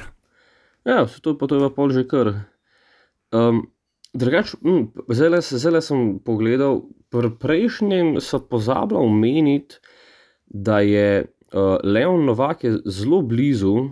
Ja, 0.87 1.03
se 1.11 1.19
to 1.19 1.35
pa 1.35 1.51
to 1.51 1.59
je 1.59 1.67
pa 1.67 1.71
pol 1.75 1.91
že 1.91 2.07
kar. 2.07 2.47
Um, 3.35 3.67
drugač, 4.14 4.55
zdaj 5.11 5.43
zdaj 5.43 5.83
sem 5.83 6.23
pogledal, 6.23 6.87
pri 7.11 7.35
prejšnjem 7.35 8.23
so 8.23 8.39
pozabila 8.39 9.03
omeniti, 9.03 9.83
da 10.47 10.79
je 10.79 11.27
uh, 11.27 11.83
Leon 11.83 12.23
Novak 12.23 12.62
je 12.62 12.79
zelo 12.87 13.23
blizu, 13.27 13.91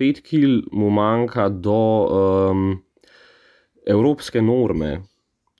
5 0.00 0.24
kil 0.24 0.64
mu 0.72 0.88
manjka 0.88 1.52
do 1.52 1.80
um, 2.08 2.80
evropske 3.86 4.42
norme. 4.42 5.02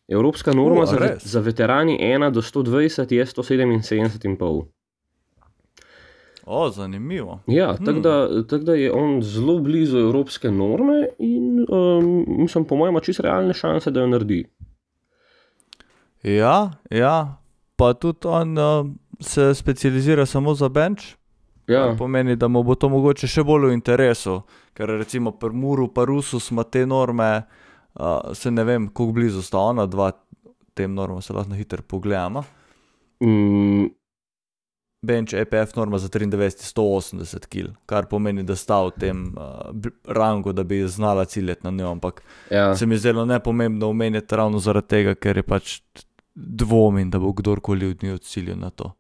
Evropska 0.09 0.53
norma 0.53 0.83
O, 0.83 0.87
za, 0.87 0.99
res? 0.99 1.25
za 1.25 1.41
veterani 1.41 1.99
1 1.99 2.31
do 2.31 2.43
120 2.43 3.13
je 3.13 3.25
177,5. 3.27 4.65
O, 6.45 6.71
zanimivo. 6.71 7.41
Ja, 7.47 7.67
Hmm. 7.69 7.87
tako 7.87 8.01
da, 8.01 8.15
tak 8.45 8.63
da 8.63 8.75
je 8.75 8.93
on 8.93 9.23
zelo 9.23 9.59
blizu 9.59 9.99
evropske 9.99 10.51
norme 10.51 11.07
in 11.19 11.67
um, 11.69 12.09
mislim, 12.29 12.65
po 12.65 12.77
mojem, 12.77 13.01
čisto 13.01 13.23
realne 13.23 13.55
šanse, 13.55 13.91
da 13.91 14.01
jo 14.01 14.07
naredi. 14.07 14.45
Ja, 16.23 16.71
ja, 16.91 17.37
pa 17.77 17.93
tudi 17.93 18.19
on 18.25 18.59
uh, 18.59 18.87
se 19.21 19.55
specializira 19.55 20.27
samo 20.27 20.55
za 20.55 20.69
bench. 20.69 21.03
Ja, 21.67 21.95
Pomeni, 21.99 22.37
da 22.37 22.49
mu 22.49 22.63
bo 22.63 22.75
to 22.75 22.89
mogoče 22.89 23.27
še 23.27 23.45
bolj 23.45 23.69
v 23.69 23.73
interesu, 23.73 24.41
ker 24.75 24.91
recimo 24.91 25.31
pri 25.31 25.51
Muru, 25.51 25.89
pa 25.89 26.05
Rusu 26.05 26.41
smo 26.41 26.63
te 26.63 26.83
norme, 26.87 27.43
se 28.35 28.51
ne 28.51 28.65
vem, 28.65 28.89
kako 28.89 29.13
blizu 29.13 29.43
sta 29.43 29.59
ona 29.59 29.87
dva, 29.87 30.13
tem 30.75 30.95
normam 30.95 31.23
se 31.23 31.33
lahko 31.33 31.51
na 31.51 31.57
hitro 31.57 31.83
pogledamo. 31.83 32.45
mm, 33.23 33.87
Bench 35.03 35.35
EPF 35.35 35.77
norma 35.77 35.99
za 35.99 36.09
93 36.09 36.43
je 36.43 36.51
180 36.51 37.47
kg, 37.47 37.73
kar 37.87 38.07
pomeni, 38.07 38.43
da 38.43 38.57
sta 38.57 38.83
v 38.85 38.91
tem 39.01 39.23
uh, 39.33 39.91
rangu, 40.05 40.53
da 40.53 40.65
bi 40.65 40.83
znala 40.89 41.25
ciljati 41.25 41.61
na 41.65 41.71
njo, 41.71 41.91
ampak 41.91 42.23
ja. 42.51 42.77
se 42.77 42.87
mi 42.87 42.99
zdelo 42.99 43.25
nepomembno 43.25 43.89
omenjati 43.89 44.37
ravno 44.37 44.59
zaradi 44.59 44.89
tega, 44.89 45.15
ker 45.15 45.37
je 45.37 45.43
pač 45.43 45.81
dvomim, 46.35 47.11
da 47.11 47.19
bo 47.19 47.33
kdorkoli 47.33 47.91
od 47.91 48.03
njih 48.03 48.21
ciljal 48.21 48.59
na 48.59 48.71
to. 48.71 48.93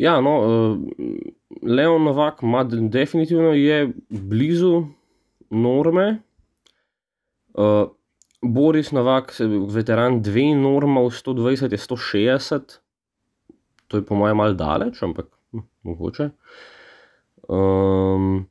ja 0.00 0.20
no, 0.20 0.34
uh, 0.40 0.78
Leon 1.62 2.04
Novak 2.04 2.42
ima 2.42 2.64
de- 2.64 2.88
definitivno 2.88 3.52
je 3.52 3.92
blizu 4.08 4.84
norme. 5.50 6.22
Uh, 7.54 7.90
Boris 8.42 8.92
Novak, 8.92 9.34
veteran 9.68 10.22
dve 10.22 10.54
norma 10.54 11.00
v 11.00 11.10
120 11.10 11.72
je 11.72 11.78
160, 11.78 12.78
to 13.88 13.96
je 13.96 14.06
po 14.06 14.14
mojem 14.14 14.36
malo 14.36 14.54
daleč, 14.54 15.02
ampak 15.02 15.26
hm, 15.52 15.66
mogoče. 15.82 16.30
Um, 17.48 18.46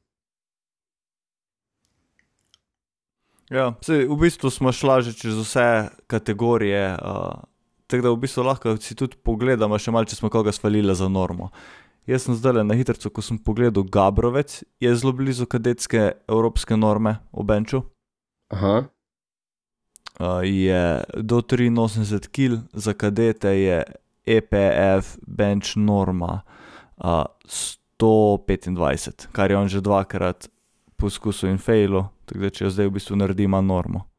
Ja, 3.49 3.73
sej, 3.81 4.05
v 4.05 4.13
bistvu 4.13 4.53
smo 4.53 4.69
šla 4.69 5.01
že 5.01 5.09
čez 5.17 5.33
vse 5.33 5.89
kategorije, 6.05 6.93
uh, 7.01 7.41
tako 7.89 8.03
da 8.05 8.09
v 8.13 8.21
bistvu 8.21 8.43
lahko 8.45 8.75
si 8.77 8.93
tudi 8.93 9.17
pogledamo, 9.17 9.73
še 9.73 9.89
malo, 9.89 10.05
če 10.05 10.19
smo 10.19 10.29
koga 10.29 10.53
svalili 10.53 10.93
za 10.93 11.09
normo. 11.09 11.49
Jaz 12.09 12.23
sem 12.25 12.33
zdaj 12.33 12.63
na 12.65 12.73
hitro, 12.73 12.97
ko 13.13 13.21
sem 13.21 13.37
pogledal 13.37 13.85
Gabrovec, 13.85 14.63
je 14.81 14.89
zelo 14.97 15.13
blizu 15.13 15.45
kadetske 15.45 16.17
evropske 16.25 16.73
norme 16.77 17.19
v 17.29 17.45
Benču. 17.45 17.81
aha. 18.49 18.89
Uh, 20.19 20.41
je 20.43 21.03
do 21.21 21.41
83 21.41 22.27
kg, 22.27 22.65
za 22.73 22.93
kadete 22.93 23.49
je 23.49 23.83
EPF 24.25 25.17
bench 25.27 25.77
norma 25.77 26.41
uh, 26.97 27.23
125, 28.01 29.29
kar 29.31 29.51
je 29.51 29.57
on 29.57 29.67
že 29.69 29.81
dvakrat 29.81 30.49
poskusil 30.97 31.49
in 31.49 31.57
failu, 31.57 32.09
tako 32.25 32.39
da 32.39 32.49
če 32.49 32.65
jo 32.65 32.69
zdaj 32.69 32.87
v 32.89 32.93
bistvu 32.97 33.15
naredi, 33.15 33.45
ima 33.45 33.61
normo. 33.61 34.09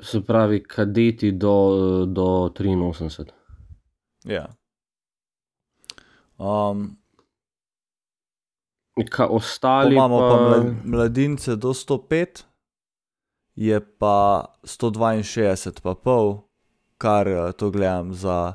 Se 0.00 0.22
pravi, 0.22 0.62
kadeti 0.62 1.32
do, 1.32 2.06
do 2.06 2.48
83. 2.54 3.43
Ja. 4.24 4.48
Um, 6.38 6.96
Kaj 9.10 9.26
ostali? 9.30 9.94
imamo 9.94 10.18
pa, 10.18 10.28
pa 10.28 10.36
pa 10.36 10.42
mla, 10.42 10.74
mladince 10.84 11.56
do 11.56 11.68
105, 11.68 12.42
je 13.54 13.80
pa 13.98 14.44
162, 14.62 15.80
pa 15.82 15.94
pol, 15.94 16.38
kar 16.98 17.28
eh, 17.28 17.52
to 17.52 17.70
gledam 17.70 18.14
za 18.14 18.54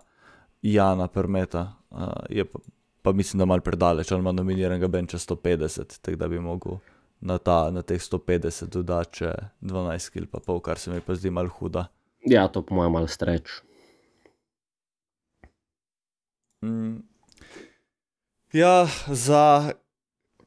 Jana 0.61 1.07
Permeta. 1.07 1.73
Uh, 1.89 2.07
je 2.29 2.45
pa, 2.45 2.59
pa 3.01 3.11
mislim, 3.11 3.39
da 3.39 3.45
malo 3.45 3.61
predaleč, 3.61 4.11
ali 4.11 4.19
ima 4.19 4.31
nominiranega 4.31 4.87
benča 4.87 5.17
150, 5.17 5.99
tako 6.01 6.17
da 6.17 6.27
bi 6.27 6.39
mogel 6.39 6.77
na, 7.19 7.37
ta, 7.37 7.71
na 7.71 7.81
teh 7.81 8.01
150 8.01 8.65
dodati 8.65 9.23
še 9.23 9.33
12 9.61 10.09
kg, 10.13 10.27
pa 10.31 10.39
pol, 10.39 10.59
kar 10.59 10.79
se 10.79 10.91
mi 10.91 11.01
pa 11.01 11.15
zdi 11.15 11.31
malo 11.31 11.49
huda. 11.49 11.87
Ja, 12.25 12.47
to 12.47 12.61
po 12.61 12.75
mojem 12.75 12.91
malo 12.91 13.07
streč. 13.07 13.61
Mm. 16.61 16.97
Ja, 18.53 18.87
za 19.07 19.71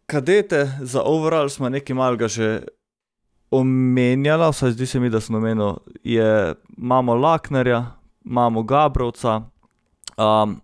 kadete, 0.07 0.79
za 0.81 1.03
overall 1.03 1.49
smo 1.49 1.69
nekaj 1.69 1.97
malega 1.97 2.29
že 2.29 2.65
omenjali, 3.51 4.51
vsaj 4.51 4.71
zdi 4.71 4.87
se 4.87 5.01
mi, 5.01 5.11
da 5.11 5.21
sem 5.21 5.35
omenil. 5.37 5.77
Je, 6.05 6.55
imamo 6.77 7.15
Laknerja, 7.15 7.87
imamo 8.25 8.63
Gabrovca. 8.63 9.43
Um, 10.17 10.61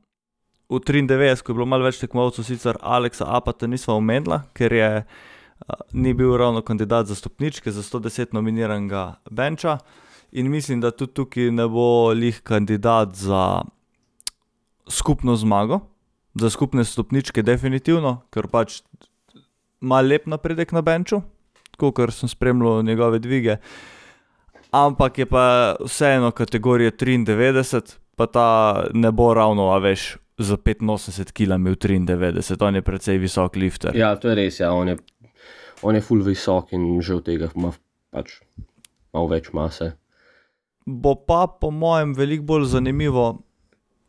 v 0.68 0.80
93, 0.80 1.42
ko 1.42 1.52
je 1.52 1.54
bilo 1.54 1.66
malo 1.66 1.84
več 1.84 2.00
tekmovalcev, 2.00 2.44
sicer 2.44 2.76
Aleksa 2.80 3.28
Apata 3.28 3.66
nismo 3.66 3.96
omenila, 3.96 4.42
ker 4.52 4.72
je, 4.72 4.90
uh, 5.04 5.80
ni 5.92 6.14
bil 6.14 6.36
ravno 6.36 6.62
kandidat 6.62 7.06
za 7.06 7.14
stopničke, 7.14 7.72
za 7.72 7.82
110 7.82 8.34
nominiranega 8.36 9.20
benča. 9.30 9.78
In 10.32 10.50
mislim, 10.50 10.80
da 10.80 10.90
tudi 10.90 11.14
tukaj 11.14 11.50
ne 11.50 11.68
bo 11.68 12.12
lih 12.12 12.40
kandidat 12.44 13.14
za 13.16 13.62
skupno 14.88 15.36
zmago, 15.36 15.80
za 16.34 16.50
skupne 16.50 16.84
stopničke, 16.84 17.42
definitivno, 17.42 18.22
ker 18.30 18.46
pač 18.50 18.82
ima 19.82 20.00
lep 20.00 20.26
napredek 20.26 20.72
na 20.72 20.82
benču, 20.82 21.22
kot 21.78 22.00
sem 22.14 22.28
spremljal 22.28 22.82
njegove 22.82 23.18
dvige. 23.18 23.56
Ampak 24.70 25.18
je 25.18 25.26
pa 25.26 25.76
vseeno 25.80 26.30
kategorija 26.30 26.90
93, 26.90 27.96
pa 28.16 28.26
ta 28.26 28.48
ne 28.94 29.12
bo 29.12 29.32
ravno, 29.34 29.70
a 29.72 29.78
veš, 29.78 30.16
za 30.38 30.56
85 30.56 31.32
kg 31.32 31.56
v 31.70 31.76
93, 31.76 32.66
on 32.66 32.74
je 32.74 32.82
precej 32.82 33.18
visok 33.18 33.56
lifter. 33.56 33.96
Ja, 33.96 34.14
to 34.16 34.28
je 34.28 34.34
res, 34.34 34.60
ja, 34.60 34.72
on 34.72 34.88
je, 34.88 34.96
on 35.82 35.94
je 35.94 36.02
full 36.02 36.22
visok 36.22 36.72
in 36.72 37.00
že 37.00 37.14
od 37.14 37.24
tega 37.24 37.50
ima 37.56 37.72
pač 38.10 38.38
malo 39.14 39.28
več 39.32 39.50
mase. 39.52 39.96
Bo 40.86 41.14
pa 41.14 41.46
po 41.60 41.70
mojem 41.70 42.14
veliko 42.14 42.44
bolj 42.44 42.68
zanimivo 42.72 43.47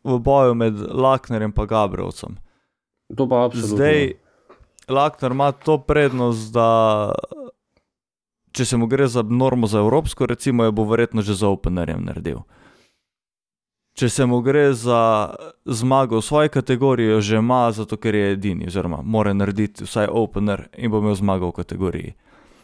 v 0.04 0.18
boju 0.18 0.54
med 0.54 0.74
Laknerjem 0.74 1.52
in 1.56 1.66
Gabrovcem. 1.66 2.36
To 3.16 3.28
pa 3.28 3.44
absolutno. 3.44 3.76
Zdaj, 3.76 4.12
Lakner 4.88 5.30
ima 5.30 5.52
to 5.52 5.78
prednost, 5.78 6.52
da 6.52 7.12
če 8.52 8.64
se 8.64 8.76
mu 8.76 8.86
gre 8.86 9.06
za 9.08 9.22
normo 9.22 9.66
za 9.66 9.78
evropsko, 9.78 10.26
recimo, 10.26 10.64
jo 10.64 10.72
bo 10.72 10.84
verjetno 10.84 11.22
že 11.22 11.34
za 11.34 11.48
openerjem 11.48 12.04
naredil. 12.04 12.42
Če 13.98 14.08
se 14.08 14.26
mu 14.26 14.40
gre 14.40 14.72
za 14.72 15.34
zmago 15.66 16.20
v 16.20 16.24
svoji 16.24 16.48
kategoriji, 16.48 17.10
jo 17.10 17.20
že 17.20 17.36
ima, 17.36 17.70
zato 17.74 17.96
ker 17.96 18.14
je 18.14 18.32
edini, 18.32 18.66
oziroma 18.70 19.02
mora 19.02 19.34
narediti 19.34 19.84
vsaj 19.84 20.08
opener 20.08 20.68
in 20.78 20.90
bo 20.90 21.02
imel 21.02 21.14
zmago 21.14 21.50
v 21.50 21.58
kategoriji. 21.58 22.14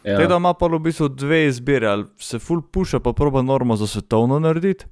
ja. 0.03 0.17
Tako 0.17 0.29
da 0.29 0.37
ima 0.37 0.53
pa 0.53 0.67
v 0.67 0.79
bistvu 0.79 1.09
dve 1.09 1.45
izbire, 1.47 1.87
ali 1.87 2.05
se 2.17 2.39
full 2.39 2.61
puša, 2.61 2.99
pa 2.99 3.13
proba 3.13 3.41
normo 3.41 3.75
za 3.75 3.87
svetovno 3.87 4.39
narediti, 4.39 4.85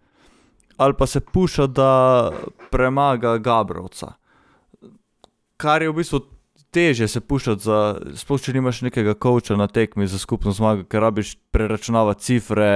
ali 0.78 0.94
pa 0.98 1.08
se 1.08 1.20
puša, 1.20 1.68
da 1.68 2.32
premaga 2.72 3.38
Gabrovca. 3.38 4.14
Kar 5.58 5.82
je 5.82 5.90
v 5.90 5.96
bistvu 5.96 6.20
teže 6.76 7.08
se 7.08 7.22
puščati, 7.24 7.64
za, 7.64 7.80
sploh 8.20 8.42
če 8.42 8.54
nimaš 8.58 8.82
nekega 8.90 9.14
koča 9.16 9.56
na 9.56 9.68
tekmi 9.72 10.08
za 10.12 10.20
skupno 10.20 10.52
zmago, 10.52 10.84
ker 10.92 11.06
rabiš 11.06 11.38
preračunavati 11.56 12.24
cifre 12.24 12.68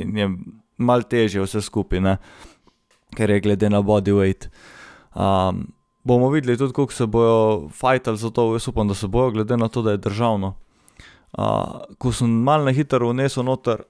in 0.00 0.16
je 0.16 0.28
mal 0.80 1.04
teže 1.04 1.42
vse 1.44 1.60
skupaj, 1.60 2.00
ne? 2.00 2.16
ker 3.12 3.30
je 3.30 3.42
glede 3.44 3.68
na 3.68 3.82
body 3.84 4.14
weight. 4.16 4.48
Um, 5.12 5.66
bomo 6.04 6.30
videli 6.32 6.56
tudi, 6.56 6.72
kako 6.72 6.92
se 6.92 7.06
bojo 7.06 7.68
fajtali 7.76 8.16
za 8.16 8.30
to, 8.30 8.54
jaz 8.56 8.68
upam, 8.68 8.88
da 8.88 8.94
se 8.96 9.06
bojo, 9.06 9.34
glede 9.36 9.56
na 9.56 9.68
to, 9.68 9.82
da 9.82 9.92
je 9.92 10.00
državno. 10.00 10.54
Uh, 11.32 11.84
ko 12.00 12.12
sem 12.12 12.30
mal 12.30 12.64
na 12.64 12.72
hitro 12.72 13.12
vnesel 13.12 13.44
noter 13.44 13.84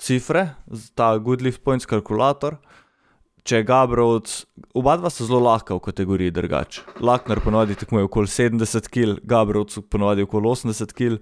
cifre, 0.00 0.50
ta 0.94 1.14
Good 1.18 1.42
Lift 1.42 1.64
Points 1.64 1.88
kalkulator, 1.88 2.56
če 3.50 3.60
je 3.60 3.66
Gabrovc, 3.66 4.32
oba 4.78 4.94
dva 5.00 5.10
sta 5.10 5.26
zelo 5.26 5.40
lahka 5.42 5.74
v 5.74 5.82
kategoriji 5.82 6.34
drugače. 6.34 6.84
Lakner 7.02 7.40
ponovadi 7.42 7.74
tekmuje 7.80 8.06
okoli 8.06 8.30
70 8.30 8.86
kg, 8.86 9.16
Gabrovc 9.26 9.80
ponovadi 9.90 10.22
okoli 10.22 10.52
80 10.52 10.94
kg. 10.94 11.18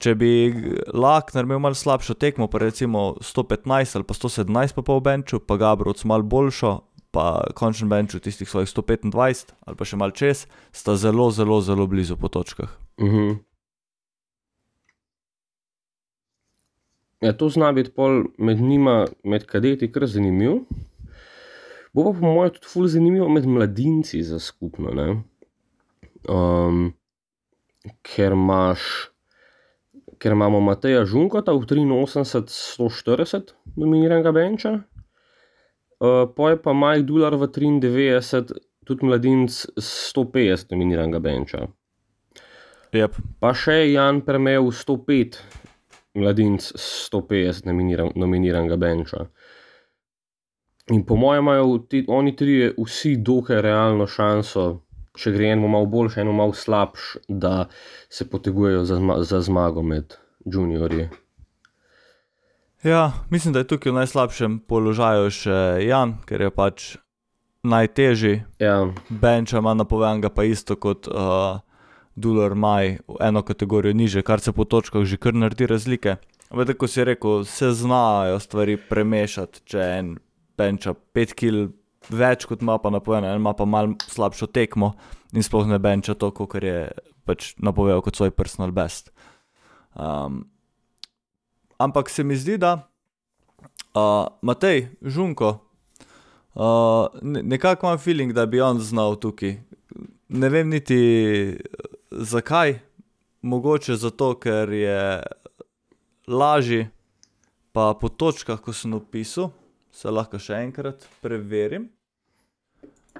Če 0.00 0.14
bi 0.16 0.30
Lakner 0.94 1.48
imel 1.48 1.58
malo 1.60 1.76
slabšo 1.76 2.14
tekmo, 2.22 2.46
pa 2.48 2.62
recimo 2.62 3.18
115 3.18 3.98
ali 3.98 4.06
pa 4.06 4.14
117 4.16 4.76
pa 4.78 4.84
pol 4.86 5.02
benču, 5.04 5.42
pa 5.42 5.58
Gabrovc 5.60 6.06
malo 6.08 6.24
boljšo, 6.24 6.72
pa 7.10 7.24
končen 7.58 7.90
benču 7.90 8.22
tistih 8.22 8.48
svojih 8.48 8.70
125 8.70 9.50
ali 9.66 9.76
pa 9.76 9.88
še 9.88 9.98
malo 9.98 10.14
čez, 10.14 10.46
sta 10.70 10.94
zelo, 10.96 11.28
zelo, 11.34 11.58
zelo 11.66 11.88
blizu 11.90 12.16
po 12.16 12.30
točkah. 12.30 12.70
Mhm. 13.02 13.40
Ja, 17.20 17.34
to 17.36 17.50
zna 17.52 17.74
biti 17.76 17.90
pol 17.92 18.30
med 18.38 18.62
njima, 18.62 19.04
med 19.28 19.44
kadeti, 19.50 19.90
kar 19.92 20.06
zanimiv. 20.08 20.62
Bo 21.92 22.06
pa 22.06 22.12
po 22.20 22.26
mojem 22.26 22.54
tudi 22.54 22.70
ful 22.70 22.86
zanimivo 22.86 23.28
med 23.28 23.46
mladinci 23.46 24.22
za 24.22 24.38
skupno, 24.38 24.92
ne. 24.94 25.08
Um, 26.30 26.92
ker 28.06 28.36
imaš, 28.36 29.10
ker 30.20 30.36
imamo 30.36 30.60
Mateja 30.60 31.02
Žunkota 31.08 31.54
v 31.56 31.66
triinosemdeset, 31.66 32.52
sto 32.52 32.90
štirideset 32.92 33.54
nominiranega 33.76 34.32
benča. 34.32 34.78
pol 36.36 36.50
je 36.50 36.62
pa 36.62 36.72
Mike 36.72 37.04
Dular 37.08 37.36
v 37.36 37.48
triindevetdeset 37.52 38.52
tudi 38.84 39.06
mladinec 39.06 39.52
sto 39.76 40.24
petdeset 40.24 40.70
nominiranega 40.72 41.20
benča. 41.20 41.66
Pa 43.40 43.52
še 43.54 43.92
Jan 43.92 44.22
Perme 44.26 44.56
v 44.58 44.72
sto 44.74 44.96
pet, 45.06 45.38
mladinec 46.18 46.72
sto 46.74 47.20
petdeset 47.22 47.68
nominiranega 47.68 48.78
benča. 48.80 49.28
In 50.90 51.04
po 51.06 51.16
mojem 51.16 51.44
imajo 51.44 51.78
ti, 51.78 52.04
oni 52.08 52.36
trije 52.36 52.74
vsi 52.78 53.16
dokaj 53.16 53.62
realno 53.62 54.06
šanso, 54.06 54.80
če 55.14 55.32
gre 55.32 55.52
enemu 55.52 55.68
malo 55.68 55.86
boljše, 55.86 56.20
enemu 56.20 56.36
malo 56.36 56.52
slabše, 56.52 57.20
da 57.28 57.68
se 58.08 58.30
potegujejo 58.30 58.84
za 58.84 58.98
za 59.22 59.40
zmago 59.40 59.82
med 59.82 60.14
juniorji. 60.44 61.08
Ja, 62.82 63.12
mislim, 63.30 63.52
da 63.52 63.58
je 63.58 63.66
tukaj 63.68 63.92
v 63.92 64.00
najslabšem 64.00 64.58
položaju 64.68 65.30
še 65.30 65.56
Jan, 65.84 66.16
ker 66.26 66.40
je 66.40 66.50
pač 66.50 66.86
najtežji. 67.62 68.42
Ja. 68.58 68.88
Benča 69.08 69.60
ima 69.60 69.74
napovedanega 69.74 70.30
pa 70.32 70.46
isto 70.48 70.76
kot 70.80 71.08
uh, 71.08 71.60
Dular 72.16 72.54
Maj, 72.54 72.98
eno 73.20 73.42
kategorijo 73.42 73.94
nižje, 73.94 74.22
kar 74.22 74.40
se 74.40 74.52
po 74.52 74.64
točkah 74.64 75.04
že 75.04 75.20
kar 75.20 75.34
naredi 75.34 75.66
razlike. 75.66 76.16
Ampak 76.50 76.66
tako 76.66 76.78
kot 76.78 76.90
si 76.90 77.04
rekel, 77.04 77.44
se 77.44 77.70
znajo 77.70 78.40
stvari 78.40 78.78
premešati, 78.88 79.60
če 79.64 79.78
en 79.98 80.16
benča 80.60 80.94
pet 81.14 81.32
kil 81.34 81.70
več, 82.08 82.46
kot 82.48 82.62
ima 82.62 82.78
pa 82.80 82.92
napovedano, 82.92 83.30
en 83.30 83.40
ima 83.40 83.52
pa 83.56 83.66
malo 83.68 83.96
slabšo 84.08 84.48
tekmo 84.52 84.94
in 85.32 85.44
sploh 85.44 85.68
ne 85.68 85.78
benča 85.82 86.14
toliko, 86.14 86.46
kakor 86.46 86.64
je 86.64 86.78
pač 87.28 87.54
napovedal 87.62 88.02
kot 88.04 88.16
svoj 88.16 88.32
personal 88.34 88.72
best. 88.74 89.12
Um, 89.94 90.44
ampak 91.78 92.10
se 92.10 92.24
mi 92.24 92.36
zdi, 92.36 92.58
da 92.58 92.76
uh, 93.94 94.26
Matej 94.42 94.88
Žunko, 95.02 95.50
uh, 96.54 97.08
nekako 97.22 97.86
imam 97.86 97.98
feeling, 97.98 98.32
da 98.32 98.46
bi 98.46 98.60
on 98.60 98.80
znal 98.80 99.18
tukaj. 99.20 99.58
Ne 100.30 100.48
vem 100.48 100.68
niti, 100.70 101.58
zakaj, 102.10 102.78
mogoče 103.42 103.96
zato, 103.98 104.34
ker 104.38 104.70
je 104.72 105.00
lažji, 106.30 106.86
pa 107.72 107.94
po 107.98 108.08
točkah, 108.08 108.60
ko 108.62 108.72
sem 108.74 108.94
opisal, 108.94 109.50
saj 110.00 110.14
lahko 110.16 110.40
še 110.40 110.62
enkrat 110.64 111.04
preverim. 111.20 111.90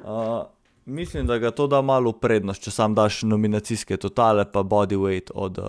Uh, 0.01 0.47
mislim, 0.89 1.27
da 1.29 1.37
ga 1.39 1.51
to 1.53 1.67
da 1.69 1.83
malo 1.85 2.13
prednost, 2.17 2.65
če 2.65 2.73
samo 2.73 2.97
daš 2.97 3.23
nominacijske 3.29 3.99
totale 4.01 4.47
pa 4.53 4.63
body 4.65 4.97
weight 4.97 5.35
od, 5.35 5.61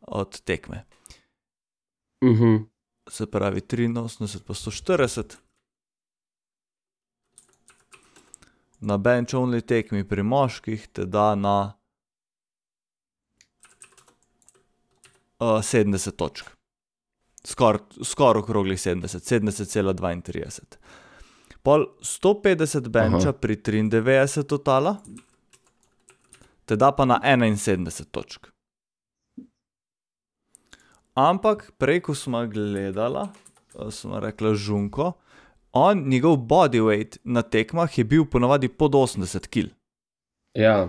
od 0.00 0.40
tekme. 0.42 0.82
Se 3.10 3.26
pravi 3.30 3.60
triinosemdeset 3.60 4.46
pa 4.46 4.56
sto 4.56 4.72
štirideset. 4.74 5.38
Na 8.80 8.98
bench 8.98 9.36
only 9.36 9.62
tekmi 9.62 10.04
pri 10.08 10.22
moških 10.22 10.88
te 10.92 11.06
da 11.06 11.34
na 11.34 11.56
sedemdeset 15.62 16.16
točk. 16.16 16.53
Skoraj, 17.46 17.80
skoraj 18.02 18.40
okrogli 18.40 18.76
sedemdeset, 18.76 19.24
sedemdeset 19.24 19.68
cela 19.68 19.92
dvaintrideset. 19.92 20.78
Pol 21.62 21.86
sto 22.00 22.34
petdeset 22.42 22.88
benča 22.88 23.32
pri 23.32 23.56
triindevetdeset 23.56 24.48
totala 24.48 24.96
te 26.64 26.76
da 26.76 26.92
pa 26.92 27.04
na 27.04 27.20
enainsedemdeset 27.24 28.10
točk. 28.10 28.48
Ampak 31.14 31.70
prej, 31.78 32.00
ko 32.08 32.14
sva 32.18 32.42
gledala, 32.50 33.28
sva 33.90 34.20
rekla 34.24 34.54
Žunko, 34.58 35.12
on, 35.72 36.08
njegov 36.10 36.40
body 36.50 36.80
weight 36.82 37.18
na 37.24 37.42
tekmah 37.42 37.98
je 37.98 38.04
bil 38.04 38.26
ponavadi 38.30 38.68
pod 38.68 38.94
osemdeset 38.94 39.46
kil. 39.46 39.70
Ja. 40.54 40.88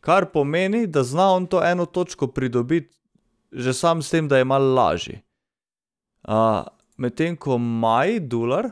Kar 0.00 0.28
pomeni, 0.32 0.86
da 0.86 1.04
zna 1.04 1.30
on 1.32 1.46
to 1.46 1.62
eno 1.64 1.86
točko 1.86 2.26
pridobiti 2.26 2.92
že 3.54 3.72
samo 3.72 4.02
s 4.02 4.10
tem, 4.10 4.28
da 4.28 4.38
je 4.38 4.44
malo 4.44 4.74
lažji. 4.74 5.22
medtem 6.96 7.36
ko 7.36 7.58
Maj 7.58 8.20
Dular, 8.20 8.70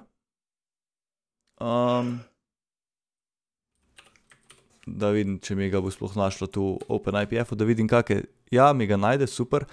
da 4.87 5.11
vidim, 5.15 5.39
če 5.39 5.55
mi 5.55 5.71
ga 5.71 5.81
bo 5.81 5.91
sploh 5.91 6.15
našla 6.19 6.49
tu 6.51 6.75
v 6.75 6.99
OpenIPF-u, 6.99 7.55
da 7.55 7.65
vidim, 7.65 7.87
kak 7.89 8.11
je, 8.11 8.25
ja, 8.51 8.73
mi 8.73 8.87
ga 8.87 8.99
najde, 8.99 9.27
super. 9.31 9.67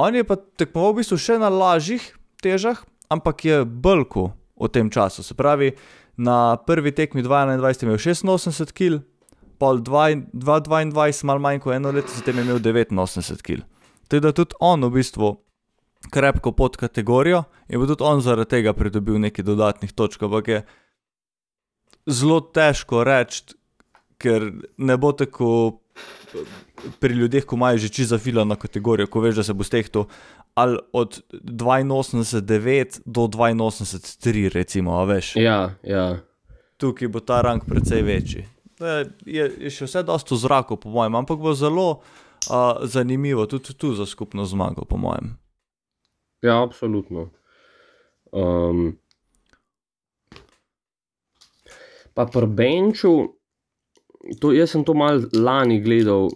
On 0.00 0.14
je 0.14 0.24
pa 0.24 0.36
tekmoval 0.36 0.96
v 0.96 1.02
bistvu 1.02 1.18
še 1.20 1.36
na 1.40 1.52
lažjih 1.52 2.00
težah, 2.40 2.80
ampak 3.12 3.44
je 3.44 3.64
bulkal 3.64 4.32
v 4.56 4.68
tem 4.72 4.88
času, 4.88 5.24
se 5.24 5.36
pravi, 5.36 5.74
na 6.20 6.56
prvi 6.56 6.92
tekmi 6.92 7.24
dva 7.24 7.44
enaindvajset 7.44 7.84
je 7.84 7.88
imel 7.88 8.00
šestinosemdeset 8.00 8.72
kil, 8.76 9.00
pol 9.60 9.80
dva 9.84 10.12
dva 10.32 10.60
dvaindvajset 10.64 11.24
malo 11.28 11.40
manj 11.40 11.60
kot 11.64 11.76
eno 11.76 11.92
leto 11.92 12.12
zatem 12.12 12.40
je 12.40 12.44
imel 12.48 12.60
devetinosemdeset 12.64 13.44
kil. 13.44 13.64
Tako 14.10 14.26
da 14.26 14.32
tudi 14.34 14.58
on 14.60 14.84
v 14.84 14.90
bistvu 14.98 15.36
krepko 16.10 16.52
pod 16.52 16.76
kategorijo 16.76 17.44
in 17.68 17.80
bo 17.80 17.86
tudi 17.86 18.04
on 18.04 18.22
zaradi 18.24 18.56
tega 18.56 18.72
pridobil 18.74 19.20
nekaj 19.22 19.44
dodatnih 19.46 19.92
točk, 19.92 20.22
ampak 20.26 20.48
je 20.48 20.62
zelo 22.10 22.40
težko 22.40 23.04
reči, 23.06 23.54
ker 24.18 24.50
ne 24.76 24.96
bo 24.96 25.12
tako 25.12 25.78
pri 27.00 27.14
ljudeh, 27.14 27.44
ko 27.44 27.56
imajo 27.56 27.78
že 27.78 27.88
čisto 27.88 28.16
zafilano 28.16 28.56
kategorijo, 28.56 29.06
ko 29.06 29.20
veš, 29.20 29.40
da 29.40 29.44
se 29.44 29.54
bo 29.54 29.64
stehtal 29.64 30.06
ali 30.54 30.78
od 30.92 31.20
dvainosemdeset 31.32 32.44
devet 32.44 33.00
do 33.06 33.26
dvainosemdeset 33.26 34.16
tri 34.18 34.48
recimo, 34.48 34.98
a 34.98 35.04
veš. 35.04 35.36
Ja, 35.36 35.74
ja. 35.82 36.18
Tukaj 36.76 37.08
bo 37.08 37.20
ta 37.20 37.40
rang 37.42 37.64
precej 37.64 38.02
večji. 38.02 38.48
je, 39.26 39.44
je 39.58 39.70
še 39.70 39.86
vse 39.86 40.02
dosti 40.02 40.34
v 40.34 40.38
zraku, 40.40 40.76
po 40.76 40.90
mojem, 40.90 41.14
ampak 41.14 41.38
bo 41.38 41.54
zelo, 41.54 42.00
zanimivo 42.82 43.46
tudi 43.46 43.74
tu 43.74 43.94
za 43.94 44.06
skupno 44.06 44.44
zmago, 44.44 44.84
po 44.84 44.96
mojem. 44.96 45.38
Ja, 46.42 46.62
absolutno. 46.62 47.30
pa 52.14 52.26
pri 52.26 52.46
benču, 52.46 53.12
to, 54.40 54.52
jaz 54.52 54.70
sem 54.70 54.84
to 54.84 54.94
malo 54.94 55.26
lani 55.32 55.80
gledal, 55.80 56.28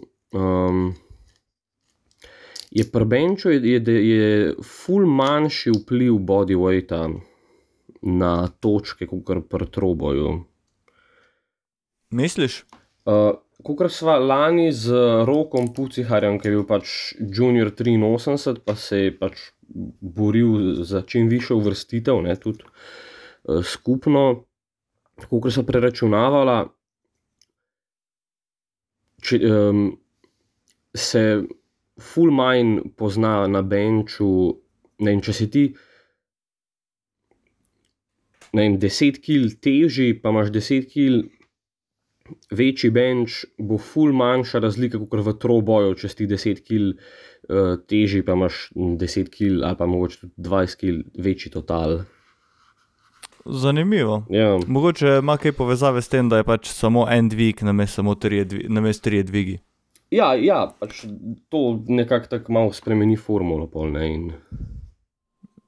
je 2.71 2.83
pri 2.91 3.05
benču 3.05 3.51
je, 3.51 3.79
je 3.85 4.55
ful 4.63 5.05
manjši 5.07 5.71
vpliv 5.71 6.17
body 6.19 6.57
weighta 6.59 7.07
na 8.01 8.47
točke 8.59 9.07
kakor 9.07 9.41
pri 9.47 9.69
troboju. 9.71 10.43
Misliš? 12.09 12.63
Kakor 13.65 13.89
sva 13.89 14.17
lani 14.21 14.69
z 14.71 14.93
Rokom 15.25 15.71
Puciharjem, 15.73 16.37
ke 16.39 16.49
je 16.49 16.55
bil 16.55 16.65
pač 16.69 17.15
junior 17.19 17.71
triinosemdeset 17.73 18.61
pa 18.65 18.75
se 18.77 18.99
je 19.05 19.13
pač 19.17 19.49
boril 19.65 20.83
za 20.85 21.01
čim 21.01 21.29
višjo 21.31 21.57
uvrstitev, 21.57 22.21
ne, 22.21 22.35
tudi, 22.37 22.67
skupno, 23.65 24.45
kakor 25.25 25.53
sva 25.53 25.65
preračunavala, 25.65 26.59
če, 29.25 29.41
um, 29.49 29.87
se 30.93 31.25
full 31.99 32.31
manj 32.35 32.93
pozna 32.99 33.47
na 33.49 33.63
benču. 33.65 34.29
Ne 35.01 35.11
vem, 35.11 35.19
če 35.25 35.33
si 35.35 35.49
ti 35.51 35.63
ne 38.55 38.63
vem, 38.63 38.77
10 38.79 39.19
kg 39.19 39.51
težji, 39.59 40.13
pa 40.21 40.31
imaš 40.31 40.51
10 40.55 40.87
kg 40.91 41.34
večji 42.51 42.89
benč, 42.89 43.43
bo 43.57 43.77
full 43.77 44.13
manjša 44.13 44.59
razlika 44.59 44.99
kot 44.99 45.21
v 45.25 45.35
troboju, 45.41 45.93
če 45.99 46.09
si 46.09 46.27
10 46.27 46.61
kg 46.65 46.91
uh, 46.95 47.77
težji, 47.89 48.23
pa 48.25 48.37
imaš 48.37 48.69
10 48.75 49.31
kg 49.33 49.63
ali 49.63 49.77
pa 49.77 49.85
mogoče 49.85 50.19
tudi 50.23 50.33
20 50.49 50.81
kg 50.81 51.23
večji 51.27 51.51
total. 51.53 51.99
Zanimivo. 53.45 54.25
Ja, 54.29 54.57
Mogoče 54.67 55.19
ima 55.19 55.37
kaj 55.37 55.51
povezave 55.53 56.01
s 56.01 56.09
tem, 56.09 56.29
da 56.29 56.37
je 56.41 56.43
pač 56.43 56.71
samo 56.73 57.05
en 57.11 57.29
dvig, 57.29 57.61
namesto 57.61 58.01
trije 59.03 59.23
dvigi. 59.23 59.59
ja, 60.09 60.33
ja 60.33 60.73
pač 60.79 61.05
to 61.49 61.83
nekako 61.87 62.27
tako 62.27 62.53
malo 62.53 62.73
spremeni 62.73 63.17
formulo. 63.17 63.67
Pol, 63.67 63.91
ne, 63.91 64.13
in, 64.13 64.31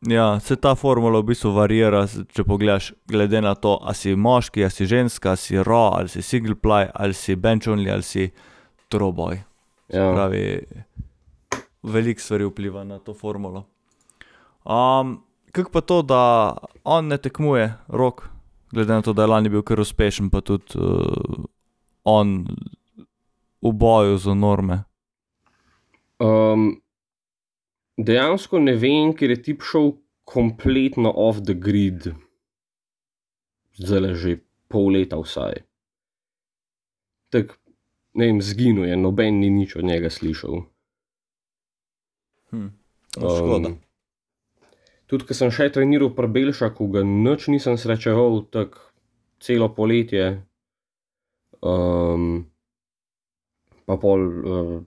Ja, 0.02 0.40
se 0.40 0.56
ta 0.56 0.76
formula 0.76 1.20
v 1.20 1.24
bistvu 1.24 1.52
varira, 1.52 2.04
s- 2.08 2.22
če 2.30 2.44
pogledaš, 2.44 2.92
glede 3.08 3.42
na 3.42 3.56
to, 3.56 3.80
ali 3.82 3.96
si 3.96 4.16
moški, 4.16 4.62
ali 4.62 4.72
si 4.72 4.86
ženska, 4.86 5.30
ali 5.30 5.38
si 5.38 5.58
raw, 5.58 5.94
ali 5.94 6.08
si 6.08 6.22
single 6.22 6.56
ply, 6.56 6.90
ali 6.94 7.14
si 7.14 7.36
bench 7.36 7.68
only, 7.68 7.90
ali 7.90 8.04
si 8.04 8.30
troboj. 8.90 9.42
ja. 9.90 10.14
Pravi, 10.14 10.62
veliko 11.84 12.22
stvari 12.22 12.46
vpliva 12.46 12.84
na 12.84 13.00
to 13.00 13.14
formulo. 13.14 13.64
Um, 14.64 15.24
Kako 15.52 15.72
pa 15.72 15.82
to, 15.82 16.02
da 16.02 16.54
on 16.84 17.08
ne 17.08 17.18
tekmuje, 17.18 17.74
rok, 17.88 18.30
glede 18.72 18.94
na 18.94 19.02
to, 19.02 19.14
da 19.14 19.22
je 19.22 19.28
lani 19.28 19.50
bil 19.50 19.62
kar 19.62 19.80
uspešen, 19.80 20.30
pa 20.30 20.42
tudi 20.42 20.76
uh, 20.76 21.46
on 22.04 22.46
v 23.62 23.72
boju 23.74 24.18
za 24.18 24.34
norme. 24.34 24.84
Um, 26.20 26.82
dejansko 27.98 28.60
ne 28.60 28.76
vem, 28.78 29.14
ker 29.18 29.34
je 29.34 29.42
tip 29.50 29.66
šel 29.66 29.96
kompletno 30.28 31.12
off 31.16 31.42
the 31.44 31.56
grid, 31.56 32.12
zdaj 33.80 34.02
le 34.04 34.14
že 34.16 34.38
pol 34.68 34.92
leta 34.94 35.20
vsaj. 35.22 35.64
Tako, 37.32 37.56
ne 38.20 38.30
vem, 38.30 38.42
zginil 38.42 38.88
je, 38.88 38.98
noben 39.00 39.40
ni 39.40 39.50
nič 39.52 39.76
od 39.76 39.88
njega 39.88 40.12
slišal. 40.12 40.64
Hm. 42.52 42.70
No, 43.18 43.30
škoda. 43.36 43.70
Um, 43.70 43.80
tudi, 45.08 45.28
ko 45.28 45.36
sem 45.36 45.52
še 45.52 45.72
treniral 45.74 46.14
pri 46.16 46.30
Belšaku, 46.32 46.88
ga 46.94 47.04
noč 47.08 47.48
nisem 47.52 47.80
srečeval, 47.80 48.46
tako 48.52 48.84
celo 49.44 49.70
poletje. 49.74 50.44
Um, 51.64 52.46
pa 53.88 53.98
pol 54.00 54.22
uh, 54.22 54.78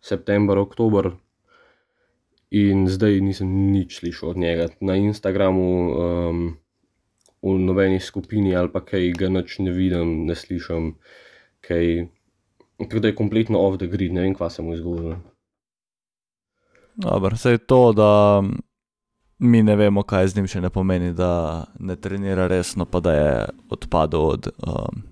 september, 0.00 0.58
oktober. 0.62 1.12
In 2.50 2.86
zdaj 2.86 3.20
nisem 3.20 3.72
nič 3.74 3.98
slišal 3.98 4.36
od 4.36 4.38
njega. 4.38 4.68
Na 4.80 4.94
Instagramu, 4.94 5.66
um, 5.90 6.44
v 7.42 7.58
nobeni 7.58 8.00
skupini 8.00 8.56
ali 8.56 8.70
pa 8.70 8.80
kaj 8.80 9.12
ga 9.18 9.28
noč 9.28 9.58
ne 9.58 9.74
vidim, 9.74 10.26
ne 10.26 10.34
slišim, 10.34 10.94
kaj. 11.60 12.06
Tako 12.76 13.00
da 13.00 13.08
je 13.08 13.16
kompletno 13.16 13.58
off 13.58 13.78
the 13.78 13.88
grid, 13.88 14.12
ne 14.12 14.20
vem, 14.20 14.34
kva 14.36 14.50
se 14.50 14.62
mu 14.62 14.74
je 14.74 14.82
zgodilo. 14.82 15.16
Dobro, 16.96 17.36
sej 17.36 17.58
to, 17.58 17.92
da 17.92 18.42
mi 19.38 19.62
ne 19.62 19.76
vemo, 19.76 20.02
kaj 20.02 20.28
z 20.28 20.36
njim 20.36 20.46
še 20.48 20.60
ne 20.60 20.70
pomeni, 20.70 21.12
da 21.16 21.64
ne 21.78 21.96
trenira 21.96 22.46
resno, 22.46 22.84
pa 22.84 23.00
da 23.00 23.12
je 23.12 23.32
odpadel 23.70 24.20
od 24.20 24.48
um, 24.60 25.02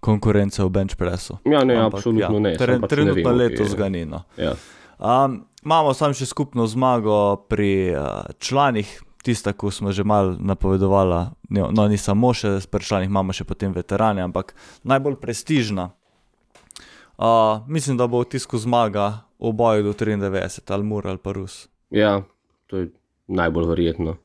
konkurence 0.00 0.62
v 0.64 0.70
bench 0.70 0.96
pressu. 0.96 1.38
Ja, 1.44 1.64
ne, 1.64 1.76
Ampak 1.76 1.98
absolutno 1.98 2.36
ja, 2.36 2.40
ne. 2.40 2.54
Tre, 2.56 2.76
samo 2.76 2.84
pač 2.84 2.90
ne 2.90 2.96
trenutno 2.96 3.22
vemo, 3.22 3.36
letos 3.36 3.74
ga 3.76 3.88
ni. 3.92 4.04
No. 4.08 4.22
Ja. 4.36 4.54
Um, 4.98 5.42
imamo 5.68 5.92
sam 5.94 6.14
še 6.16 6.24
skupno 6.26 6.64
zmago 6.66 7.36
pri 7.48 7.92
uh, 7.92 8.24
članih, 8.40 8.88
tista, 9.22 9.52
ko 9.52 9.68
smo 9.70 9.92
že 9.92 10.04
malo 10.04 10.36
napovedovali. 10.40 11.18
No, 11.52 11.68
no, 11.68 11.84
ni 11.92 12.00
samo 12.00 12.32
še 12.32 12.56
pri 12.70 12.84
članih, 12.84 13.10
imamo 13.12 13.36
še 13.36 13.44
potem 13.44 13.74
veterane, 13.76 14.24
ampak 14.24 14.54
najbolj 14.88 15.18
prestižna. 15.20 15.90
Uh, 17.18 17.60
mislim, 17.68 17.98
da 18.00 18.06
bo 18.08 18.22
v 18.22 18.30
tisku 18.32 18.56
zmaga 18.56 19.28
v 19.36 19.52
boju 19.52 19.90
do 19.90 19.92
93, 19.92 20.64
ali 20.72 20.88
Mur 20.88 21.10
ali 21.10 21.20
pa 21.20 21.36
Rus. 21.36 21.66
ja, 21.90 22.22
to 22.66 22.76
je 22.80 22.88
najbolj 23.28 23.68
verjetno. 23.68 24.16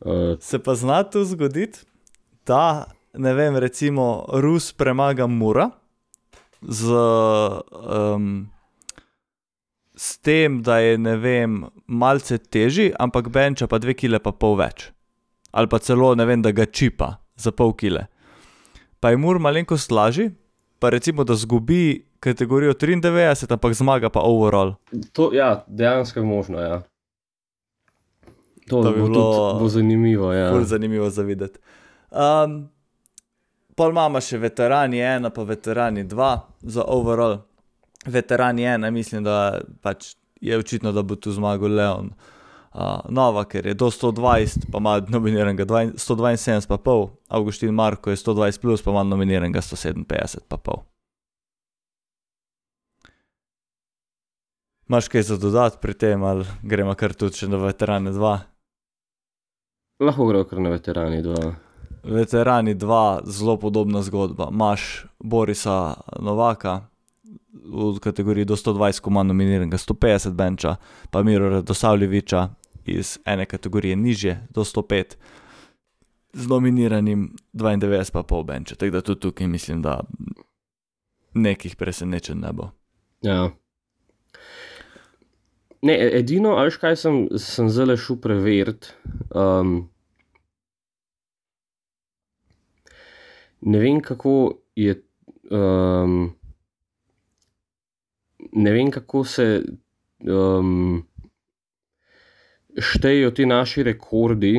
Uh, 0.00 0.38
Se 0.38 0.62
pa 0.62 0.78
zna 0.78 1.02
tu 1.02 1.24
zgoditi, 1.24 1.82
da 2.46 2.86
ne 3.18 3.34
vem, 3.34 3.58
recimo 3.58 4.30
Rus 4.30 4.70
premaga 4.72 5.26
Mura 5.26 5.70
z, 6.62 6.94
um, 7.74 8.46
s 10.00 10.18
tem, 10.18 10.62
da 10.62 10.78
je 10.78 10.98
ne 10.98 11.16
vem, 11.20 11.64
malce 11.86 12.38
težji, 12.38 12.88
ampak 12.98 13.28
benča 13.28 13.66
pa 13.68 13.76
dve 13.78 13.92
kile 13.92 14.16
pa 14.22 14.32
pol 14.32 14.56
več. 14.56 14.86
Ali 15.52 15.68
pa 15.68 15.80
celo 15.84 16.14
ne 16.16 16.24
vem, 16.24 16.40
da 16.40 16.54
ga 16.56 16.64
čipa 16.64 17.18
za 17.36 17.52
pol 17.52 17.74
kile. 17.76 18.06
Pa 19.00 19.12
je 19.12 19.18
Mur 19.20 19.36
malenkost 19.44 19.92
lažji, 19.92 20.30
pa 20.80 20.88
recimo, 20.94 21.24
da 21.24 21.36
zgubi 21.36 22.06
kategorijo 22.20 22.72
93, 22.72 23.52
ampak 23.52 23.76
zmaga 23.76 24.08
pa 24.08 24.24
overall. 24.24 24.74
to, 25.12 25.30
ja, 25.36 25.64
dejansko 25.68 26.20
je 26.20 26.24
možno. 26.24 26.60
Ja. 26.60 26.80
To, 28.70 28.82
To 28.82 28.92
bi 28.92 29.00
bo, 29.00 29.06
bilo 29.06 29.20
tudi, 29.20 29.60
bo 29.60 29.68
zanimivo. 29.68 30.32
Ja. 30.32 30.64
Zanimivo 30.64 31.10
za 31.10 31.22
videti. 31.22 31.60
Um, 32.10 32.70
pol 33.76 33.92
imamo 33.92 34.20
še 34.20 34.40
veterani 34.40 35.00
ena, 35.04 35.28
pa 35.30 35.44
veterani 35.44 36.04
dva 36.08 36.38
za 36.62 36.84
overall. 36.88 37.42
Veterani 38.06 38.64
ena, 38.64 38.90
mislim, 38.90 39.24
da 39.24 39.60
pač 39.82 40.14
je 40.40 40.58
očitno, 40.58 40.92
da 40.92 41.02
bo 41.02 41.16
tu 41.16 41.32
zmagal 41.32 41.74
Leon. 41.74 42.12
Uh, 42.70 43.00
Nova, 43.08 43.44
ker 43.44 43.66
je 43.66 43.74
do 43.74 43.90
120, 43.90 44.70
pa 44.72 44.78
ima 44.78 45.00
nominiranega 45.08 45.66
2 45.66 45.98
172, 45.98 46.68
pa 46.70 46.78
pol, 46.78 47.08
Augustin 47.28 47.74
Marko 47.74 48.10
je 48.10 48.16
120, 48.16 48.60
plus, 48.60 48.82
pa 48.82 48.94
ima 48.94 49.02
nominiranega 49.02 49.60
157, 49.60 50.46
pa 50.48 50.56
pol. 50.56 50.84
Imaš 54.88 55.08
kaj 55.08 55.22
za 55.22 55.36
dodati 55.36 55.78
pri 55.82 55.94
tem, 55.94 56.22
ali 56.22 56.46
gremo 56.62 56.94
kar 56.94 57.12
tudi 57.14 57.46
na 57.46 57.56
veterane 57.56 58.10
2? 58.10 58.38
Lahko 60.00 60.26
gre 60.26 60.44
kar 60.44 60.60
na 60.60 60.70
veterani. 60.70 61.22
Dva. 61.22 61.52
Veterani 62.04 62.74
2, 62.74 63.20
zelo 63.24 63.56
podobna 63.56 64.02
zgodba. 64.02 64.48
Imaš 64.50 65.06
Borisa 65.18 65.94
Novaka 66.18 66.89
v 67.72 67.98
kategoriji 68.00 68.44
do 68.44 68.56
120, 68.56 69.00
ko 69.00 69.10
ima 69.10 69.22
nominiranega 69.22 69.78
150 69.78 70.32
benča, 70.32 70.76
pa 71.10 71.22
Miro 71.22 71.50
Radosavljeviča 71.50 72.48
iz 72.84 73.18
ene 73.24 73.46
kategorije 73.46 73.96
nižje 73.96 74.46
do 74.50 74.64
105 74.64 75.16
z 76.32 76.48
nominiranim 76.48 77.36
92 77.52 78.12
pa 78.12 78.22
pol 78.22 78.42
benča. 78.44 78.74
Tako 78.74 78.90
da 78.90 79.00
tudi 79.00 79.20
tukaj 79.20 79.46
mislim, 79.46 79.82
da 79.82 80.00
nekih 81.34 81.76
presenečenj 81.76 82.38
ne 82.38 82.52
bo. 82.52 82.70
Ja. 83.22 83.50
Ne, 85.82 85.94
e- 85.94 86.18
edino, 86.18 86.50
ali 86.50 86.70
kaj 86.70 86.96
sem, 86.96 87.28
sem 87.38 87.70
zelo 87.70 87.96
šel 87.96 88.16
preveriti. 88.20 88.88
Um, 89.30 89.88
ne 93.60 93.78
vem, 93.78 94.00
kako 94.00 94.60
je. 94.76 95.02
Um, 95.50 96.39
ne 98.52 98.72
vem, 98.72 98.90
kako 98.90 99.24
se 99.24 99.62
um, 100.26 101.02
štejejo 102.78 103.30
ti 103.30 103.46
naši 103.46 103.82
rekordi, 103.82 104.58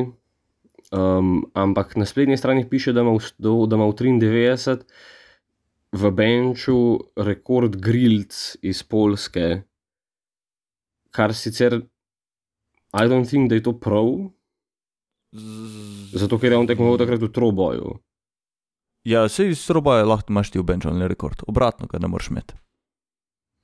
um, 0.92 1.34
ampak 1.54 1.96
na 1.96 2.06
spletni 2.06 2.36
strani 2.36 2.68
piše, 2.68 2.92
da 2.92 3.00
ima 3.00 3.16
v, 3.16 3.32
da 3.38 3.76
ima 3.76 3.86
v 3.86 3.96
93 3.96 4.84
v 5.92 6.10
benču 6.10 6.98
rekord 7.16 7.76
Grilc 7.76 8.56
iz 8.64 8.82
Polske, 8.82 9.62
kar 11.12 11.34
sicer, 11.36 11.82
I 12.92 13.08
don't 13.08 13.28
think, 13.28 13.48
da 13.48 13.56
je 13.56 13.62
to 13.62 13.76
prav, 13.80 14.08
zato 16.12 16.38
ker 16.38 16.52
je 16.52 16.58
on 16.58 16.68
tekmoval 16.68 16.98
takrat 17.00 17.20
v 17.20 17.32
troboju. 17.32 17.92
Ja, 19.04 19.26
se 19.28 19.48
iz 19.50 19.64
roba 19.70 20.02
lahko 20.04 20.32
imaš 20.32 20.52
ti 20.52 20.60
v 20.60 20.64
benču 20.64 20.92
rekord, 21.08 21.44
obratno 21.48 21.88
ga 21.90 21.98
ne 21.98 22.08
moreš 22.08 22.30
imeti. 22.30 22.54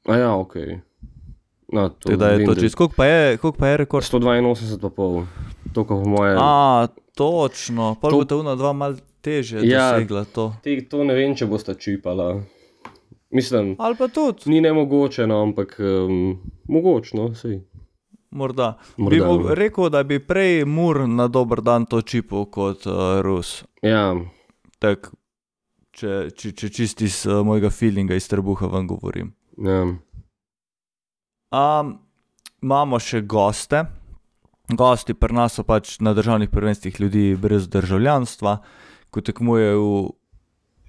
A 0.08 0.16
ja, 0.16 0.32
ok. 0.32 0.54
No, 1.68 1.88
to 1.90 2.08
Tako 2.08 2.16
da 2.16 2.28
je 2.28 2.46
to 2.46 2.54
čisto, 2.54 2.76
koliko 2.76 2.94
pa 2.94 3.04
je, 3.04 3.36
koliko 3.36 3.58
pa 3.58 3.68
je 3.68 3.76
rekord? 3.76 4.04
182 4.04 4.80
pa 4.80 4.88
pol, 4.88 5.22
to 5.72 5.84
kot 5.84 6.06
moje. 6.06 6.36
A, 6.38 6.86
točno, 7.14 7.96
pa 8.00 8.08
To- 8.08 8.16
bo 8.16 8.24
to 8.24 8.38
una 8.38 8.54
dva 8.54 8.72
mal 8.72 8.94
teže 9.20 9.60
Ja. 9.60 9.92
dosegla 9.92 10.24
to. 10.24 10.54
Te, 10.62 10.80
to 10.82 11.04
ne 11.04 11.14
vem, 11.14 11.36
če 11.36 11.46
boste 11.46 11.74
čipala. 11.74 12.40
Mislim, 13.30 13.76
Ali 13.78 13.96
pa 13.96 14.08
tudi, 14.08 14.46
ni 14.46 14.60
nemogoče, 14.60 15.26
no, 15.26 15.42
ampak 15.42 15.76
um, 15.78 16.38
mogoče, 16.64 17.12
no, 17.14 17.34
sej. 17.34 17.60
morda. 18.30 18.78
Bi 18.96 19.02
Morda, 19.02 19.26
mog, 19.26 19.42
no. 19.42 19.54
rekel, 19.54 19.90
da 19.90 20.02
bi 20.02 20.18
prej 20.18 20.64
Mur 20.64 21.08
na 21.08 21.28
dober 21.28 21.60
dan 21.60 21.84
to 21.86 22.00
čipal 22.02 22.46
kot 22.46 22.86
uh, 22.86 23.20
Rus. 23.20 23.64
Ja, 23.82 24.16
Tak, 24.78 25.10
če, 25.90 26.30
če, 26.30 26.52
če 26.52 26.68
čisti 26.70 27.04
iz 27.04 27.26
uh, 27.26 27.42
mojega 27.42 27.68
feelinga 27.68 28.14
iz 28.14 28.28
trebuha 28.28 28.66
vam 28.66 28.86
govorim. 28.86 29.34
Ja. 29.58 29.82
Um, 31.50 31.94
imamo 32.62 33.00
še 33.02 33.24
goste. 33.26 33.86
Gosti 34.68 35.16
pri 35.16 35.34
nas 35.34 35.56
so 35.56 35.64
pač 35.64 35.96
na 36.04 36.12
državnih 36.14 36.50
prvenstvih 36.52 37.00
ljudi 37.00 37.24
brez 37.40 37.66
državljanstva, 37.72 38.58
ko 39.10 39.22
tekmujejo 39.24 39.80
v 39.80 40.02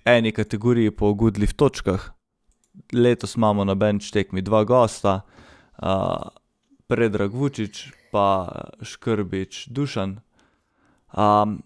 eni 0.06 0.34
kategoriji 0.36 0.92
po 0.92 1.14
Goodlift 1.14 1.58
točkah. 1.58 2.12
Letos 2.94 3.38
imamo 3.40 3.66
na 3.66 3.76
bench 3.76 4.12
tekmi 4.14 4.44
dva 4.46 4.64
gosta, 4.68 5.22
uh, 5.82 6.28
Predrag 6.88 7.34
Vučić 7.34 7.88
pa 8.12 8.50
Škrbič 8.82 9.68
Dušan. 9.70 10.20
Um, 11.14 11.62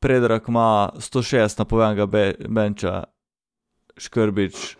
Predrag 0.00 0.48
ima 0.48 0.90
106 0.96 1.58
napovedanega 1.58 2.06
be 2.06 2.24
benča, 2.48 3.04
Škrbič, 3.96 4.76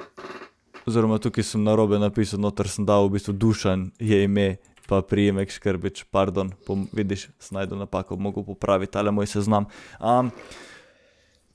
oziroma 0.93 1.16
tukaj 1.18 1.45
sem 1.49 1.64
na 1.64 1.72
robe 1.74 1.97
napisal, 1.99 2.36
noter 2.45 2.68
sem 2.68 2.84
dal 2.84 3.09
v 3.09 3.16
bistvu 3.16 3.32
Dušan 3.32 3.88
je 3.97 4.18
ime, 4.26 4.59
pa 4.84 5.01
prijemek 5.01 5.49
Škrbič, 5.49 6.05
pardon, 6.12 6.51
pom, 6.66 6.84
vidiš, 6.93 7.30
snajdu 7.40 7.78
napako, 7.80 8.18
mogo 8.20 8.43
popraviti, 8.45 8.99
ali 9.01 9.12
moj 9.14 9.26
seznam. 9.30 9.64
Um, 9.97 10.28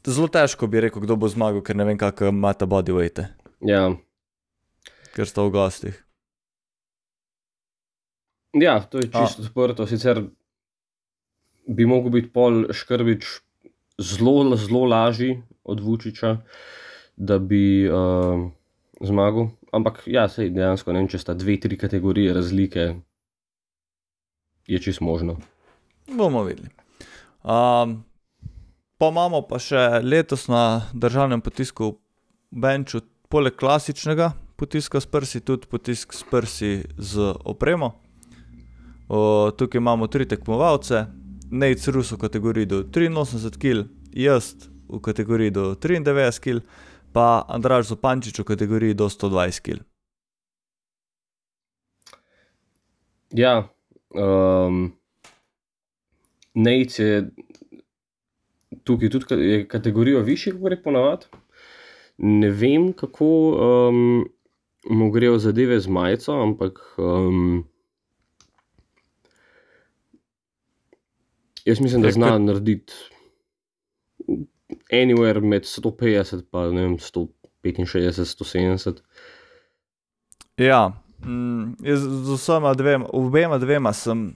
zelo 0.07 0.25
težko 0.31 0.65
bi 0.67 0.81
rekel, 0.88 1.03
kdo 1.03 1.13
bo 1.19 1.29
zmagal, 1.29 1.61
ker 1.61 1.77
ne 1.77 1.85
vem, 1.85 1.99
kako 2.01 2.31
ima 2.33 2.53
ta 2.57 2.65
bodyweight, 2.65 3.27
Ja. 3.61 3.91
ker 5.13 5.29
sta 5.29 5.45
v 5.45 5.53
gostih. 5.53 5.95
ja, 8.57 8.79
to 8.81 8.97
je 8.97 9.11
čisto 9.11 9.43
odprto. 9.45 9.85
Sicer 9.85 10.23
bi 11.67 11.85
mogel 11.85 12.09
biti 12.09 12.31
pol 12.33 12.71
Škrbič 12.73 13.25
zelo, 14.01 14.55
zelo 14.55 14.85
lažji 14.85 15.43
od 15.63 15.79
Vučiča, 15.83 16.38
da 17.17 17.38
bi 17.39 17.85
uh, 17.89 18.49
zmagal. 19.02 19.50
Ampak 19.72 20.04
ja, 20.08 20.28
sej 20.32 20.50
dejansko 20.56 20.93
ne 20.93 21.04
vem, 21.04 21.12
če 21.12 21.22
sta 21.22 21.36
dve, 21.38 21.58
tri 21.62 21.78
kategorije 21.78 22.34
razlike, 22.34 22.88
je 24.68 24.80
čisto 24.80 25.06
možno. 25.06 25.38
Bomo 26.08 26.43
videli. 26.43 26.70
Um, 27.43 28.04
pa 28.98 29.10
imamo 29.12 29.43
pa 29.48 29.60
še 29.60 30.02
letos 30.04 30.48
na 30.52 30.88
državnem 30.93 31.41
potisku 31.41 31.98
Benču, 32.52 33.04
poleg 33.30 33.56
klasičnega 33.60 34.32
potiska 34.58 35.00
s 35.00 35.06
prsi, 35.06 35.39
tudi 35.39 35.68
potisk 35.70 36.14
s 36.14 36.24
prsi 36.32 36.72
z 36.98 37.34
opremo. 37.45 37.93
O, 39.08 39.52
tukaj 39.52 39.80
imamo 39.80 40.08
tri 40.08 40.26
tekmovalce, 40.28 41.06
Nate 41.52 41.91
Rus 41.91 42.12
v 42.12 42.18
kategoriji 42.20 42.66
do 42.66 42.82
83 42.84 43.60
kg, 43.60 43.86
jaz 44.12 44.56
v 44.89 45.00
kategoriji 45.00 45.52
do 45.52 45.76
93 45.76 46.39
kg, 46.43 46.64
pa 47.14 47.45
Andraž 47.47 47.88
Zopančič 47.88 48.39
v 48.39 48.43
kategoriji 48.45 48.93
do 48.93 49.10
120 49.10 49.62
kg. 49.62 49.80
Ja, 53.32 53.70
um, 54.10 54.93
Nate 56.53 57.03
je 57.03 57.30
tukaj 58.84 59.10
tudi 59.10 59.26
ka- 59.26 59.36
je 59.36 59.68
kategorijo 59.68 60.22
višji, 60.22 60.51
kot 60.51 60.62
gre 60.62 60.78
ponavadi. 60.78 61.26
Ne 62.18 62.49
vem, 62.49 62.93
kako 62.93 63.28
um, 63.89 64.26
mu 64.89 65.12
grejo 65.12 65.38
zadeve 65.38 65.80
z 65.80 65.88
majico, 65.88 66.32
ampak 66.34 66.80
um, 66.97 67.68
jaz 71.66 71.80
mislim, 71.80 72.01
da 72.01 72.12
zna 72.12 72.38
narediti 72.39 72.93
anywhere 74.91 75.41
med 75.41 75.65
150 75.65 76.43
in 76.84 76.97
165, 76.97 78.25
170. 78.25 79.01
Ja, 80.57 80.91
mm, 81.25 81.75
jaz 81.84 81.99
z 81.99 82.34
vsema 82.34 82.73
dvema, 82.73 83.05
obema 83.13 83.57
dvema 83.57 83.93
sem 83.93 84.32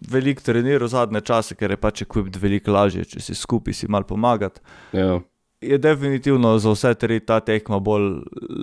veliko 0.00 0.42
treniral 0.42 0.88
zadnje 0.88 1.20
čase, 1.20 1.54
ker 1.54 1.70
je 1.70 1.76
pač 1.80 2.02
ekvip 2.02 2.36
veliko 2.40 2.72
lažje, 2.72 3.04
če 3.04 3.20
si 3.20 3.34
skupaj 3.34 3.74
si 3.74 3.88
mal 3.88 4.04
pomagati. 4.04 4.60
Ja, 4.92 5.20
Je 5.60 5.78
definitivno 5.78 6.58
za 6.58 6.70
vse 6.70 6.94
tri 6.94 7.16
ta 7.20 7.40
tekma 7.40 7.78
bolj 7.80 8.20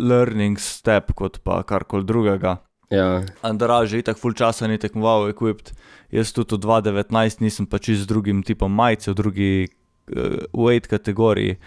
learning 0.10 0.60
step 0.62 1.14
kot 1.18 1.40
pa 1.44 1.64
karkoli 1.64 2.06
drugega. 2.06 2.58
ja, 2.90 3.24
Andraž 3.42 3.94
je 3.94 4.00
itak 4.00 4.18
full 4.18 4.34
časa 4.34 4.68
ni 4.68 4.78
tekmoval 4.78 5.30
ekvip, 5.30 5.62
jaz 6.12 6.32
tudi 6.34 6.56
v 6.56 6.60
2019 6.60 7.42
nisem 7.42 7.66
pač 7.66 7.90
z 7.90 8.06
drugim 8.06 8.44
tipom 8.44 8.72
majice, 8.72 9.12
v 9.12 9.16
drugi 9.16 9.68
weight 10.54 10.88
kategoriji. 10.88 11.58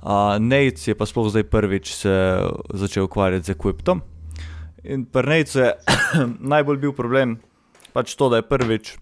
Uh, 0.00 0.38
Nate 0.38 0.90
je 0.90 0.94
pa 0.94 1.06
sploh 1.06 1.28
zdaj 1.28 1.44
prvič 1.52 1.92
se 1.92 2.14
začel 2.72 3.04
ukvarjati 3.04 3.46
z 3.46 3.56
ekvipom. 3.56 4.00
In 4.84 5.04
pri 5.04 5.28
Nate'u 5.28 5.60
je 5.60 5.72
najbolj 6.52 6.78
bil 6.80 6.92
problem 6.96 7.38
pač 7.92 8.14
to, 8.14 8.30
da 8.30 8.40
je 8.40 8.48
prvič 8.48 8.96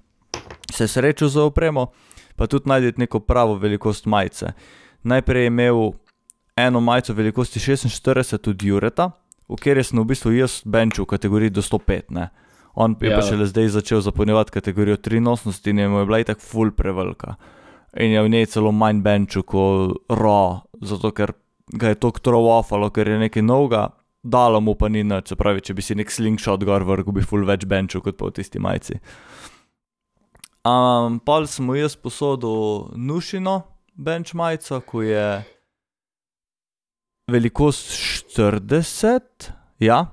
se 0.72 0.89
srečal 0.89 1.28
z 1.28 1.36
opremo, 1.36 1.91
pa 2.36 2.47
tudi 2.47 2.68
najti 2.68 3.01
neko 3.01 3.20
pravo 3.20 3.55
velikost 3.59 4.07
majice. 4.07 4.53
Najprej 5.03 5.43
je 5.43 5.47
imel 5.47 5.93
eno 6.57 6.80
majico 6.80 7.12
velikosti 7.12 7.61
46 7.61 8.51
od 8.51 8.62
Jureta, 8.62 9.11
v 9.49 9.57
kateri 9.57 9.84
sem 9.84 9.99
v 9.99 10.05
bistvu 10.05 10.34
jaz 10.36 10.61
benčil 10.64 11.05
v 11.05 11.12
kategoriji 11.14 11.51
do 11.51 11.62
105. 11.64 12.12
Ne. 12.12 12.28
On 12.74 12.95
je 13.01 13.11
ja. 13.11 13.16
pa 13.16 13.24
šele 13.24 13.47
zdaj 13.49 13.68
začel 13.80 14.01
zapolnjevati 14.05 14.53
kategorijo 14.53 14.97
83 14.97 15.70
in 15.70 15.78
je 15.78 15.89
mu 15.89 15.99
je 15.99 16.07
bila 16.07 16.20
itak 16.20 16.41
full 16.41 16.70
prevelika. 16.70 17.34
In 17.97 18.12
je 18.12 18.22
v 18.22 18.28
njej 18.28 18.47
celo 18.53 18.72
manj 18.72 19.01
benčil 19.03 19.43
kot 19.49 19.97
Raw, 20.12 20.61
zato 20.84 21.11
ker 21.16 21.32
ga 21.72 21.89
je 21.89 22.01
to 22.01 22.11
trovofalo, 22.11 22.91
ker 22.91 23.09
je 23.09 23.18
nekaj 23.18 23.43
novega, 23.43 23.89
dalo 24.22 24.61
mu 24.61 24.74
pa 24.74 24.89
ni 24.89 25.05
nič, 25.05 25.32
se 25.32 25.36
pravi, 25.36 25.64
če 25.64 25.74
bi 25.74 25.84
si 25.84 25.97
nek 25.97 26.12
slingshot 26.12 26.64
gor 26.68 26.84
vrgel, 26.84 27.16
bi 27.16 27.24
full 27.24 27.49
več 27.49 27.64
benčil 27.68 28.05
kot 28.05 28.18
pa 28.20 28.28
v 28.28 28.36
tisti 28.36 28.61
majici. 28.61 29.01
Um, 30.68 31.16
pol 31.24 31.47
sem 31.49 31.64
mu 31.64 31.78
jaz 31.78 31.97
posodil 31.97 32.93
nušino 32.99 33.62
bench 33.97 34.34
majico, 34.36 34.80
ko 34.84 35.03
je 35.03 35.45
velikost 37.30 37.93
40, 38.36 39.51
ja. 39.80 40.05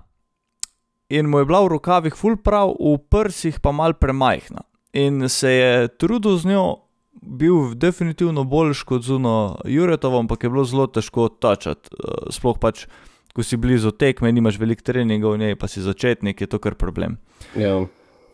In 1.10 1.28
mu 1.30 1.40
je 1.40 1.46
bila 1.46 1.62
v 1.66 1.76
rokavih 1.76 2.16
full 2.16 2.38
prav, 2.38 2.76
v 2.80 2.98
prsih 3.10 3.60
pa 3.62 3.72
mal 3.76 3.94
premajhna. 3.94 4.64
In 4.96 5.30
se 5.30 5.52
je 5.52 5.88
trudil 6.00 6.38
z 6.38 6.56
njo, 6.56 6.85
bil 7.26 7.74
definitivno 7.76 8.44
boljš 8.44 8.84
kot 8.84 9.04
zuno 9.04 9.58
Juretovo, 9.66 10.20
ampak 10.20 10.44
je 10.44 10.50
bilo 10.50 10.66
zelo 10.66 10.88
težko 10.88 11.28
tačati. 11.30 11.90
Uh, 11.94 12.30
sploh 12.32 12.58
pač, 12.62 12.86
ko 13.36 13.44
si 13.44 13.58
blizu 13.58 13.92
tekme, 13.92 14.32
nimaš 14.32 14.60
veliko 14.62 14.86
treningov 14.86 15.36
v 15.36 15.44
njej, 15.44 15.56
pa 15.60 15.68
si 15.68 15.84
začetnik, 15.84 16.42
je 16.42 16.48
to 16.48 16.60
kar 16.60 16.78
problem. 16.80 17.18
ja, 17.56 17.86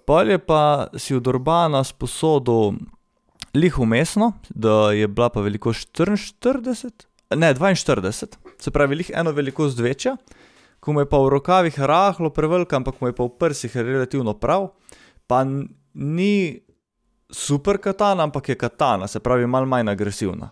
Pol 0.06 0.30
je 0.30 0.38
pa 0.38 0.92
si 0.98 1.16
od 1.16 1.28
Urbana 1.28 1.84
sposodil 1.84 2.74
lih 3.54 3.80
umestno, 3.80 4.34
da 4.50 4.92
je 4.92 5.08
bila 5.08 5.30
pa 5.30 5.42
velikost 5.42 5.90
44, 5.98 6.92
ne 7.36 7.54
42, 7.54 8.12
se 8.58 8.72
pravi, 8.72 8.96
lih 8.96 9.12
eno 9.14 9.32
velikost 9.32 9.80
večja, 9.80 10.18
ko 10.80 10.94
mu 10.94 11.00
je 11.00 11.10
pa 11.10 11.18
v 11.18 11.30
rokavih 11.30 11.80
rahlo 11.80 12.30
prevelika, 12.30 12.76
ampak 12.76 13.02
mu 13.02 13.08
je 13.08 13.16
pa 13.16 13.24
v 13.24 13.30
prsih 13.40 13.78
relativno 13.78 14.34
prav, 14.34 14.72
pa 15.28 15.46
ni 15.94 16.62
super 17.32 17.78
katana, 17.78 18.24
ampak 18.24 18.50
je 18.50 18.56
katana, 18.56 19.08
se 19.08 19.20
pravi, 19.20 19.48
malo 19.48 19.66
manj 19.66 19.90
agresivna. 19.90 20.50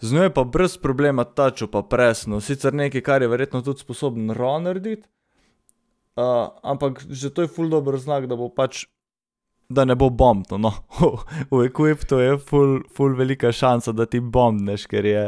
Z 0.00 0.12
njo 0.12 0.22
je 0.22 0.34
pa 0.34 0.44
brez 0.44 0.76
problema 0.78 1.24
tačo 1.24 1.66
pa 1.66 1.82
presno, 1.82 2.40
sicer 2.40 2.74
nekaj, 2.74 3.00
kar 3.02 3.22
je 3.22 3.28
verjetno 3.28 3.62
tudi 3.62 3.80
sposoben 3.80 4.30
Ron 4.30 4.62
narediti. 4.62 5.08
Uh, 6.18 6.48
ampak 6.62 7.02
že 7.10 7.30
to 7.30 7.42
je 7.42 7.48
ful 7.48 7.68
dober 7.70 7.98
znak, 7.98 8.26
da 8.26 8.36
bo 8.36 8.48
pač, 8.48 8.86
da 9.68 9.84
ne 9.84 9.94
bo 9.94 10.10
bombno. 10.10 10.58
No. 10.58 10.72
v 11.50 11.66
ekiptu 11.66 12.18
je 12.18 12.38
ful, 12.38 12.80
ful 12.94 13.14
velika 13.18 13.52
šansa, 13.52 13.92
da 13.92 14.06
ti 14.06 14.20
bombneš, 14.20 14.86
ker 14.86 15.06
je, 15.06 15.24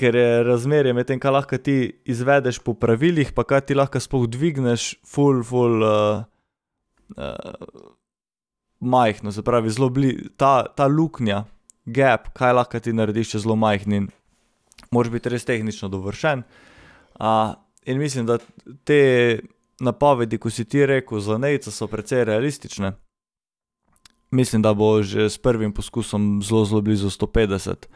ker 0.00 0.16
je 0.16 0.42
razmerje 0.44 0.92
med 0.96 1.08
tem, 1.08 1.20
kaj 1.20 1.36
lahko 1.36 1.60
ti 1.60 1.92
izvedeš 2.04 2.60
po 2.64 2.74
pravilih, 2.74 3.32
pa 3.36 3.44
kaj 3.44 3.66
ti 3.68 3.76
lahko 3.76 4.00
sploh 4.00 4.28
dvigneš, 4.28 4.94
ful, 5.08 5.40
ful. 5.44 5.84
Uh, 5.84 6.24
uh, 7.16 7.92
Majhno, 8.82 9.32
se 9.32 9.44
pravi, 9.46 9.70
zelo 9.70 9.88
blizu, 9.94 10.32
ta, 10.36 10.66
ta 10.66 10.88
luknja, 10.90 11.44
gap, 11.86 12.32
kaj 12.34 12.52
lahko 12.58 12.80
ti 12.82 12.92
narediš, 12.92 13.34
je 13.34 13.40
zelo 13.44 13.56
majhen 13.56 13.92
in 13.94 14.08
moraš 14.90 15.12
biti 15.12 15.30
res 15.30 15.46
tehnično 15.46 15.88
dovršen. 15.88 16.42
Uh, 17.14 17.54
in 17.86 17.98
mislim, 17.98 18.26
da 18.26 18.38
te 18.84 19.38
napovedi, 19.80 20.38
ko 20.38 20.50
si 20.50 20.64
ti 20.64 20.86
rekel, 20.86 21.20
za 21.20 21.38
Nejca 21.38 21.70
so 21.70 21.86
precej 21.86 22.24
realistične. 22.24 22.92
Mislim, 24.30 24.62
da 24.62 24.74
bo 24.74 25.02
že 25.02 25.30
s 25.30 25.38
prvim 25.38 25.72
poskusom 25.72 26.40
zelo, 26.42 26.64
zelo 26.64 26.80
blizu 26.80 27.10
150. 27.10 27.86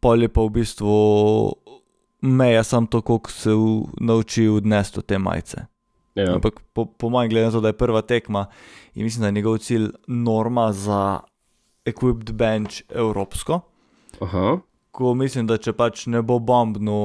Pol 0.00 0.22
je 0.22 0.28
pa 0.28 0.40
v 0.40 0.50
bistvu 0.50 0.94
meja 2.20 2.64
samo 2.64 2.86
to, 2.86 3.00
koliko 3.00 3.30
se 3.30 3.52
v, 3.52 3.84
nauči 4.00 4.48
odnesti 4.48 4.98
od 4.98 5.06
te 5.06 5.18
majice. 5.18 5.66
Ja. 6.14 6.34
Ampak 6.34 6.60
po, 6.72 6.86
po 6.86 7.08
mojem, 7.08 7.30
glede 7.30 7.46
na 7.46 7.52
to, 7.52 7.60
da 7.60 7.72
je 7.72 7.78
prva 7.78 8.02
tekma 8.02 8.46
in 8.94 9.04
mislim, 9.04 9.20
da 9.20 9.26
je 9.26 9.32
njegov 9.32 9.58
cilj 9.58 9.88
norma 10.06 10.72
za 10.72 11.20
equipped 11.84 12.32
bench 12.32 12.82
evropsko. 12.90 13.60
Aha, 14.20 14.58
ko 14.94 15.14
mislim, 15.14 15.46
da 15.50 15.58
če 15.58 15.72
pač 15.74 16.06
ne 16.06 16.22
bo 16.22 16.38
bombno, 16.38 16.98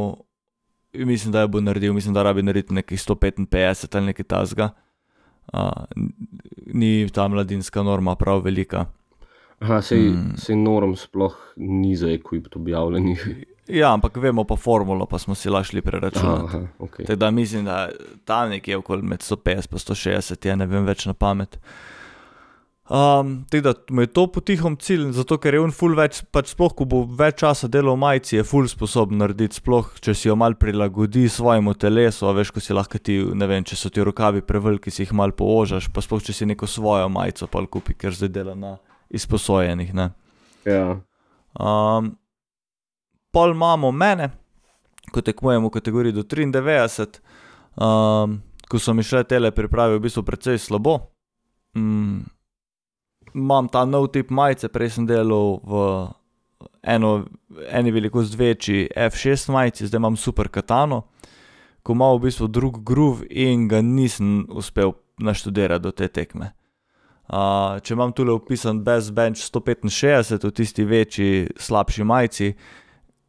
mislim, 0.93 1.33
da 1.33 1.41
je 1.41 1.47
bo 1.47 1.61
naredil, 1.61 1.93
mislim, 1.93 2.13
da 2.13 2.23
rabi 2.23 2.43
narediti 2.45 2.73
nekih 2.73 2.99
155 3.01 3.97
ali 3.97 4.11
nekaj 4.11 4.29
tasga. 4.29 4.69
Uh, 5.49 5.71
ni 6.73 7.09
ta 7.09 7.27
mladinska 7.27 7.83
norma 7.83 8.13
prav 8.15 8.43
velika. 8.45 8.85
Aha, 9.59 9.81
sej, 9.81 10.11
mm. 10.13 10.35
sej 10.37 10.55
norm 10.55 10.93
sploh 10.95 11.33
ni 11.57 11.95
za 11.97 12.11
ekvip 12.13 12.53
objavljenih. 12.55 13.25
Ja, 13.69 13.93
ampak 13.93 14.17
vemo 14.17 14.43
pa 14.43 14.55
formulo, 14.57 15.05
pa 15.05 15.19
smo 15.21 15.35
si 15.35 15.49
lašli 15.49 15.81
preračunati. 15.81 16.57
Okay. 16.79 17.05
Tako 17.05 17.15
da 17.15 17.31
mislim, 17.31 17.65
da 17.65 17.89
tam 18.25 18.49
nekje 18.49 18.77
okoli 18.77 19.01
med 19.01 19.19
150 19.19 19.51
in 19.51 19.61
160 19.61 20.47
je, 20.47 20.55
ne 20.55 20.65
vem 20.65 20.85
več 20.85 21.05
na 21.05 21.13
pamet. 21.13 21.59
Um, 22.89 23.45
tako 23.49 23.61
da 23.61 23.73
mu 23.89 24.01
je 24.01 24.07
to 24.07 24.27
potihom 24.27 24.75
cilj, 24.77 25.11
zato 25.11 25.37
ker 25.37 25.53
je 25.53 25.61
on 25.61 25.71
full 25.71 25.93
več, 25.93 26.23
pač 26.33 26.55
sploh 26.55 26.73
ko 26.73 26.87
bo 26.89 27.03
več 27.05 27.43
časa 27.43 27.67
delal 27.69 27.93
v 27.93 28.01
majici, 28.01 28.39
je 28.39 28.45
full 28.49 28.65
sposoben 28.65 29.21
narediti, 29.21 29.59
sploh 29.61 29.91
če 30.01 30.15
si 30.17 30.25
jo 30.25 30.33
mal 30.33 30.57
prilagodi 30.57 31.27
svojemu 31.29 31.75
telesu, 31.77 32.25
veš, 32.33 32.49
ko 32.55 32.63
si 32.65 32.73
lahko 32.73 32.97
ti, 32.97 33.19
ne 33.21 33.45
vem, 33.51 33.61
če 33.61 33.77
so 33.77 33.93
ti 33.93 34.01
rokavi 34.01 34.41
preveliki, 34.41 34.89
si 34.89 35.03
jih 35.05 35.13
mal 35.13 35.35
poožaš, 35.37 35.91
pa 35.93 36.01
sploh 36.01 36.25
če 36.25 36.33
si 36.33 36.49
neko 36.49 36.65
svojo 36.65 37.05
majico 37.13 37.45
pa 37.53 37.61
kupi, 37.61 37.93
ker 37.93 38.17
zdaj 38.17 38.33
dela 38.39 38.57
na 38.57 38.73
izposojenih. 39.13 39.93
Ja. 40.65 40.81
Um, 41.53 42.15
pol 43.31 43.51
imamo 43.51 43.91
mene, 43.91 44.29
ko 45.11 45.21
tekmujem 45.21 45.65
v 45.65 45.73
kategoriji 45.73 46.13
do 46.13 46.23
93, 46.23 47.21
um, 47.77 48.41
ko 48.69 48.79
so 48.79 48.93
mi 48.93 49.03
šle 49.03 49.23
tele 49.23 49.51
priprave 49.51 49.97
v 49.97 50.03
bistvu 50.05 50.23
precej 50.23 50.59
slabo. 50.61 50.99
Um, 51.75 52.25
imam 53.33 53.69
ta 53.69 53.85
nov 53.85 54.11
tip 54.13 54.29
majice, 54.29 54.69
prej 54.69 54.97
sem 54.97 55.07
delal 55.09 55.59
v 55.63 55.81
eno, 56.83 57.25
eni 57.69 57.91
velikost 57.91 58.35
večji 58.37 58.89
F6 58.95 59.51
majici, 59.51 59.87
zdaj 59.87 59.99
imam 59.99 60.17
super 60.17 60.49
katano, 60.49 61.03
ko 61.83 61.93
imam 61.93 62.17
v 62.17 62.29
bistvu 62.29 62.47
drug 62.47 62.83
groove 62.85 63.27
in 63.29 63.67
ga 63.67 63.81
nisem 63.81 64.45
uspel 64.49 64.93
naštudirati 65.19 65.83
do 65.83 65.91
te 65.91 66.07
tekme. 66.07 66.53
Uh, 67.29 67.77
če 67.85 67.93
imam 67.93 68.09
tukaj 68.13 68.33
upisan 68.39 68.79
Best 68.81 69.13
Bench 69.13 69.43
165 69.45 70.47
v 70.47 70.51
tisti 70.51 70.85
večji, 70.85 71.49
slabši 71.61 72.03
majici, 72.03 72.53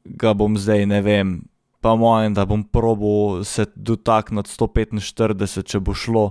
ga 0.05 0.35
bom 0.35 0.57
zdaj, 0.59 0.87
ne 0.87 1.01
vem, 1.03 1.35
pa 1.81 1.95
mojem, 1.97 2.35
da 2.35 2.45
bom 2.47 2.65
probo 2.65 3.45
se 3.45 3.67
dotakniti 3.75 4.51
145, 4.51 5.65
če 5.67 5.81
bo 5.81 5.95
šlo 5.95 6.31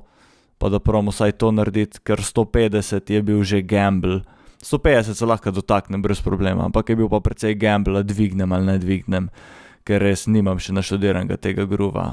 pa 0.59 0.69
da 0.69 0.79
pravimo 0.79 1.11
vsaj 1.11 1.31
to 1.31 1.51
narediti, 1.51 2.01
ker 2.03 2.19
150 2.19 3.11
je 3.13 3.21
bil 3.23 3.43
že 3.43 3.61
gamble. 3.61 4.21
150 4.61 5.15
se 5.15 5.25
lahko 5.25 5.51
dotaknem 5.51 6.01
brez 6.01 6.21
problema, 6.21 6.65
ampak 6.67 6.89
je 6.89 6.95
bil 6.95 7.09
pa 7.09 7.19
precej 7.23 7.55
gamble, 7.55 8.03
da 8.03 8.03
dvignem 8.03 8.51
ali 8.51 8.65
ne 8.65 8.77
dvignem, 8.77 9.29
ker 9.87 10.03
res 10.03 10.27
nimam 10.27 10.59
še 10.59 10.75
naštudiranega 10.75 11.39
tega 11.39 11.63
gruva. 11.65 12.11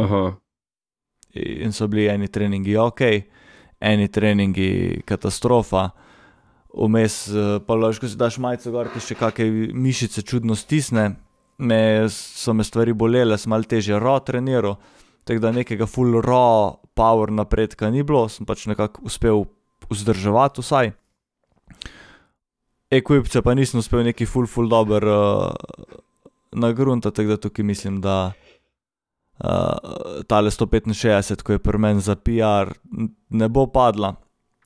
Aha. 0.00 0.22
In 1.36 1.76
so 1.76 1.86
bili 1.86 2.08
eni 2.08 2.32
treningi 2.32 2.78
ok, 2.80 3.02
eni 3.80 4.08
treningi 4.08 5.02
katastrofa. 5.04 5.90
Vmes 6.70 7.14
pa 7.66 7.74
lahko 7.74 8.08
si 8.08 8.18
daš 8.18 8.38
majico 8.38 8.70
gor, 8.70 8.90
ti 8.94 9.02
še 9.02 9.16
kakšne 9.18 9.74
mišice 9.74 10.22
čudno 10.22 10.54
stisne, 10.54 11.16
me 11.58 12.08
so 12.08 12.54
me 12.54 12.64
stvari 12.64 12.94
bolele, 12.94 13.38
sem 13.38 13.50
malo 13.50 13.66
težje 13.68 13.98
ro 14.00 14.18
treniral, 14.24 14.78
tako 15.28 15.42
da 15.42 15.52
nekega 15.52 15.88
full 15.90 16.20
raw 16.24 16.76
power 16.94 17.32
napredka 17.32 17.90
ni 17.90 18.04
bilo, 18.06 18.28
sem 18.28 18.46
pač 18.46 18.66
nekako 18.70 19.04
uspel 19.08 19.44
vzdrževati 19.90 20.62
vsaj. 20.62 20.92
Equipce 22.90 23.42
pa 23.42 23.54
nisem 23.54 23.78
uspel 23.80 24.02
neki 24.06 24.26
full 24.26 24.48
full 24.50 24.70
dober 24.70 25.04
uh, 25.06 25.52
na 26.52 26.72
grunta, 26.72 27.10
tako 27.10 27.36
da 27.36 27.36
tukaj 27.36 27.64
mislim, 27.64 28.00
da 28.02 28.32
uh, 29.44 30.22
tale 30.26 30.50
165, 30.50 31.42
ko 31.42 31.52
je 31.52 31.62
pri 31.62 31.78
meni 31.78 32.02
za 32.02 32.16
PR, 32.16 32.74
ne 33.30 33.48
bo 33.48 33.66
padla. 33.70 34.16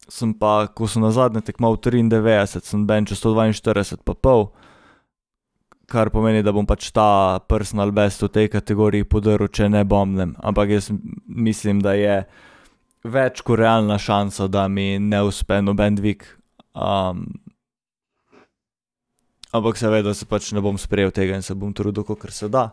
Sem 0.09 0.35
pa, 0.37 0.67
ko 0.69 0.89
sem 0.91 1.01
na 1.01 1.11
zadnje 1.15 1.41
tekmoval 1.47 1.79
93, 1.81 2.61
sem 2.61 2.85
benčil 2.87 3.17
142 3.17 4.05
pa 4.05 4.13
pol 4.13 4.51
kar 5.87 6.11
pomeni, 6.11 6.43
da 6.43 6.53
bom 6.53 6.67
pač 6.67 6.91
ta 6.95 7.41
personal 7.49 7.93
best 7.95 8.23
v 8.25 8.31
tej 8.33 8.51
kategoriji 8.53 9.09
podaril, 9.09 9.49
če 9.49 9.69
ne 9.73 9.85
bombnem. 9.85 10.35
Ampak 10.41 10.73
jaz 10.75 10.91
mislim, 11.29 11.83
da 11.85 11.95
je 11.99 12.23
več 13.05 13.43
kot 13.45 13.61
realna 13.61 13.99
šansa, 14.01 14.49
da 14.49 14.67
mi 14.69 14.97
ne 14.99 15.23
uspe 15.29 15.61
noben 15.63 15.99
dvig. 16.01 16.25
Um, 16.75 17.27
ampak 19.55 19.79
seveda 19.79 20.15
se 20.17 20.27
pač 20.27 20.53
ne 20.57 20.65
bom 20.65 20.81
sprejel 20.81 21.15
tega 21.15 21.37
in 21.39 21.45
se 21.45 21.55
bom 21.55 21.75
trudil, 21.77 22.07
kot 22.07 22.31
se 22.33 22.49
da. 22.49 22.71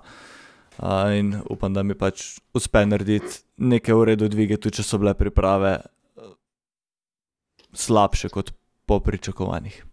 Uh, 0.82 1.12
in 1.14 1.36
upam, 1.52 1.74
da 1.76 1.84
mi 1.84 1.98
pač 2.00 2.40
uspe 2.58 2.86
narediti 2.88 3.44
nekaj 3.60 3.98
v 3.98 4.06
redu 4.14 4.32
dvige, 4.32 4.58
tudi 4.58 4.80
če 4.80 4.88
so 4.88 5.02
bile 5.02 5.14
priprave 5.20 5.78
slabše 7.74 8.30
kot 8.30 8.52
po 8.86 9.00
pričakovanjih. 9.00 9.86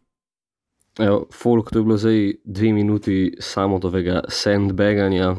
Evo, 0.98 1.26
folk, 1.32 1.70
to 1.70 1.78
je 1.78 1.82
bilo 1.82 1.96
zdaj 1.96 2.32
dve 2.44 2.72
minuti 2.72 3.36
samo 3.40 3.78
tega 3.78 4.20
sandbaganja, 4.28 5.36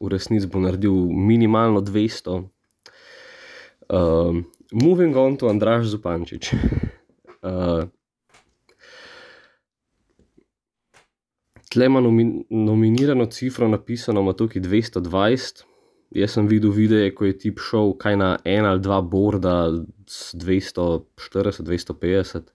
v 0.00 0.08
resnici 0.08 0.46
bo 0.46 0.60
naredil 0.60 0.92
minimalno 1.10 1.80
200. 1.80 2.36
Um, 2.36 2.48
ehm, 3.88 4.40
moving 4.72 5.16
on 5.16 5.36
to 5.36 5.48
Andraš 5.48 5.86
Zupančič. 5.86 6.52
Uh, 7.42 7.84
Tle 11.76 11.86
ima 11.86 12.00
nomi 12.00 12.44
nominirano 12.50 13.26
cifro 13.26 13.68
napisano, 13.68 14.20
ima 14.20 14.32
tukaj 14.32 14.62
220. 14.62 15.64
Jaz 16.10 16.30
sem 16.32 16.46
videl 16.48 16.70
videe, 16.70 17.10
ko 17.14 17.26
je 17.26 17.38
tip 17.38 17.58
šel 17.60 17.92
kaj 17.98 18.16
na 18.16 18.38
en 18.44 18.64
ali 18.64 18.80
dva 18.80 19.02
borda 19.02 19.56
240, 20.06 21.62
250. 21.62 22.52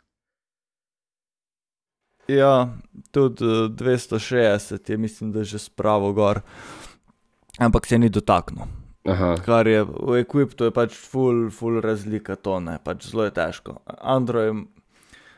Ja, 2.28 2.78
tudi 3.12 3.44
260 3.44 4.90
je, 4.90 4.98
mislim, 4.98 5.32
da 5.32 5.44
že 5.44 5.60
spravo 5.60 6.14
gor, 6.14 6.42
ampak 7.60 7.86
se 7.86 8.00
ni 8.00 8.10
dotaknil. 8.10 8.66
Aha. 9.10 9.36
Kar 9.46 9.68
je 9.68 9.84
v 9.84 10.20
ekvipu, 10.22 10.64
je 10.64 10.72
pač 10.72 10.94
full, 10.94 11.50
full 11.50 11.82
razlika, 11.82 12.36
to 12.38 12.60
ne, 12.62 12.78
pač 12.84 13.10
zelo 13.10 13.26
je 13.26 13.34
težko. 13.34 13.80
Android, 13.86 14.68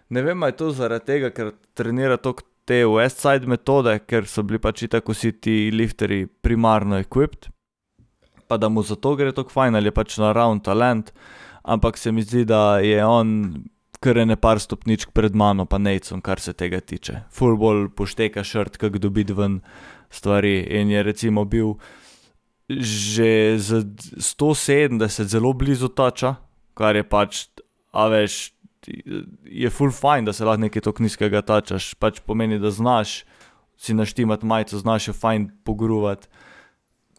ne 0.10 0.22
vem, 0.22 0.44
je 0.50 0.58
to 0.60 0.72
zaradi 0.76 1.08
tega, 1.14 1.32
ker 1.32 1.54
trenira 1.74 2.18
toliko 2.20 2.44
te 2.68 2.84
Westside 2.88 3.48
metode, 3.48 3.96
ker 4.08 4.28
so 4.28 4.44
bili 4.44 4.60
pač 4.60 4.84
tako 4.92 5.16
vsi 5.16 5.32
ti 5.40 5.56
lifterji 5.72 6.28
primarno 6.44 7.00
ekvip, 7.00 7.48
pa 8.48 8.60
da 8.60 8.70
mu 8.70 8.84
zato 8.84 9.16
gre 9.20 9.32
tako 9.32 9.56
fajn 9.56 9.80
ali 9.80 9.92
je 9.92 9.96
pač 9.96 10.18
naravni 10.20 10.64
talent, 10.64 11.14
ampak 11.64 11.98
se 11.98 12.12
mi 12.12 12.22
zdi, 12.22 12.46
da 12.46 12.80
je 12.80 13.06
on 13.06 13.54
kar 14.04 14.18
je 14.18 14.26
ne 14.26 14.36
par 14.36 14.60
stopničk 14.60 15.14
pred 15.16 15.36
mano, 15.36 15.66
pa 15.66 15.80
necom, 15.80 16.22
kar 16.22 16.42
se 16.44 16.54
tega 16.54 16.82
tiče. 16.84 17.24
Fulbol 17.32 17.88
pošteka 17.96 18.44
šrt, 18.44 18.78
kako 18.82 19.00
dobiti 19.00 19.36
ven 19.36 19.62
stvari. 20.12 20.58
In 20.80 20.92
je 20.92 21.04
recimo 21.04 21.46
bil 21.46 21.78
že 22.70 23.60
z 23.60 23.84
170 24.24 25.28
zelo 25.28 25.52
blizu 25.54 25.90
tača, 25.92 26.36
kar 26.74 26.96
je 26.96 27.04
pač, 27.04 27.44
a 27.92 28.08
veš, 28.08 28.54
je 29.44 29.70
full 29.70 29.92
fajn, 29.92 30.26
da 30.26 30.34
se 30.34 30.48
lahko 30.48 30.64
nekaj 30.64 30.86
tako 30.88 31.04
nizkega 31.04 31.44
tačaš, 31.44 31.92
pač 32.00 32.22
pomeni, 32.26 32.60
da 32.60 32.72
znaš 32.72 33.24
si 33.78 33.94
naštimati 33.94 34.48
majico, 34.48 34.80
znaš 34.80 35.12
jo 35.12 35.14
fajn 35.14 35.50
pogruvati. 35.68 36.28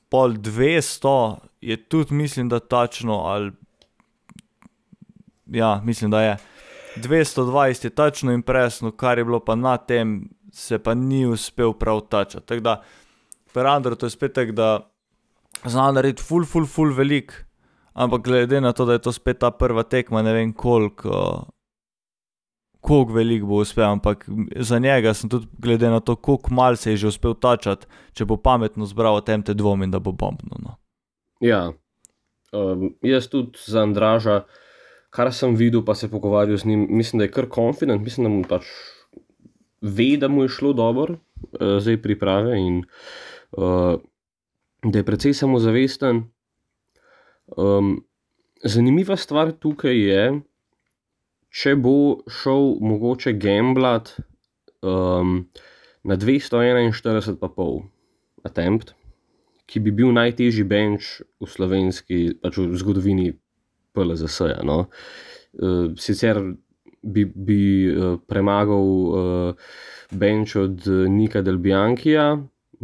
Pol 0.09 0.37
200 0.41 1.15
je 1.61 1.77
tudi, 1.77 2.15
mislim, 2.15 2.49
da 2.49 2.61
tačno, 2.61 3.21
ali 3.29 3.53
ja, 5.47 5.81
mislim, 5.85 6.11
da 6.11 6.23
je. 6.23 6.37
220 6.97 7.85
je 7.85 7.91
tačno 7.91 8.33
in 8.33 8.43
presno, 8.43 8.91
kar 8.91 9.19
je 9.19 9.25
bilo 9.25 9.41
pa 9.41 9.55
na 9.55 9.77
tem, 9.77 10.29
se 10.53 10.79
pa 10.79 10.95
ni 10.95 11.27
uspel 11.27 11.73
prav 11.73 12.01
tačati. 12.01 12.47
Tako 12.47 12.61
da, 12.61 12.83
per 13.53 13.67
Androidu 13.67 14.07
je 14.07 14.11
spet 14.11 14.33
tako, 14.33 14.53
da 14.53 14.91
zna 15.65 15.91
narediti 15.93 16.23
full, 16.23 16.45
full, 16.45 16.67
full 16.67 16.95
velik, 16.95 17.45
ampak 17.93 18.23
glede 18.23 18.61
na 18.61 18.73
to, 18.73 18.85
da 18.85 18.93
je 18.93 19.03
to 19.03 19.13
spet 19.13 19.39
ta 19.39 19.51
prva 19.51 19.83
tekma, 19.83 20.23
ne 20.23 20.33
vem 20.33 20.53
koliko. 20.53 21.45
Kako 22.85 23.13
velik 23.13 23.43
bo 23.43 23.63
uspel, 23.65 23.85
ampak 23.85 24.27
za 24.57 24.79
njega 24.79 25.15
sem 25.15 25.31
tudi, 25.31 25.47
glede 25.59 25.89
na 25.91 26.01
to, 26.01 26.17
kako 26.17 26.55
malo 26.55 26.77
se 26.77 26.91
je 26.91 26.97
že 26.97 27.07
uspel 27.07 27.35
tačati, 27.35 27.87
če 28.13 28.25
bo 28.25 28.37
pametno 28.37 28.87
zbral 28.87 29.23
tem 29.25 29.43
te 29.43 29.55
dvomim, 29.55 29.91
da 29.91 29.99
bo 29.99 30.13
bombno. 30.13 30.59
No. 30.61 30.77
Ja, 31.41 31.73
um, 32.53 32.91
jaz 33.03 33.29
tudi 33.33 33.59
za 33.67 33.83
Andraža, 33.83 34.37
uh, 34.37 34.64
kar 35.15 35.31
sem 35.33 35.55
videl, 35.55 35.85
pa 35.87 35.95
se 35.95 36.11
pogovarjal 36.11 36.59
z 36.59 36.67
njim, 36.67 36.87
mislim, 36.91 37.19
da 37.19 37.29
je 37.29 37.35
kar 37.35 37.47
konfident, 37.49 38.03
mislim, 38.03 38.27
da 38.27 38.33
mu 38.33 38.43
pač 38.49 38.67
ve, 39.81 40.17
da 40.19 40.29
mu 40.29 40.43
je 40.43 40.49
šlo 40.57 40.73
dobro, 40.73 41.19
uh, 41.61 41.79
zdaj 41.79 42.01
priprave 42.03 42.59
in 42.59 42.83
uh, 43.53 44.01
da 44.83 44.99
je 44.99 45.07
precej 45.07 45.37
samozavesten. 45.39 46.25
Um, 47.57 48.05
zanimiva 48.65 49.17
stvar 49.17 49.53
tukaj 49.53 50.01
je, 50.01 50.25
če 51.55 51.77
bo 51.77 52.25
šel 52.27 52.75
mogoče 52.83 53.37
gamblat, 53.39 54.17
um, 54.83 55.45
na 56.05 56.17
241,5 56.17 57.83
attempt, 58.45 58.95
ki 59.65 59.81
bi 59.81 59.95
bil 59.95 60.11
najtežji 60.13 60.67
bench 60.69 61.23
v 61.41 61.49
slovenski, 61.49 62.19
pač 62.43 62.59
v 62.61 62.75
zgodovini 62.77 63.31
PLZS-ja. 63.95 64.61
No. 64.67 64.85
Uh, 65.55 65.93
sicer 66.01 66.41
bi, 67.03 67.25
bi 67.25 67.61
uh, 67.89 68.17
premagal 68.27 68.91
uh, 68.91 69.71
bench 70.11 70.57
od 70.61 70.87
Nika 71.11 71.43
Delbiankija, 71.43 72.29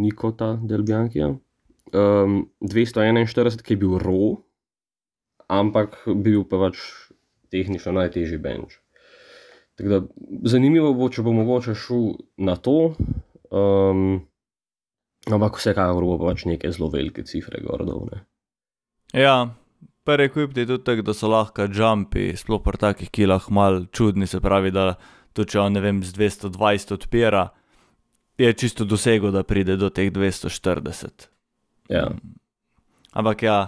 Nikota 0.01 0.55
Delbiankija, 0.63 1.33
um, 1.93 2.51
241, 2.61 3.63
ki 3.63 3.75
je 3.75 3.81
bil 3.81 3.99
ro, 3.99 4.43
ampak 5.51 5.99
bil 6.07 6.45
pa 6.49 6.61
pač 6.69 6.79
tehnično 7.51 7.93
najtežji 7.97 8.39
bench. 8.39 8.79
Da, 9.81 10.03
zanimivo 10.45 10.93
bo, 10.95 11.09
če 11.09 11.25
bo 11.25 11.33
mogoče 11.33 11.75
šel 11.79 12.13
na 12.45 12.57
to, 12.61 12.93
um, 13.49 14.21
ampak 15.31 15.57
vsekakor 15.57 16.05
bo 16.05 16.19
pač 16.21 16.45
neke 16.49 16.71
zelo 16.73 16.91
velike 16.93 17.25
cifre 17.25 17.63
gordovne. 17.65 18.23
Ja, 19.17 19.51
prvi 20.11 20.27
ekvip 20.27 20.57
je 20.59 20.67
tudi 20.67 20.85
tako, 20.85 21.07
da 21.07 21.15
so 21.15 21.31
lahko 21.31 21.69
jumpi, 21.71 22.33
sploh 22.37 22.63
pri 22.65 22.83
takih 22.83 23.11
kilah, 23.15 23.47
mal 23.55 23.85
čudni, 23.95 24.27
se 24.27 24.41
pravi, 24.43 24.73
da 24.75 24.95
to 25.33 25.47
če 25.47 25.61
on 25.63 25.77
ne 25.79 25.83
vem 25.85 26.03
z 26.03 26.17
220 26.19 26.95
odpira, 26.97 27.49
je 28.41 28.53
čisto 28.53 28.85
dosego, 28.85 29.31
da 29.31 29.45
pride 29.47 29.77
do 29.79 29.91
teh 29.95 30.11
240. 30.11 31.29
Ja. 31.93 32.09
Ampak 33.13 33.43
ja, 33.43 33.59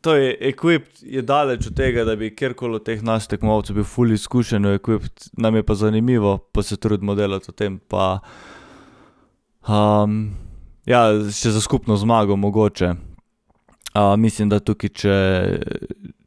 to 0.00 0.14
je 0.16 0.34
ekvip, 0.50 0.88
je 1.02 1.22
daleč 1.22 1.66
od 1.70 1.76
tega, 1.76 2.04
da 2.04 2.16
bi 2.16 2.32
kjerkoli 2.34 2.80
od 2.80 2.86
teh 2.86 3.02
nas 3.02 3.28
tekmovalcev 3.30 3.78
bil 3.78 3.86
fully 3.86 4.18
izkušen, 4.18 4.66
ekvip, 4.74 5.06
nam 5.38 5.56
je 5.56 5.66
pa 5.66 5.74
zanimivo, 5.74 6.38
pa 6.52 6.62
se 6.62 6.76
trudimo 6.76 7.14
delati 7.14 7.50
o 7.50 7.54
tem. 7.54 7.78
Pa, 7.88 8.20
um, 9.68 10.22
ja, 10.86 11.04
še 11.30 11.54
za 11.54 11.62
skupno 11.62 11.96
zmago 12.00 12.36
mogoče. 12.36 12.94
Mislim, 13.94 14.48
da 14.48 14.60
tukaj, 14.62 14.90
če, 14.94 15.14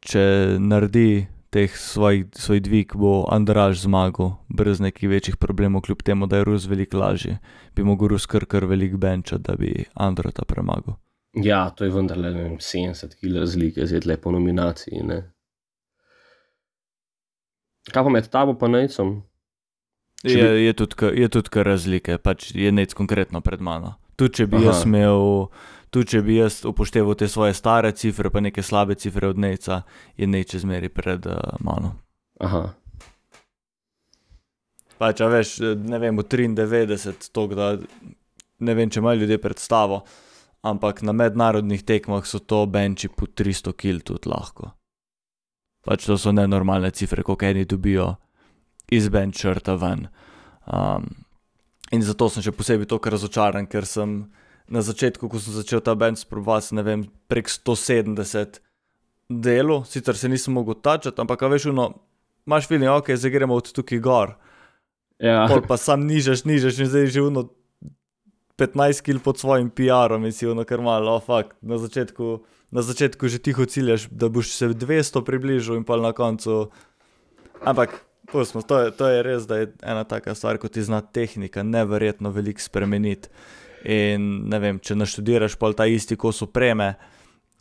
če 0.04 0.24
naredi 0.60 1.26
teh 1.54 1.70
svoj, 1.78 2.24
svoj 2.34 2.60
dvig, 2.60 2.96
bo 2.98 3.22
Andraž 3.32 3.78
zmagal, 3.86 4.34
brez 4.48 4.82
nekih 4.82 5.08
večjih 5.08 5.36
problemov, 5.40 5.86
kljub 5.86 6.02
temu, 6.02 6.26
da 6.26 6.40
je 6.40 6.48
Rus 6.48 6.66
veliko 6.66 6.98
lažji, 6.98 7.38
bi 7.76 7.86
mogel 7.86 8.10
Rus 8.12 8.26
kar 8.26 8.44
kar 8.50 8.66
velik 8.66 8.98
benča, 9.00 9.38
da 9.38 9.54
bi 9.56 9.86
Andrata 9.94 10.44
premagal. 10.44 10.98
Ja, 11.34 11.70
to 11.70 11.84
je 11.84 11.90
vendarle 11.90 12.30
70 12.58 13.16
kg 13.20 13.38
razlike, 13.38 13.86
zdaj 13.86 14.04
le 14.06 14.16
po 14.16 14.30
nominaciji. 14.34 15.02
Ne? 15.02 15.22
Kaj 17.92 18.04
pa 18.04 18.10
med 18.10 18.28
tabo 18.30 18.56
in 18.66 18.72
Necom? 18.72 19.22
Je, 20.22 20.36
bi... 20.36 20.64
je 20.64 20.72
tudi, 20.72 21.28
tudi 21.28 21.50
kar 21.50 21.66
razlike, 21.66 22.18
pač 22.18 22.54
je 22.54 22.72
Nec 22.72 22.94
konkretno 22.94 23.40
pred 23.40 23.60
mano. 23.60 23.94
Tudi 24.16 24.40
če 24.40 24.46
bi 24.46 24.56
Aha. 24.56 24.70
jaz 24.70 24.84
imel, 24.86 25.48
tudi 25.94 26.10
če 26.14 26.22
bi 26.26 26.40
jaz 26.40 26.64
upošteval 26.66 27.14
te 27.18 27.28
svoje 27.30 27.54
stare 27.54 27.92
cifre, 27.94 28.32
pa 28.34 28.42
neke 28.42 28.62
slabe 28.62 28.98
cifre 28.98 29.30
od 29.30 29.38
Neca, 29.38 29.84
je 30.18 30.26
Nec 30.26 30.54
izmeri 30.58 30.90
pred 30.90 31.26
uh, 31.30 31.54
mano. 31.62 31.94
Aha. 32.42 32.66
Pač, 34.98 35.22
a 35.22 35.30
veš, 35.30 35.56
ne 35.78 35.98
vem, 36.02 36.18
v 36.18 36.26
93, 36.26 37.30
to, 37.34 37.46
da 37.54 37.74
ne 38.62 38.74
vem, 38.74 38.90
če 38.90 39.02
imajo 39.02 39.22
ljudje 39.22 39.42
predstavo 39.42 40.02
ampak 40.64 41.04
na 41.04 41.12
mednarodnih 41.12 41.84
tekmah 41.84 42.24
so 42.24 42.40
to 42.40 42.64
benči 42.66 43.08
po 43.08 43.28
300 43.28 43.76
kg 43.76 44.00
tudi 44.00 44.28
lahko. 44.32 44.72
Pač 45.84 46.08
to 46.08 46.16
so 46.16 46.32
nenormalne 46.32 46.88
cifre, 46.90 47.22
koliko 47.22 47.44
eni 47.44 47.64
dobijo 47.68 48.14
iz 48.88 49.08
benčrta 49.12 49.76
ven. 49.76 50.08
Um, 50.64 51.10
in 51.92 52.00
zato 52.00 52.30
sem 52.32 52.42
še 52.42 52.56
posebej 52.56 52.88
tako 52.88 53.12
razočaran, 53.12 53.68
ker 53.68 53.84
sem 53.84 54.24
na 54.68 54.80
začetku, 54.82 55.28
ko 55.28 55.40
sem 55.40 55.52
začel 55.52 55.82
ta 55.84 55.94
benč 55.98 56.24
sprobati, 56.24 56.74
ne 56.78 56.82
vem, 56.86 57.00
prek 57.28 57.50
170 57.52 58.60
delo, 59.28 59.82
sicer 59.88 60.16
se 60.16 60.28
nisem 60.28 60.54
mogel 60.56 60.76
tačati, 60.80 61.20
ampak 61.20 61.44
veš, 61.48 61.68
no, 61.72 61.90
imaš 62.46 62.68
filin, 62.68 62.88
ok, 62.92 63.12
zdaj 63.16 63.32
gremo 63.32 63.56
od 63.56 63.72
tukaj 63.72 64.00
gor. 64.04 64.34
Ja. 65.18 65.44
Pol 65.48 65.62
pa 65.64 65.76
sam 65.80 66.06
nižaš, 66.08 66.44
nižaš 66.44 66.80
in 66.82 66.90
zdaj 66.90 67.06
že 67.14 67.22
uno 67.22 67.48
15 68.58 69.02
kil 69.02 69.18
pod 69.22 69.38
svojim 69.38 69.70
PR-om 69.70 70.24
in 70.26 70.32
si 70.32 70.46
ono 70.46 70.64
kar 70.64 70.80
malo, 70.80 71.16
oh, 71.16 71.22
fuck, 71.22 71.54
na 71.62 71.78
začetku, 71.78 72.44
na 72.70 72.82
začetku 72.82 73.28
že 73.28 73.38
tiho 73.38 73.66
ciljaš, 73.66 74.08
da 74.10 74.28
boš 74.28 74.54
se 74.54 74.68
200 74.70 75.24
približal 75.24 75.76
in 75.76 75.84
pa 75.84 75.96
na 75.96 76.12
koncu. 76.12 76.70
Ampak, 77.64 77.98
pustimo, 78.30 78.62
to, 78.62 78.90
to 78.90 79.08
je 79.08 79.22
res, 79.22 79.46
da 79.50 79.62
je 79.62 79.72
ena 79.82 80.04
taka 80.04 80.34
stvar, 80.34 80.58
kot 80.58 80.74
ti 80.76 80.82
zna 80.82 81.00
tehnika, 81.00 81.62
neverjetno 81.62 82.30
veliko 82.30 82.62
spremeniti. 82.62 83.30
In 83.84 84.48
ne 84.48 84.60
vem, 84.62 84.78
če 84.80 84.96
naštudiraš 84.96 85.58
pol 85.60 85.76
ta 85.76 85.84
isti 85.84 86.16
kos 86.16 86.40
opreme, 86.46 86.94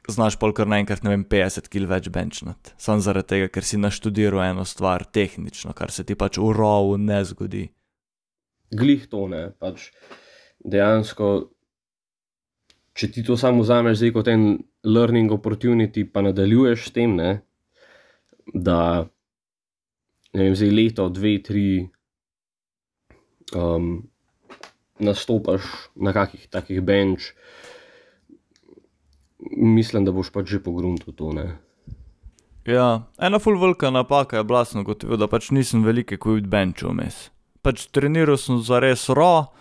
znaš 0.07 0.37
pol 0.39 0.53
kar 0.55 0.69
naenkrat, 0.71 1.03
ne 1.03 1.11
vem, 1.11 1.25
50 1.27 1.67
kil 1.71 1.87
več 1.89 2.07
benčnat. 2.13 2.73
Sam 2.79 3.03
zaradi 3.03 3.33
tega, 3.35 3.49
ker 3.51 3.67
si 3.67 3.79
naštudiral 3.79 4.43
eno 4.45 4.63
stvar 4.67 5.03
tehnično, 5.03 5.75
kar 5.75 5.91
se 5.91 6.05
ti 6.07 6.15
pač 6.15 6.39
v 6.39 6.51
rovu 6.55 6.95
ne 6.99 7.19
zgodi. 7.27 7.65
Glih 8.73 9.03
to 9.11 9.27
ne, 9.31 9.49
pač 9.59 9.89
dejansko, 10.63 11.31
če 12.95 13.09
ti 13.11 13.23
to 13.27 13.35
samo 13.39 13.65
vzameš 13.65 13.99
zdaj 13.99 14.13
kot 14.15 14.31
en 14.31 14.45
learning 14.87 15.31
opportunity, 15.35 16.05
pa 16.07 16.23
nadaljuješ 16.23 16.87
s 16.87 16.95
tem, 16.95 17.17
ne, 17.19 17.33
da 18.53 18.79
ne 20.33 20.47
vem, 20.47 20.55
zdaj 20.55 20.73
leto, 20.73 21.09
dve, 21.13 21.35
tri, 21.45 21.67
um, 23.55 23.95
nastopaš 25.03 25.67
na 25.95 26.13
kakih 26.13 26.47
takih 26.49 26.81
bench, 26.81 27.33
mislim, 29.51 30.05
da 30.05 30.11
boš 30.11 30.31
pač 30.31 30.55
že 30.55 30.63
pogrunil 30.63 31.13
to. 31.15 31.33
Ne. 31.35 31.57
Ja, 32.65 33.03
ena 33.19 33.39
full 33.43 33.59
velika 33.59 33.91
napaka 33.91 34.37
je 34.39 34.43
bila, 34.43 34.63
da 35.17 35.27
pač 35.27 35.51
nisem 35.51 35.83
velike 35.83 36.17
kvit 36.17 36.47
benčov 36.47 36.95
vmes. 36.95 37.27
Pač 37.63 37.87
treniral 37.91 38.39
sem 38.39 38.59
za 38.63 38.79
res 38.79 39.09
ro, 39.09 39.51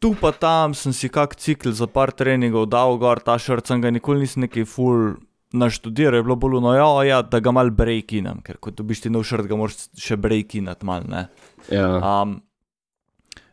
tu 0.00 0.12
pa 0.20 0.32
tam 0.32 0.74
sem 0.76 0.92
si 0.92 1.08
kak 1.08 1.36
cikl 1.36 1.72
za 1.72 1.88
par 1.88 2.12
treningov 2.12 2.68
dal 2.68 2.98
gor, 3.00 3.20
ta 3.20 3.38
šrc, 3.40 3.80
ga 3.80 3.90
nikoli 3.90 4.24
nisem 4.24 4.44
neki 4.44 4.64
full 4.68 5.16
naštudiral, 5.56 6.20
je 6.20 6.26
bilo 6.26 6.36
bolj 6.36 6.60
no, 6.60 6.74
ja, 6.76 6.88
ja, 7.06 7.22
da 7.22 7.40
ga 7.40 7.52
mal 7.54 7.70
breakinam, 7.72 8.42
ker 8.44 8.58
ko 8.60 8.74
dobiš 8.76 9.06
ti 9.06 9.12
nov 9.12 9.24
šrc, 9.24 9.48
ga 9.48 9.56
moraš 9.56 9.86
še 9.96 10.18
breakinat 10.20 10.84
mal, 10.84 11.06
ne. 11.08 11.28
Ja. 11.72 11.96
Um, 11.96 12.40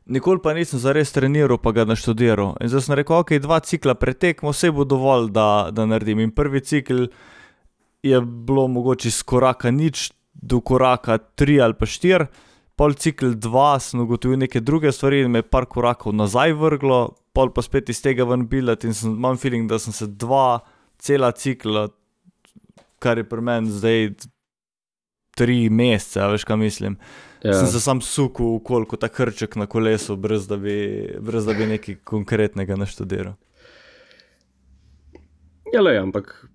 nikoli 0.06 0.42
pa 0.44 0.54
nisem 0.54 0.80
zares 0.80 1.12
treniral, 1.12 1.58
pa 1.58 1.72
ga 1.72 1.86
naštudiral. 1.86 2.56
In 2.62 2.72
zdaj 2.72 2.88
sem 2.88 2.98
rekel, 3.00 3.18
ok, 3.24 3.38
dva 3.44 3.60
cikla 3.60 3.96
pretekmo, 3.96 4.52
vse 4.52 4.72
bo 4.72 4.86
dovolj, 4.88 5.30
da, 5.32 5.70
da 5.72 5.86
naredim. 5.86 6.20
In 6.24 6.32
prvi 6.36 6.62
cikl 6.62 7.06
je 8.04 8.22
bilo 8.22 8.68
mogoče 8.68 9.08
iz 9.08 9.22
koraka 9.24 9.72
nič 9.72 10.12
do 10.34 10.60
koraka 10.60 11.18
tri 11.18 11.62
ali 11.62 11.78
pa 11.78 11.86
štiri 11.86 12.28
pol 12.76 12.96
cikl 12.98 13.36
2 13.38 13.80
sem 13.80 14.02
ugotovil 14.02 14.40
neke 14.42 14.62
druge 14.62 14.92
stvari 14.92 15.24
in 15.24 15.32
me 15.32 15.44
je 15.44 15.50
par 15.50 15.66
korakov 15.70 16.14
nazaj 16.16 16.56
vrglo, 16.58 17.16
pol 17.34 17.54
pa 17.54 17.62
spet 17.62 17.90
iz 17.90 18.02
tega 18.02 18.26
ven 18.26 18.48
bilet 18.50 18.84
in 18.84 18.94
sem, 18.98 19.14
imam 19.14 19.38
feeling, 19.38 19.70
da 19.70 19.80
sem 19.80 19.94
se 19.94 20.08
dva 20.08 20.64
cela 20.98 21.32
cikla, 21.32 21.88
kar 23.00 23.18
je 23.18 23.28
pri 23.30 23.42
meni 23.42 23.72
zdaj 23.72 24.10
tri 25.36 25.70
mesece, 25.70 26.22
veš 26.32 26.46
kaj 26.48 26.58
mislim. 26.58 26.98
Ja. 27.44 27.54
Sem 27.54 27.68
se 27.68 27.80
sam 27.84 28.02
sukel 28.02 28.56
v 28.56 28.60
koliko 28.64 28.98
ta 28.98 29.10
krček 29.12 29.56
na 29.60 29.66
kolesu, 29.66 30.16
brez 30.16 30.48
da 30.48 30.58
bi, 30.58 30.76
brez 31.20 31.46
da 31.46 31.54
bi 31.54 31.68
nekaj 31.68 32.00
konkretnega 32.08 32.78
naštudiral. 32.80 33.34
Ja, 35.74 35.82
le, 35.82 35.98
ampak 36.00 36.46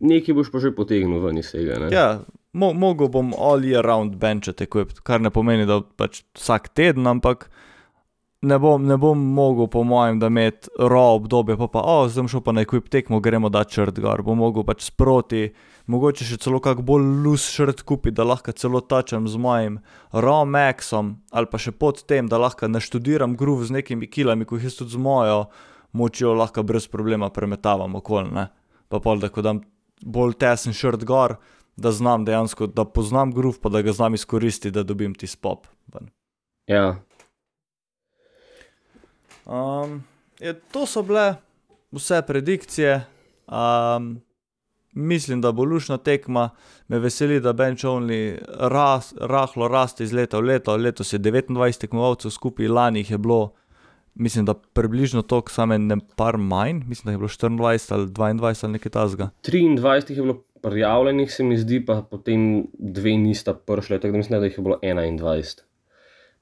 nekaj 0.00 0.34
boš 0.34 0.50
pa 0.54 0.62
že 0.62 0.72
potegnil 0.72 1.20
ven 1.20 1.42
iz 1.42 1.50
tega. 1.52 1.80
Ne? 1.82 1.90
Ja, 1.92 2.22
mo 2.56 2.72
mogel 2.72 3.10
bom 3.12 3.34
all 3.36 3.66
year 3.66 3.84
round 3.84 4.16
benčati, 4.16 4.68
kar 5.02 5.20
ne 5.20 5.30
pomeni, 5.34 5.66
da 5.68 5.82
pač 5.82 6.22
vsak 6.38 6.70
teden, 6.72 7.06
ampak 7.10 7.50
ne 8.46 8.58
bom, 8.62 8.84
ne 8.86 8.96
bom 8.96 9.18
mogel, 9.18 9.68
po 9.72 9.82
mojem, 9.84 10.20
da 10.22 10.30
imeti 10.32 10.70
raw 10.78 11.16
obdobje, 11.16 11.56
pa 11.60 11.68
pa, 11.72 11.82
oh, 11.84 12.06
zdaj 12.08 12.30
šel 12.32 12.44
pa 12.46 12.54
na 12.56 12.64
equip 12.64 12.88
tekmo, 12.92 13.20
gremo 13.20 13.50
da 13.52 13.64
črt 13.64 14.00
gor, 14.00 14.22
bom 14.24 14.38
mogel 14.40 14.64
pač 14.64 14.86
sproti, 14.86 15.48
mogoče 15.86 16.26
še 16.26 16.38
celo 16.42 16.60
kak 16.62 16.80
bolj 16.86 17.06
loose 17.24 17.46
shirt 17.50 17.82
kupiti, 17.86 18.16
da 18.18 18.26
lahko 18.26 18.52
celo 18.52 18.80
tačem 18.80 19.28
z 19.30 19.38
mojim 19.38 19.78
raw 20.12 20.44
maxom, 20.48 21.16
ali 21.30 21.50
pa 21.50 21.60
še 21.62 21.72
pod 21.72 22.02
tem, 22.10 22.28
da 22.30 22.40
lahko 22.42 22.68
naštudiram 22.68 23.36
groove 23.38 23.68
z 23.68 23.78
nekimi 23.78 24.10
kilami, 24.10 24.46
ko 24.46 24.58
jih 24.58 24.68
jaz 24.68 24.80
tudi 24.80 24.96
z 24.96 25.02
mojo 25.02 25.46
močjo 25.96 26.34
lahko 26.36 26.62
brez 26.66 26.88
problema 26.92 27.30
premetavam 27.30 27.94
okoli, 27.96 28.32
ne. 28.34 28.48
Pa 28.88 29.00
pol, 29.02 29.22
da 29.22 29.30
ko 29.32 29.42
dam 29.42 29.62
bolj 30.02 30.36
tesen 30.42 30.76
shirt 30.76 31.06
gor, 31.08 31.38
da 31.76 31.92
znam 31.92 32.24
dejansko, 32.24 32.66
da 32.66 32.84
poznam 32.84 33.32
groove, 33.34 33.60
pa 33.62 33.72
da 33.72 33.82
ga 33.82 33.92
znam 33.92 34.14
izkoristiti, 34.14 34.74
da 34.74 34.82
dobim 34.82 35.14
ti 35.14 35.26
spop. 35.26 35.66
Ja. 36.66 36.96
Um, 39.46 40.02
je, 40.40 40.54
to 40.72 40.86
so 40.86 41.02
bile 41.06 41.36
vse 41.94 42.22
predikcije. 42.26 43.04
Um, 43.46 44.25
mislim, 44.96 45.40
da 45.40 45.52
bo 45.52 45.64
lušna 45.64 45.96
tekma. 45.98 46.50
Me 46.88 46.98
veseli, 46.98 47.40
da 47.40 47.52
bench 47.52 47.84
only 47.84 48.38
ras, 48.58 49.14
rahlo 49.20 49.68
raste 49.68 50.04
iz 50.04 50.12
leta 50.12 50.38
v 50.38 50.48
leto. 50.50 50.76
Letos 50.76 51.12
je 51.12 51.18
devetindvajset 51.18 51.80
tekmovalcev 51.80 52.30
skupaj, 52.30 52.68
lani 52.68 53.00
jih 53.04 53.10
je 53.10 53.18
bilo, 53.18 53.52
mislim, 54.14 54.44
da 54.44 54.54
približno 54.54 55.22
toliko, 55.22 55.50
samo 55.52 55.74
ene 55.74 55.96
par 56.16 56.36
manj, 56.36 56.82
mislim, 56.88 57.04
da 57.04 57.10
jih 57.10 57.14
je 57.14 57.18
bilo 57.18 57.28
štiriindvajset 57.28 57.92
ali 57.92 58.10
dvaindvajset 58.10 58.64
ali 58.64 58.72
nekaj 58.72 58.90
takega. 58.90 59.30
Triindvajset 59.42 60.10
jih 60.10 60.18
je 60.18 60.22
bilo 60.22 60.42
prijavljenih, 60.62 61.32
se 61.32 61.44
mi 61.44 61.58
zdi, 61.58 61.84
pa 61.86 62.02
potem 62.10 62.66
dve 62.72 63.16
nista 63.16 63.54
prišli, 63.54 64.00
tako 64.00 64.12
da 64.12 64.18
mislim, 64.18 64.40
da 64.40 64.46
jih 64.46 64.58
je 64.58 64.62
bilo 64.62 64.78
enaindvajset 64.82 65.64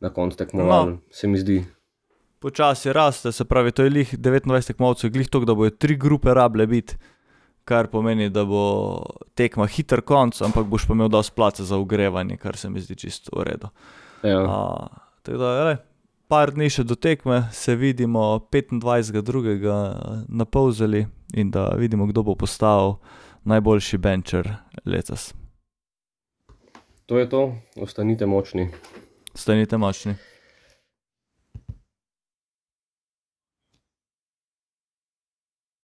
na 0.01 0.11
koncu 0.11 0.37
tekmovanj, 0.37 0.91
No. 0.91 0.99
se 1.11 1.29
mi 1.29 1.39
zdi. 1.39 1.65
Počasi 2.39 2.93
raste, 2.93 3.33
se 3.33 3.45
pravi, 3.45 3.73
to 3.73 3.83
je 3.85 3.91
glih 3.91 4.15
devetindvajset 4.19 4.67
tekmovalcev, 4.67 5.09
je 5.09 5.13
glih 5.13 5.29
toliko, 5.29 5.47
da 5.47 5.55
bojo 5.55 5.71
tri 5.71 5.97
grupe 5.97 6.35
rabile 6.35 6.67
biti, 6.67 6.97
kar 7.65 7.89
pomeni, 7.93 8.29
da 8.31 8.45
bo 8.45 8.65
tekma 9.35 9.67
hiter 9.67 10.03
konec, 10.05 10.41
ampak 10.45 10.69
boš 10.69 10.87
pa 10.89 10.97
imel 10.97 11.09
dosti 11.09 11.35
placa 11.37 11.65
za 11.65 11.79
ogrevanje, 11.81 12.37
kar 12.37 12.57
se 12.57 12.71
mi 12.71 12.81
zdi 12.81 12.97
čisto 12.97 13.33
v 13.39 13.49
redu. 13.49 13.71
Ja. 14.23 14.41
A, 14.45 14.89
tako 15.23 15.39
da, 15.39 15.53
glej, 15.63 15.79
par 16.29 16.53
dni 16.55 16.71
še 16.73 16.85
do 16.85 16.97
tekme, 16.97 17.45
se 17.53 17.77
vidimo 17.77 18.39
petindvajsetega 18.53 19.25
drugega 19.25 19.79
na 20.29 20.45
Polzeli 20.45 21.07
in 21.35 21.51
da 21.51 21.71
vidimo, 21.79 22.07
kdo 22.07 22.23
bo 22.23 22.37
postal 22.37 22.99
najboljši 23.45 23.99
benčer 23.99 24.53
letos. 24.85 25.33
To 27.07 27.19
je 27.19 27.29
to, 27.29 27.43
ostanite 27.77 28.27
močni. 28.27 28.71
Stanite 29.35 29.77
močni. 29.77 30.15